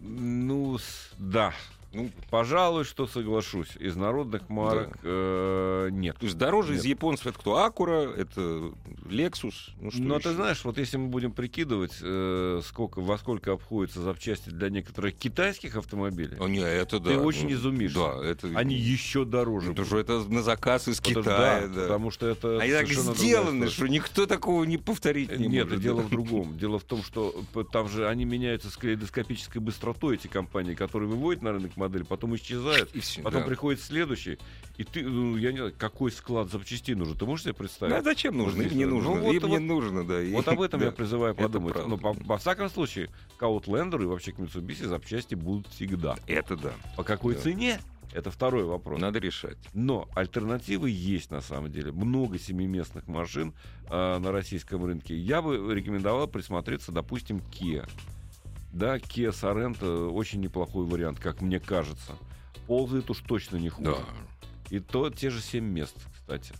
Ну, 0.00 0.78
да. 1.18 1.52
Ну, 1.96 2.10
Пожалуй, 2.28 2.84
что 2.84 3.06
соглашусь. 3.06 3.74
Из 3.76 3.96
народных 3.96 4.50
марок 4.50 4.98
э, 5.02 5.88
нет. 5.90 6.16
то 6.18 6.26
есть 6.26 6.36
дороже 6.36 6.74
из 6.74 6.84
Нет. 6.84 6.96
японцев 6.96 7.26
это 7.28 7.38
кто? 7.38 7.56
Акура, 7.64 8.12
это 8.12 8.70
Lexus. 9.06 9.54
Ну, 9.80 9.90
что 9.90 10.02
Но 10.02 10.18
ты 10.18 10.28
еще? 10.28 10.36
знаешь, 10.36 10.62
вот 10.64 10.76
если 10.76 10.98
мы 10.98 11.08
будем 11.08 11.32
прикидывать, 11.32 11.96
э, 12.02 12.60
сколько, 12.64 13.00
во 13.00 13.16
сколько 13.16 13.52
обходятся 13.52 14.02
запчасти 14.02 14.50
для 14.50 14.68
некоторых 14.68 15.14
китайских 15.14 15.76
автомобилей, 15.76 16.36
О, 16.38 16.48
не, 16.48 16.60
это 16.60 17.00
да. 17.00 17.12
ты 17.12 17.18
очень 17.18 17.48
ну, 17.48 17.54
изумишься. 17.54 17.98
Да, 17.98 18.24
это... 18.24 18.48
они 18.54 18.74
еще 18.74 19.24
дороже. 19.24 19.70
Будут. 19.70 19.88
же 19.88 19.98
это 19.98 20.18
на 20.28 20.42
заказ 20.42 20.88
из 20.88 21.00
Потому- 21.00 21.22
Китая, 21.22 21.60
да, 21.62 21.68
да. 21.68 21.80
Потому 21.82 22.10
что 22.10 22.26
это 22.26 22.60
Они 22.60 22.72
так 22.72 22.88
сделаны, 22.88 23.68
что 23.68 23.86
никто 23.86 24.26
такого 24.26 24.64
не 24.64 24.76
повторить 24.76 25.34
не 25.38 25.46
Нет, 25.48 25.64
может. 25.66 25.82
дело 25.82 26.02
да. 26.02 26.08
в 26.08 26.10
другом. 26.10 26.58
Дело 26.58 26.78
в 26.78 26.84
том, 26.84 27.02
что 27.02 27.34
там 27.72 27.88
же 27.88 28.06
они 28.06 28.26
меняются 28.26 28.68
с 28.70 28.76
калейдоскопической 28.76 29.62
быстротой, 29.62 30.16
эти 30.16 30.26
компании, 30.26 30.74
которые 30.74 31.08
выводят 31.08 31.42
на 31.42 31.52
рынок 31.52 31.76
модель, 31.88 32.04
потом 32.04 32.34
исчезают, 32.36 32.90
И 32.94 33.00
всё, 33.00 33.22
потом 33.22 33.42
да. 33.42 33.46
приходит 33.46 33.80
следующий, 33.80 34.38
и 34.76 34.84
ты, 34.84 35.02
ну, 35.04 35.36
я 35.36 35.52
не 35.52 35.58
знаю, 35.58 35.74
какой 35.76 36.10
склад 36.10 36.50
запчастей 36.50 36.94
нужен, 36.94 37.16
ты 37.16 37.24
можешь 37.26 37.44
себе 37.44 37.54
представить? 37.54 37.94
Да, 37.94 38.02
зачем 38.02 38.36
нужно? 38.36 38.62
Им 38.62 38.68
не 38.68 38.74
здесь, 38.74 38.86
нужно. 38.88 39.10
ну, 39.14 39.20
вот- 39.22 39.34
Им 39.34 39.42
не 39.44 39.48
вот- 39.48 39.60
нужно, 39.60 40.04
да. 40.06 40.22
И- 40.22 40.32
Вот 40.32 40.46
об 40.48 40.60
этом 40.60 40.80
да. 40.80 40.86
я 40.86 40.92
призываю 40.92 41.34
подумать. 41.34 41.74
Но 41.86 41.96
по- 41.96 42.12
во 42.12 42.38
всяком 42.38 42.68
случае, 42.68 43.10
к 43.38 43.42
Outlander 43.42 44.02
и 44.02 44.06
вообще 44.06 44.32
к 44.32 44.38
Mitsubishi 44.38 44.86
запчасти 44.86 45.34
будут 45.34 45.66
всегда. 45.68 46.16
Это 46.26 46.56
да. 46.56 46.72
По 46.96 47.04
какой 47.04 47.34
Да. 47.34 47.40
цене? 47.40 47.80
Это 48.12 48.30
второй 48.30 48.64
вопрос. 48.64 48.98
Надо 49.00 49.18
решать. 49.18 49.58
Но 49.74 50.08
альтернативы 50.14 50.88
есть 50.90 51.30
на 51.30 51.40
самом 51.42 51.70
деле. 51.70 51.92
Много 51.92 52.38
семиместных 52.38 53.08
машин 53.08 53.52
а, 53.90 54.18
на 54.20 54.32
российском 54.32 54.84
рынке. 54.86 55.14
Я 55.16 55.42
бы 55.42 55.56
рекомендовал 55.74 56.26
присмотреться, 56.26 56.92
допустим, 56.92 57.38
Kia. 57.52 57.86
Да, 58.76 58.98
Kia 58.98 59.30
Sorento 59.30 60.10
очень 60.10 60.40
неплохой 60.42 60.84
вариант, 60.84 61.18
как 61.18 61.40
мне 61.40 61.58
кажется. 61.58 62.12
Ползает 62.66 63.08
уж 63.08 63.20
точно 63.20 63.56
не 63.56 63.70
хуже. 63.70 63.96
И 64.68 64.80
то 64.80 65.08
те 65.08 65.30
же 65.30 65.40
7 65.40 65.64
мест, 65.64 65.96
кстати. 66.14 66.52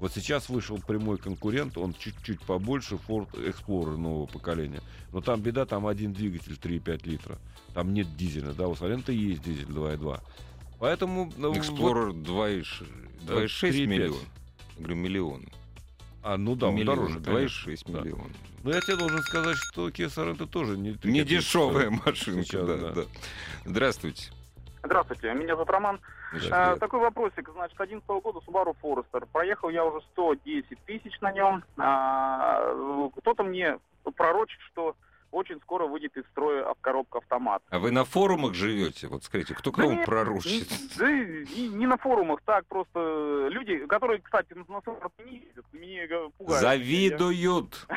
Вот 0.00 0.12
сейчас 0.12 0.48
вышел 0.48 0.78
прямой 0.78 1.18
конкурент, 1.18 1.76
он 1.76 1.92
чуть-чуть 1.92 2.40
побольше 2.40 2.94
Ford 3.06 3.30
Explorer 3.34 3.96
нового 3.98 4.24
поколения. 4.26 4.80
Но 5.12 5.20
там 5.20 5.42
беда, 5.42 5.66
там 5.66 5.86
один 5.86 6.14
двигатель 6.14 6.54
3,5 6.54 7.06
литра. 7.06 7.38
Там 7.74 7.92
нет 7.92 8.16
дизеля, 8.16 8.54
да, 8.54 8.66
у 8.68 8.72
Sorento 8.72 9.12
есть 9.12 9.42
дизель 9.42 9.66
2,2. 9.66 10.18
Поэтому... 10.80 11.30
ну, 11.36 11.48
вот- 11.52 11.58
Explorer 11.58 12.12
2,6 12.12 12.86
2,6 13.26 13.70
3,5. 13.70 13.86
миллион. 13.86 14.16
Говорю, 14.78 14.96
миллион. 14.96 15.48
А, 16.22 16.38
ну 16.38 16.56
да, 16.56 16.68
он 16.68 16.76
Миллион, 16.76 16.96
дороже, 16.96 17.18
2,6 17.18 17.84
конечно. 17.84 18.02
Да. 18.02 18.51
Но 18.64 18.70
я 18.72 18.80
тебе 18.80 18.96
должен 18.96 19.20
сказать, 19.22 19.56
что 19.56 19.88
Kia 19.88 20.06
Sorento 20.06 20.46
тоже 20.46 20.76
не... 20.76 20.96
Не 21.02 21.24
дешевая 21.24 21.90
машинка, 21.90 22.44
Сейчас, 22.44 22.66
да, 22.66 22.76
да. 22.76 22.92
да. 22.92 23.02
Здравствуйте. 23.64 24.30
Здравствуйте, 24.84 25.32
меня 25.34 25.54
зовут 25.54 25.70
Роман. 25.70 26.00
А, 26.50 26.76
такой 26.76 27.00
вопросик. 27.00 27.48
Значит, 27.52 27.80
11 27.80 28.06
года 28.06 28.40
Subaru 28.46 28.74
Forester. 28.82 29.26
Проехал 29.32 29.68
я 29.68 29.84
уже 29.84 30.04
110 30.12 30.66
тысяч 30.86 31.20
на 31.20 31.32
нем. 31.32 31.62
А, 31.76 33.10
кто-то 33.18 33.44
мне 33.44 33.78
пророчит, 34.16 34.60
что 34.72 34.96
очень 35.32 35.58
скоро 35.62 35.86
выйдет 35.86 36.16
из 36.16 36.24
строя 36.26 36.72
коробка 36.80 37.18
автомат. 37.18 37.62
А 37.70 37.78
вы 37.78 37.90
на 37.90 38.04
форумах 38.04 38.54
живете? 38.54 39.08
Вот 39.08 39.24
скажите, 39.24 39.54
кто 39.54 39.72
кого 39.72 39.92
нет, 39.92 40.04
пророчит? 40.06 40.68
Да 40.98 41.10
и 41.10 41.42
и 41.44 41.68
не 41.68 41.86
на 41.86 41.96
форумах, 41.96 42.40
так 42.44 42.66
просто 42.66 43.48
люди, 43.50 43.86
которые, 43.86 44.20
кстати, 44.20 44.52
на 44.52 44.62
Subaru 44.62 45.10
не 45.24 45.38
ездят, 45.38 45.64
меня 45.72 46.06
га- 46.06 46.28
пугают. 46.38 46.60
Завидуют. 46.62 47.86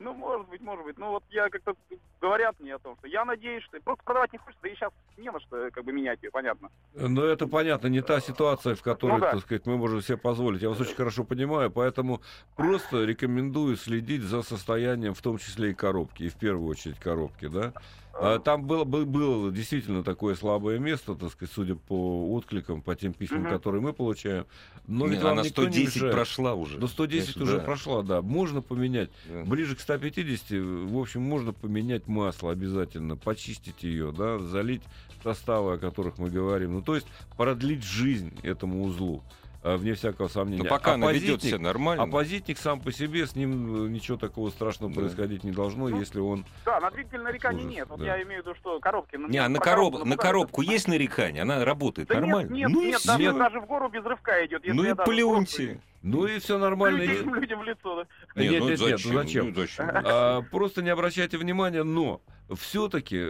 Ну, 0.00 0.12
может 0.12 0.48
быть, 0.48 0.60
может 0.60 0.84
быть. 0.84 0.98
Ну, 0.98 1.10
вот 1.10 1.24
я 1.30 1.48
как-то 1.48 1.74
говорят 2.20 2.58
мне 2.60 2.74
о 2.74 2.78
том, 2.78 2.96
что 2.98 3.06
я 3.08 3.24
надеюсь, 3.24 3.62
что 3.64 3.80
просто 3.80 4.02
продавать 4.04 4.32
не 4.32 4.38
хочется, 4.38 4.60
да 4.62 4.68
и 4.68 4.74
сейчас 4.74 4.92
не 5.16 5.30
на 5.30 5.40
что 5.40 5.70
как 5.72 5.84
бы 5.84 5.92
менять 5.92 6.22
ее, 6.22 6.30
понятно. 6.30 6.68
Но 6.94 7.24
это 7.24 7.46
понятно, 7.46 7.86
не 7.86 8.02
та 8.02 8.20
ситуация, 8.20 8.74
в 8.74 8.82
которой, 8.82 9.12
Ну 9.14 9.20
да. 9.20 9.30
так 9.32 9.40
сказать, 9.42 9.66
мы 9.66 9.76
можем 9.78 10.02
себе 10.02 10.18
позволить. 10.18 10.60
Я 10.62 10.68
вас 10.68 10.80
очень 10.80 10.94
хорошо 10.94 11.24
понимаю, 11.24 11.70
поэтому 11.70 12.20
просто 12.56 13.04
рекомендую 13.04 13.76
следить 13.76 14.22
за 14.22 14.42
состоянием, 14.42 15.14
в 15.14 15.22
том 15.22 15.38
числе 15.38 15.70
и 15.70 15.74
коробки, 15.74 16.24
и 16.24 16.28
в 16.36 16.38
первую 16.38 16.68
очередь 16.68 16.98
коробки, 16.98 17.46
да. 17.48 17.72
А, 18.16 18.38
Там 18.38 18.64
было, 18.64 18.84
бы- 18.84 19.06
было 19.06 19.50
действительно 19.50 20.04
такое 20.04 20.36
слабое 20.36 20.78
место, 20.78 21.16
так 21.16 21.32
сказать, 21.32 21.52
судя 21.52 21.74
по 21.74 22.32
откликам, 22.32 22.80
по 22.80 22.94
тем 22.94 23.12
письмам, 23.12 23.40
Мгм. 23.42 23.50
которые 23.50 23.82
мы 23.82 23.92
получаем. 23.92 24.46
Но 24.86 25.06
Не, 25.06 25.12
ведь 25.12 25.20
Она 25.24 25.42
никто 25.42 25.64
не 25.64 25.70
110 25.72 25.96
мешает. 25.96 26.14
прошла 26.14 26.54
уже. 26.54 26.78
Ну, 26.78 26.86
110 26.86 27.34
Конечно, 27.34 27.42
уже 27.42 27.58
да. 27.58 27.64
прошла, 27.64 28.02
да. 28.02 28.22
Можно 28.22 28.62
поменять. 28.62 29.10
Да. 29.28 29.42
Ближе 29.44 29.74
к 29.74 29.80
150, 29.80 30.60
в 30.60 30.96
общем, 30.96 31.22
можно 31.22 31.52
поменять 31.52 32.06
масло 32.06 32.52
обязательно, 32.52 33.16
почистить 33.16 33.82
ее, 33.82 34.12
да, 34.16 34.38
залить 34.38 34.82
составы, 35.24 35.72
о 35.74 35.78
которых 35.78 36.18
мы 36.18 36.30
говорим. 36.30 36.74
Ну, 36.74 36.82
то 36.82 36.94
есть 36.94 37.08
продлить 37.36 37.82
жизнь 37.82 38.32
этому 38.44 38.84
узлу, 38.84 39.24
вне 39.64 39.94
всякого 39.94 40.28
сомнения. 40.28 40.62
Но 40.62 40.68
пока 40.68 40.94
она 40.94 41.10
ведет 41.10 41.42
себя 41.42 41.58
нормально. 41.58 42.02
Оппозитник 42.04 42.58
сам 42.58 42.80
по 42.80 42.92
себе, 42.92 43.26
с 43.26 43.34
ним 43.34 43.86
э, 43.86 43.88
ничего 43.88 44.16
такого 44.18 44.50
страшного 44.50 44.92
Да. 44.92 45.00
происходить 45.00 45.42
не 45.42 45.52
должно, 45.52 45.88
Ну, 45.88 45.98
если 45.98 46.20
он... 46.20 46.44
Да, 46.64 46.78
на 46.80 46.90
двигатель 46.90 47.20
нареканий 47.20 47.64
нет. 47.64 47.88
Вот 47.88 47.98
да. 48.00 48.16
я 48.16 48.22
имею 48.22 48.42
в 48.42 48.46
виду, 48.46 48.54
что 48.56 48.78
коробки... 48.78 49.16
ну, 49.16 49.28
Не, 49.28 49.38
а 49.38 49.48
на, 49.48 49.58
короб... 49.58 49.92
коробку 49.94 50.08
на 50.08 50.16
коробку 50.16 50.62
это- 50.62 50.72
есть 50.72 50.88
нарекания? 50.88 51.42
Она 51.42 51.64
работает 51.64 52.08
Да 52.08 52.20
нормально? 52.20 52.52
нет, 52.52 52.68
нет, 52.68 52.70
ну 52.70 52.82
нет, 52.84 53.00
даже, 53.06 53.32
даже 53.32 53.60
в 53.60 53.66
гору 53.66 53.88
без 53.88 54.04
рывка 54.04 54.44
идет. 54.46 54.64
если 54.64 54.76
Ну 54.76 54.84
и 54.84 54.94
плюньте. 54.94 55.80
Ну 56.02 56.26
и 56.26 56.38
все 56.38 56.58
нормально. 56.58 56.98
Людям, 57.02 57.34
людям 57.40 57.60
в 57.60 57.64
лицо, 57.64 57.96
да. 57.96 58.42
Нет, 58.42 58.60
ну 58.60 58.68
нет, 58.68 58.80
нет, 58.80 59.00
ну 59.04 59.12
зачем? 59.12 59.48
Ну 59.48 59.54
зачем? 59.54 59.90
А, 59.90 60.42
просто 60.42 60.82
не 60.82 60.90
обращайте 60.90 61.38
внимания, 61.38 61.82
но 61.82 62.20
все-таки 62.54 63.24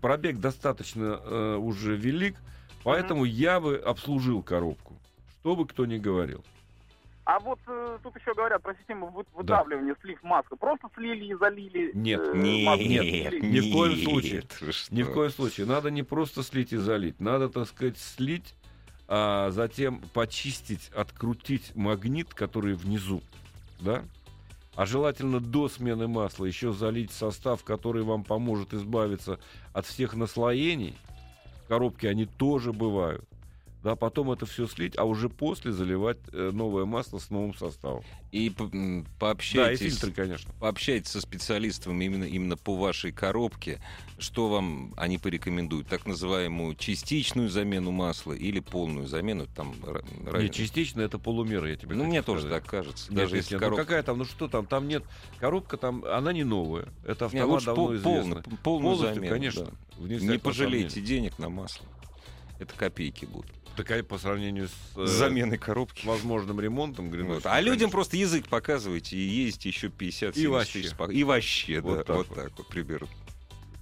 пробег 0.00 0.38
достаточно 0.38 1.20
э, 1.22 1.54
уже 1.56 1.94
велик, 1.96 2.34
поэтому 2.82 3.24
я 3.24 3.60
бы 3.60 3.76
обслужил 3.76 4.42
коробку, 4.42 4.87
что 5.40 5.56
бы 5.56 5.66
кто 5.66 5.86
ни 5.86 5.98
говорил. 5.98 6.44
А 7.24 7.38
вот 7.40 7.58
э, 7.66 7.98
тут 8.02 8.16
еще 8.16 8.32
говорят 8.32 8.62
про 8.62 8.74
систему 8.74 9.10
вы- 9.10 9.26
выдавливания, 9.34 9.94
слив 10.00 10.22
маска. 10.22 10.56
Просто 10.56 10.88
слили 10.94 11.26
и 11.26 11.34
залили. 11.34 11.90
Нет, 11.92 12.20
э, 12.20 12.32
Нет, 12.34 12.66
маску? 12.66 12.84
нет, 12.84 13.42
ни 13.42 13.60
в 13.60 13.72
коем 13.72 13.94
нет, 13.96 14.04
случае. 14.04 14.42
что? 14.72 14.94
Ни 14.94 15.02
в 15.02 15.12
коем 15.12 15.30
случае. 15.30 15.66
Надо 15.66 15.90
не 15.90 16.02
просто 16.02 16.42
слить 16.42 16.72
и 16.72 16.78
залить, 16.78 17.20
надо, 17.20 17.50
так 17.50 17.68
сказать, 17.68 17.98
слить, 17.98 18.54
а 19.08 19.50
затем 19.50 20.00
почистить, 20.14 20.88
открутить 20.94 21.74
магнит, 21.74 22.32
который 22.32 22.74
внизу, 22.74 23.22
да? 23.80 24.04
а 24.74 24.86
желательно 24.86 25.40
до 25.40 25.68
смены 25.68 26.06
масла 26.08 26.46
еще 26.46 26.72
залить 26.72 27.10
состав, 27.10 27.62
который 27.64 28.04
вам 28.04 28.22
поможет 28.24 28.72
избавиться 28.72 29.38
от 29.74 29.84
всех 29.84 30.14
наслоений. 30.14 30.94
В 31.64 31.68
коробке 31.68 32.08
они 32.08 32.24
тоже 32.26 32.72
бывают 32.72 33.27
да, 33.82 33.94
потом 33.94 34.32
это 34.32 34.44
все 34.44 34.66
слить, 34.66 34.94
а 34.98 35.04
уже 35.04 35.28
после 35.28 35.70
заливать 35.70 36.18
э, 36.32 36.50
новое 36.52 36.84
масло 36.84 37.18
с 37.18 37.30
новым 37.30 37.54
составом. 37.54 38.02
И 38.32 38.52
пообщайтесь, 39.18 39.78
да, 39.78 39.86
и 39.86 39.90
фильтры, 39.90 40.12
конечно. 40.12 40.52
пообщайтесь 40.58 41.10
со 41.10 41.20
специалистом 41.20 42.00
именно, 42.02 42.24
именно 42.24 42.56
по 42.56 42.76
вашей 42.76 43.12
коробке, 43.12 43.80
что 44.18 44.48
вам 44.48 44.94
они 44.96 45.18
порекомендуют, 45.18 45.86
так 45.86 46.06
называемую 46.06 46.74
частичную 46.74 47.48
замену 47.50 47.92
масла 47.92 48.32
или 48.32 48.58
полную 48.58 49.06
замену, 49.06 49.46
там 49.46 49.74
Нет, 50.34 50.52
частичная 50.52 51.06
это 51.06 51.18
полумера, 51.18 51.70
я 51.70 51.76
тебе 51.76 51.94
Ну, 51.94 52.04
мне 52.04 52.22
сказать. 52.22 52.42
тоже 52.42 52.48
так 52.48 52.66
кажется. 52.66 53.10
Нет, 53.10 53.20
даже 53.20 53.36
если 53.36 53.54
нет, 53.54 53.60
ну, 53.60 53.66
коробка... 53.66 53.80
ну 53.80 53.86
какая 53.86 54.02
там, 54.02 54.18
ну 54.18 54.24
что 54.24 54.48
там, 54.48 54.66
там 54.66 54.88
нет, 54.88 55.04
коробка 55.38 55.76
там, 55.76 56.04
она 56.04 56.32
не 56.32 56.42
новая, 56.42 56.88
это 57.04 57.26
автомат 57.26 57.48
нет, 57.48 57.64
давно 57.64 57.74
пол, 57.74 57.94
известный. 57.94 58.42
Полную, 58.42 58.58
полную 58.64 58.96
замену, 58.96 59.28
конечно. 59.28 59.66
Да. 59.98 60.04
Не 60.04 60.38
пожалейте 60.38 61.00
денег 61.00 61.38
на 61.38 61.48
масло. 61.48 61.86
Это 62.58 62.74
копейки 62.74 63.24
будут 63.24 63.52
такая 63.78 64.02
по 64.02 64.18
сравнению 64.18 64.68
с, 64.68 64.72
э, 64.96 65.06
заменой 65.06 65.56
коробки. 65.56 66.06
возможным 66.06 66.60
ремонтом. 66.60 67.10
Вот. 67.10 67.46
А 67.46 67.60
людям 67.60 67.90
просто 67.90 68.16
язык 68.16 68.48
показывайте 68.48 69.16
и 69.16 69.20
ездите 69.20 69.68
еще 69.68 69.88
50 69.88 70.36
И 70.36 70.46
вообще. 70.46 70.82
Тысяч. 70.82 70.94
И 71.10 71.24
вообще, 71.24 71.80
вот 71.80 71.98
да, 71.98 72.04
так 72.04 72.16
вот, 72.16 72.28
вот 72.28 72.36
так 72.36 72.52
вот 72.58 72.66
примерно. 72.66 73.08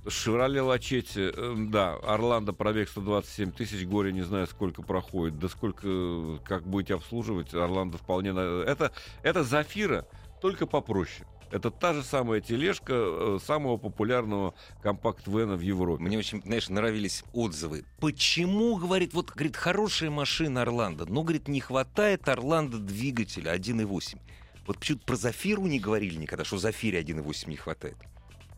Шевроле 0.09 0.61
Лачете, 0.61 1.33
э, 1.35 1.55
да, 1.57 1.95
Орландо 1.97 2.53
пробег 2.53 2.89
127 2.89 3.51
тысяч, 3.53 3.85
горе 3.87 4.13
не 4.13 4.23
знаю, 4.23 4.47
сколько 4.47 4.83
проходит, 4.83 5.39
да 5.39 5.49
сколько, 5.49 6.39
как 6.45 6.65
будете 6.67 6.95
обслуживать, 6.95 7.53
Орландо 7.55 7.99
вполне... 7.99 8.31
Это, 8.31 8.93
это 9.23 9.43
Зафира, 9.43 10.07
только 10.41 10.67
попроще. 10.67 11.27
Это 11.51 11.71
та 11.71 11.95
же 11.95 12.03
самая 12.03 12.41
тележка 12.41 12.93
э, 12.95 13.39
самого 13.45 13.77
популярного 13.77 14.55
компакт-вена 14.83 15.57
в 15.57 15.61
Европе. 15.61 16.03
Мне 16.03 16.19
очень, 16.19 16.43
знаешь, 16.43 16.69
нравились 16.69 17.23
отзывы. 17.33 17.85
Почему, 18.01 18.77
говорит, 18.77 19.15
вот, 19.15 19.31
говорит, 19.31 19.57
хорошая 19.57 20.11
машина 20.11 20.63
Орландо, 20.63 21.07
но, 21.07 21.23
говорит, 21.23 21.49
не 21.49 21.61
хватает 21.61 22.29
Орландо 22.29 22.79
двигателя 22.79 23.55
1.8. 23.55 24.19
Вот 24.67 24.79
почему-то 24.79 25.05
про 25.07 25.17
Зафиру 25.17 25.67
не 25.67 25.79
говорили 25.79 26.17
никогда, 26.17 26.45
что 26.45 26.59
Зафире 26.59 27.01
1.8 27.01 27.49
не 27.49 27.57
хватает 27.57 27.97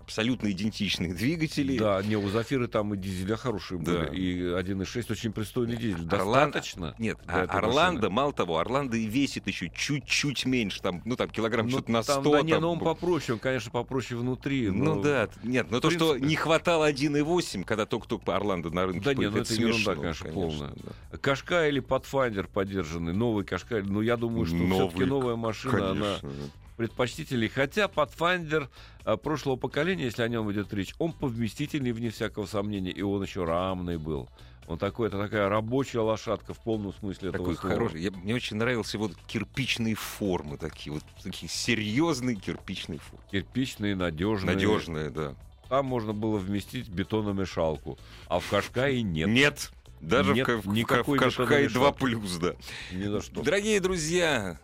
абсолютно 0.09 0.51
идентичные 0.51 1.13
двигатели. 1.13 1.77
Да, 1.77 2.03
не, 2.03 2.17
у 2.17 2.27
Зафиры 2.29 2.67
там 2.67 2.95
и 2.95 2.97
дизеля 2.97 3.37
хорошие 3.37 3.79
да. 3.79 3.93
были, 3.93 4.17
и 4.19 4.41
1.6 4.41 5.13
очень 5.13 5.33
пристойный 5.33 5.77
дизель. 5.77 6.09
Орлан... 6.11 6.51
Достаточно? 6.51 6.95
Нет, 6.99 7.19
а 7.27 7.43
Орландо, 7.43 8.03
машины. 8.03 8.11
мало 8.11 8.33
того, 8.33 8.59
Орландо 8.59 8.97
и 8.97 9.05
весит 9.05 9.47
еще 9.47 9.69
чуть-чуть 9.69 10.47
меньше, 10.47 10.81
там, 10.81 11.03
ну 11.05 11.15
там 11.15 11.29
килограмм 11.29 11.67
ну, 11.67 11.73
что-то 11.73 11.93
на 11.93 12.03
100. 12.03 12.15
Там, 12.15 12.33
да, 12.33 12.41
не, 12.41 12.59
ну 12.59 12.71
он 12.73 12.79
попроще, 12.79 13.35
он, 13.35 13.39
конечно, 13.39 13.71
попроще 13.71 14.19
внутри. 14.19 14.71
Ну 14.71 14.85
но... 14.85 14.95
Ну 14.95 15.03
да, 15.03 15.29
нет, 15.43 15.71
но 15.71 15.81
то, 15.81 15.91
что 15.91 16.17
не 16.17 16.37
хватало 16.37 16.91
1.8, 16.91 17.65
когда 17.65 17.85
только-только 17.85 18.35
Орландо 18.35 18.71
на 18.71 18.87
рынке 18.87 19.05
Да 19.05 19.15
нет, 19.15 19.33
ну 19.33 19.41
это 19.41 19.53
смешно, 19.53 19.69
ерунда, 19.69 19.95
конечно, 19.95 20.25
конечно 20.25 20.33
полная. 20.33 20.73
Да. 21.11 21.19
Кашка 21.19 21.69
или 21.69 21.83
Pathfinder 21.83 22.49
поддержанный, 22.51 23.13
новый 23.13 23.45
Кашка, 23.45 23.83
ну 23.85 24.01
я 24.01 24.17
думаю, 24.17 24.47
что 24.47 24.57
все-таки 24.57 25.05
новая 25.05 25.37
машина, 25.37 25.79
конечно, 25.79 26.19
она 26.23 26.33
предпочтительней. 26.79 27.49
Хотя 27.49 27.87
Pathfinder 27.87 28.69
а, 29.05 29.17
прошлого 29.17 29.57
поколения, 29.57 30.05
если 30.05 30.23
о 30.23 30.29
нем 30.29 30.51
идет 30.53 30.73
речь, 30.73 30.95
он 30.99 31.13
повместительный, 31.13 31.93
вне 31.93 32.09
всякого 32.09 32.47
сомнения, 32.47 32.93
и 32.93 33.03
он 33.03 33.23
еще 33.23 33.45
рамный 33.45 33.99
был. 33.99 34.29
Он 34.69 34.79
такой, 34.79 35.09
это 35.09 35.19
такая 35.19 35.49
рабочая 35.49 36.01
лошадка 36.01 36.55
в 36.55 36.59
полном 36.63 36.95
смысле 36.95 37.33
такой 37.33 37.55
этого 37.55 37.61
слова. 37.61 37.75
хороший. 37.75 38.03
Я, 38.03 38.11
мне 38.11 38.35
очень 38.35 38.59
нравился 38.59 38.99
вот 38.99 39.13
кирпичные 39.27 39.95
формы 39.95 40.57
такие, 40.59 40.93
вот 40.93 41.03
такие 41.23 41.49
серьезные 41.51 42.37
кирпичные 42.37 42.99
формы. 42.99 43.25
Кирпичные, 43.33 43.97
надежные. 43.97 44.55
Надежные, 44.55 45.11
да. 45.11 45.35
Там 45.69 45.87
можно 45.87 46.13
было 46.13 46.39
вместить 46.39 46.89
бетономешалку, 46.89 47.99
а 48.29 48.41
в 48.41 48.49
Кашкае 48.49 49.03
нет. 49.03 49.29
Нет. 49.29 49.73
Даже 50.01 50.33
нет 50.33 50.47
в, 50.47 50.67
в, 50.67 50.73
в 50.73 51.17
Кашкае 51.17 51.69
2 51.69 51.93
плюс, 51.93 52.37
да. 52.37 52.55
Ни 52.93 53.05
за 53.05 53.23
что. 53.23 53.43
Дорогие 53.43 53.81
друзья, 53.81 54.61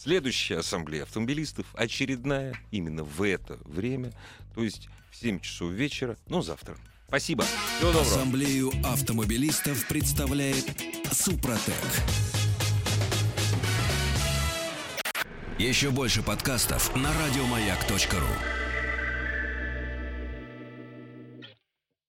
Следующая 0.00 0.58
ассамблея 0.58 1.02
автомобилистов 1.02 1.66
очередная 1.74 2.56
именно 2.70 3.02
в 3.02 3.20
это 3.20 3.58
время, 3.64 4.12
то 4.54 4.62
есть 4.62 4.88
в 5.10 5.16
7 5.16 5.40
часов 5.40 5.72
вечера, 5.72 6.16
но 6.28 6.40
завтра. 6.40 6.76
Спасибо. 7.08 7.42
Всего 7.42 7.90
доброго. 7.90 8.02
Ассамблею 8.02 8.70
автомобилистов 8.84 9.88
представляет 9.88 10.66
Супротек. 11.10 11.74
Еще 15.58 15.90
больше 15.90 16.22
подкастов 16.22 16.94
на 16.94 17.12
радиомаяк.ру 17.12 18.57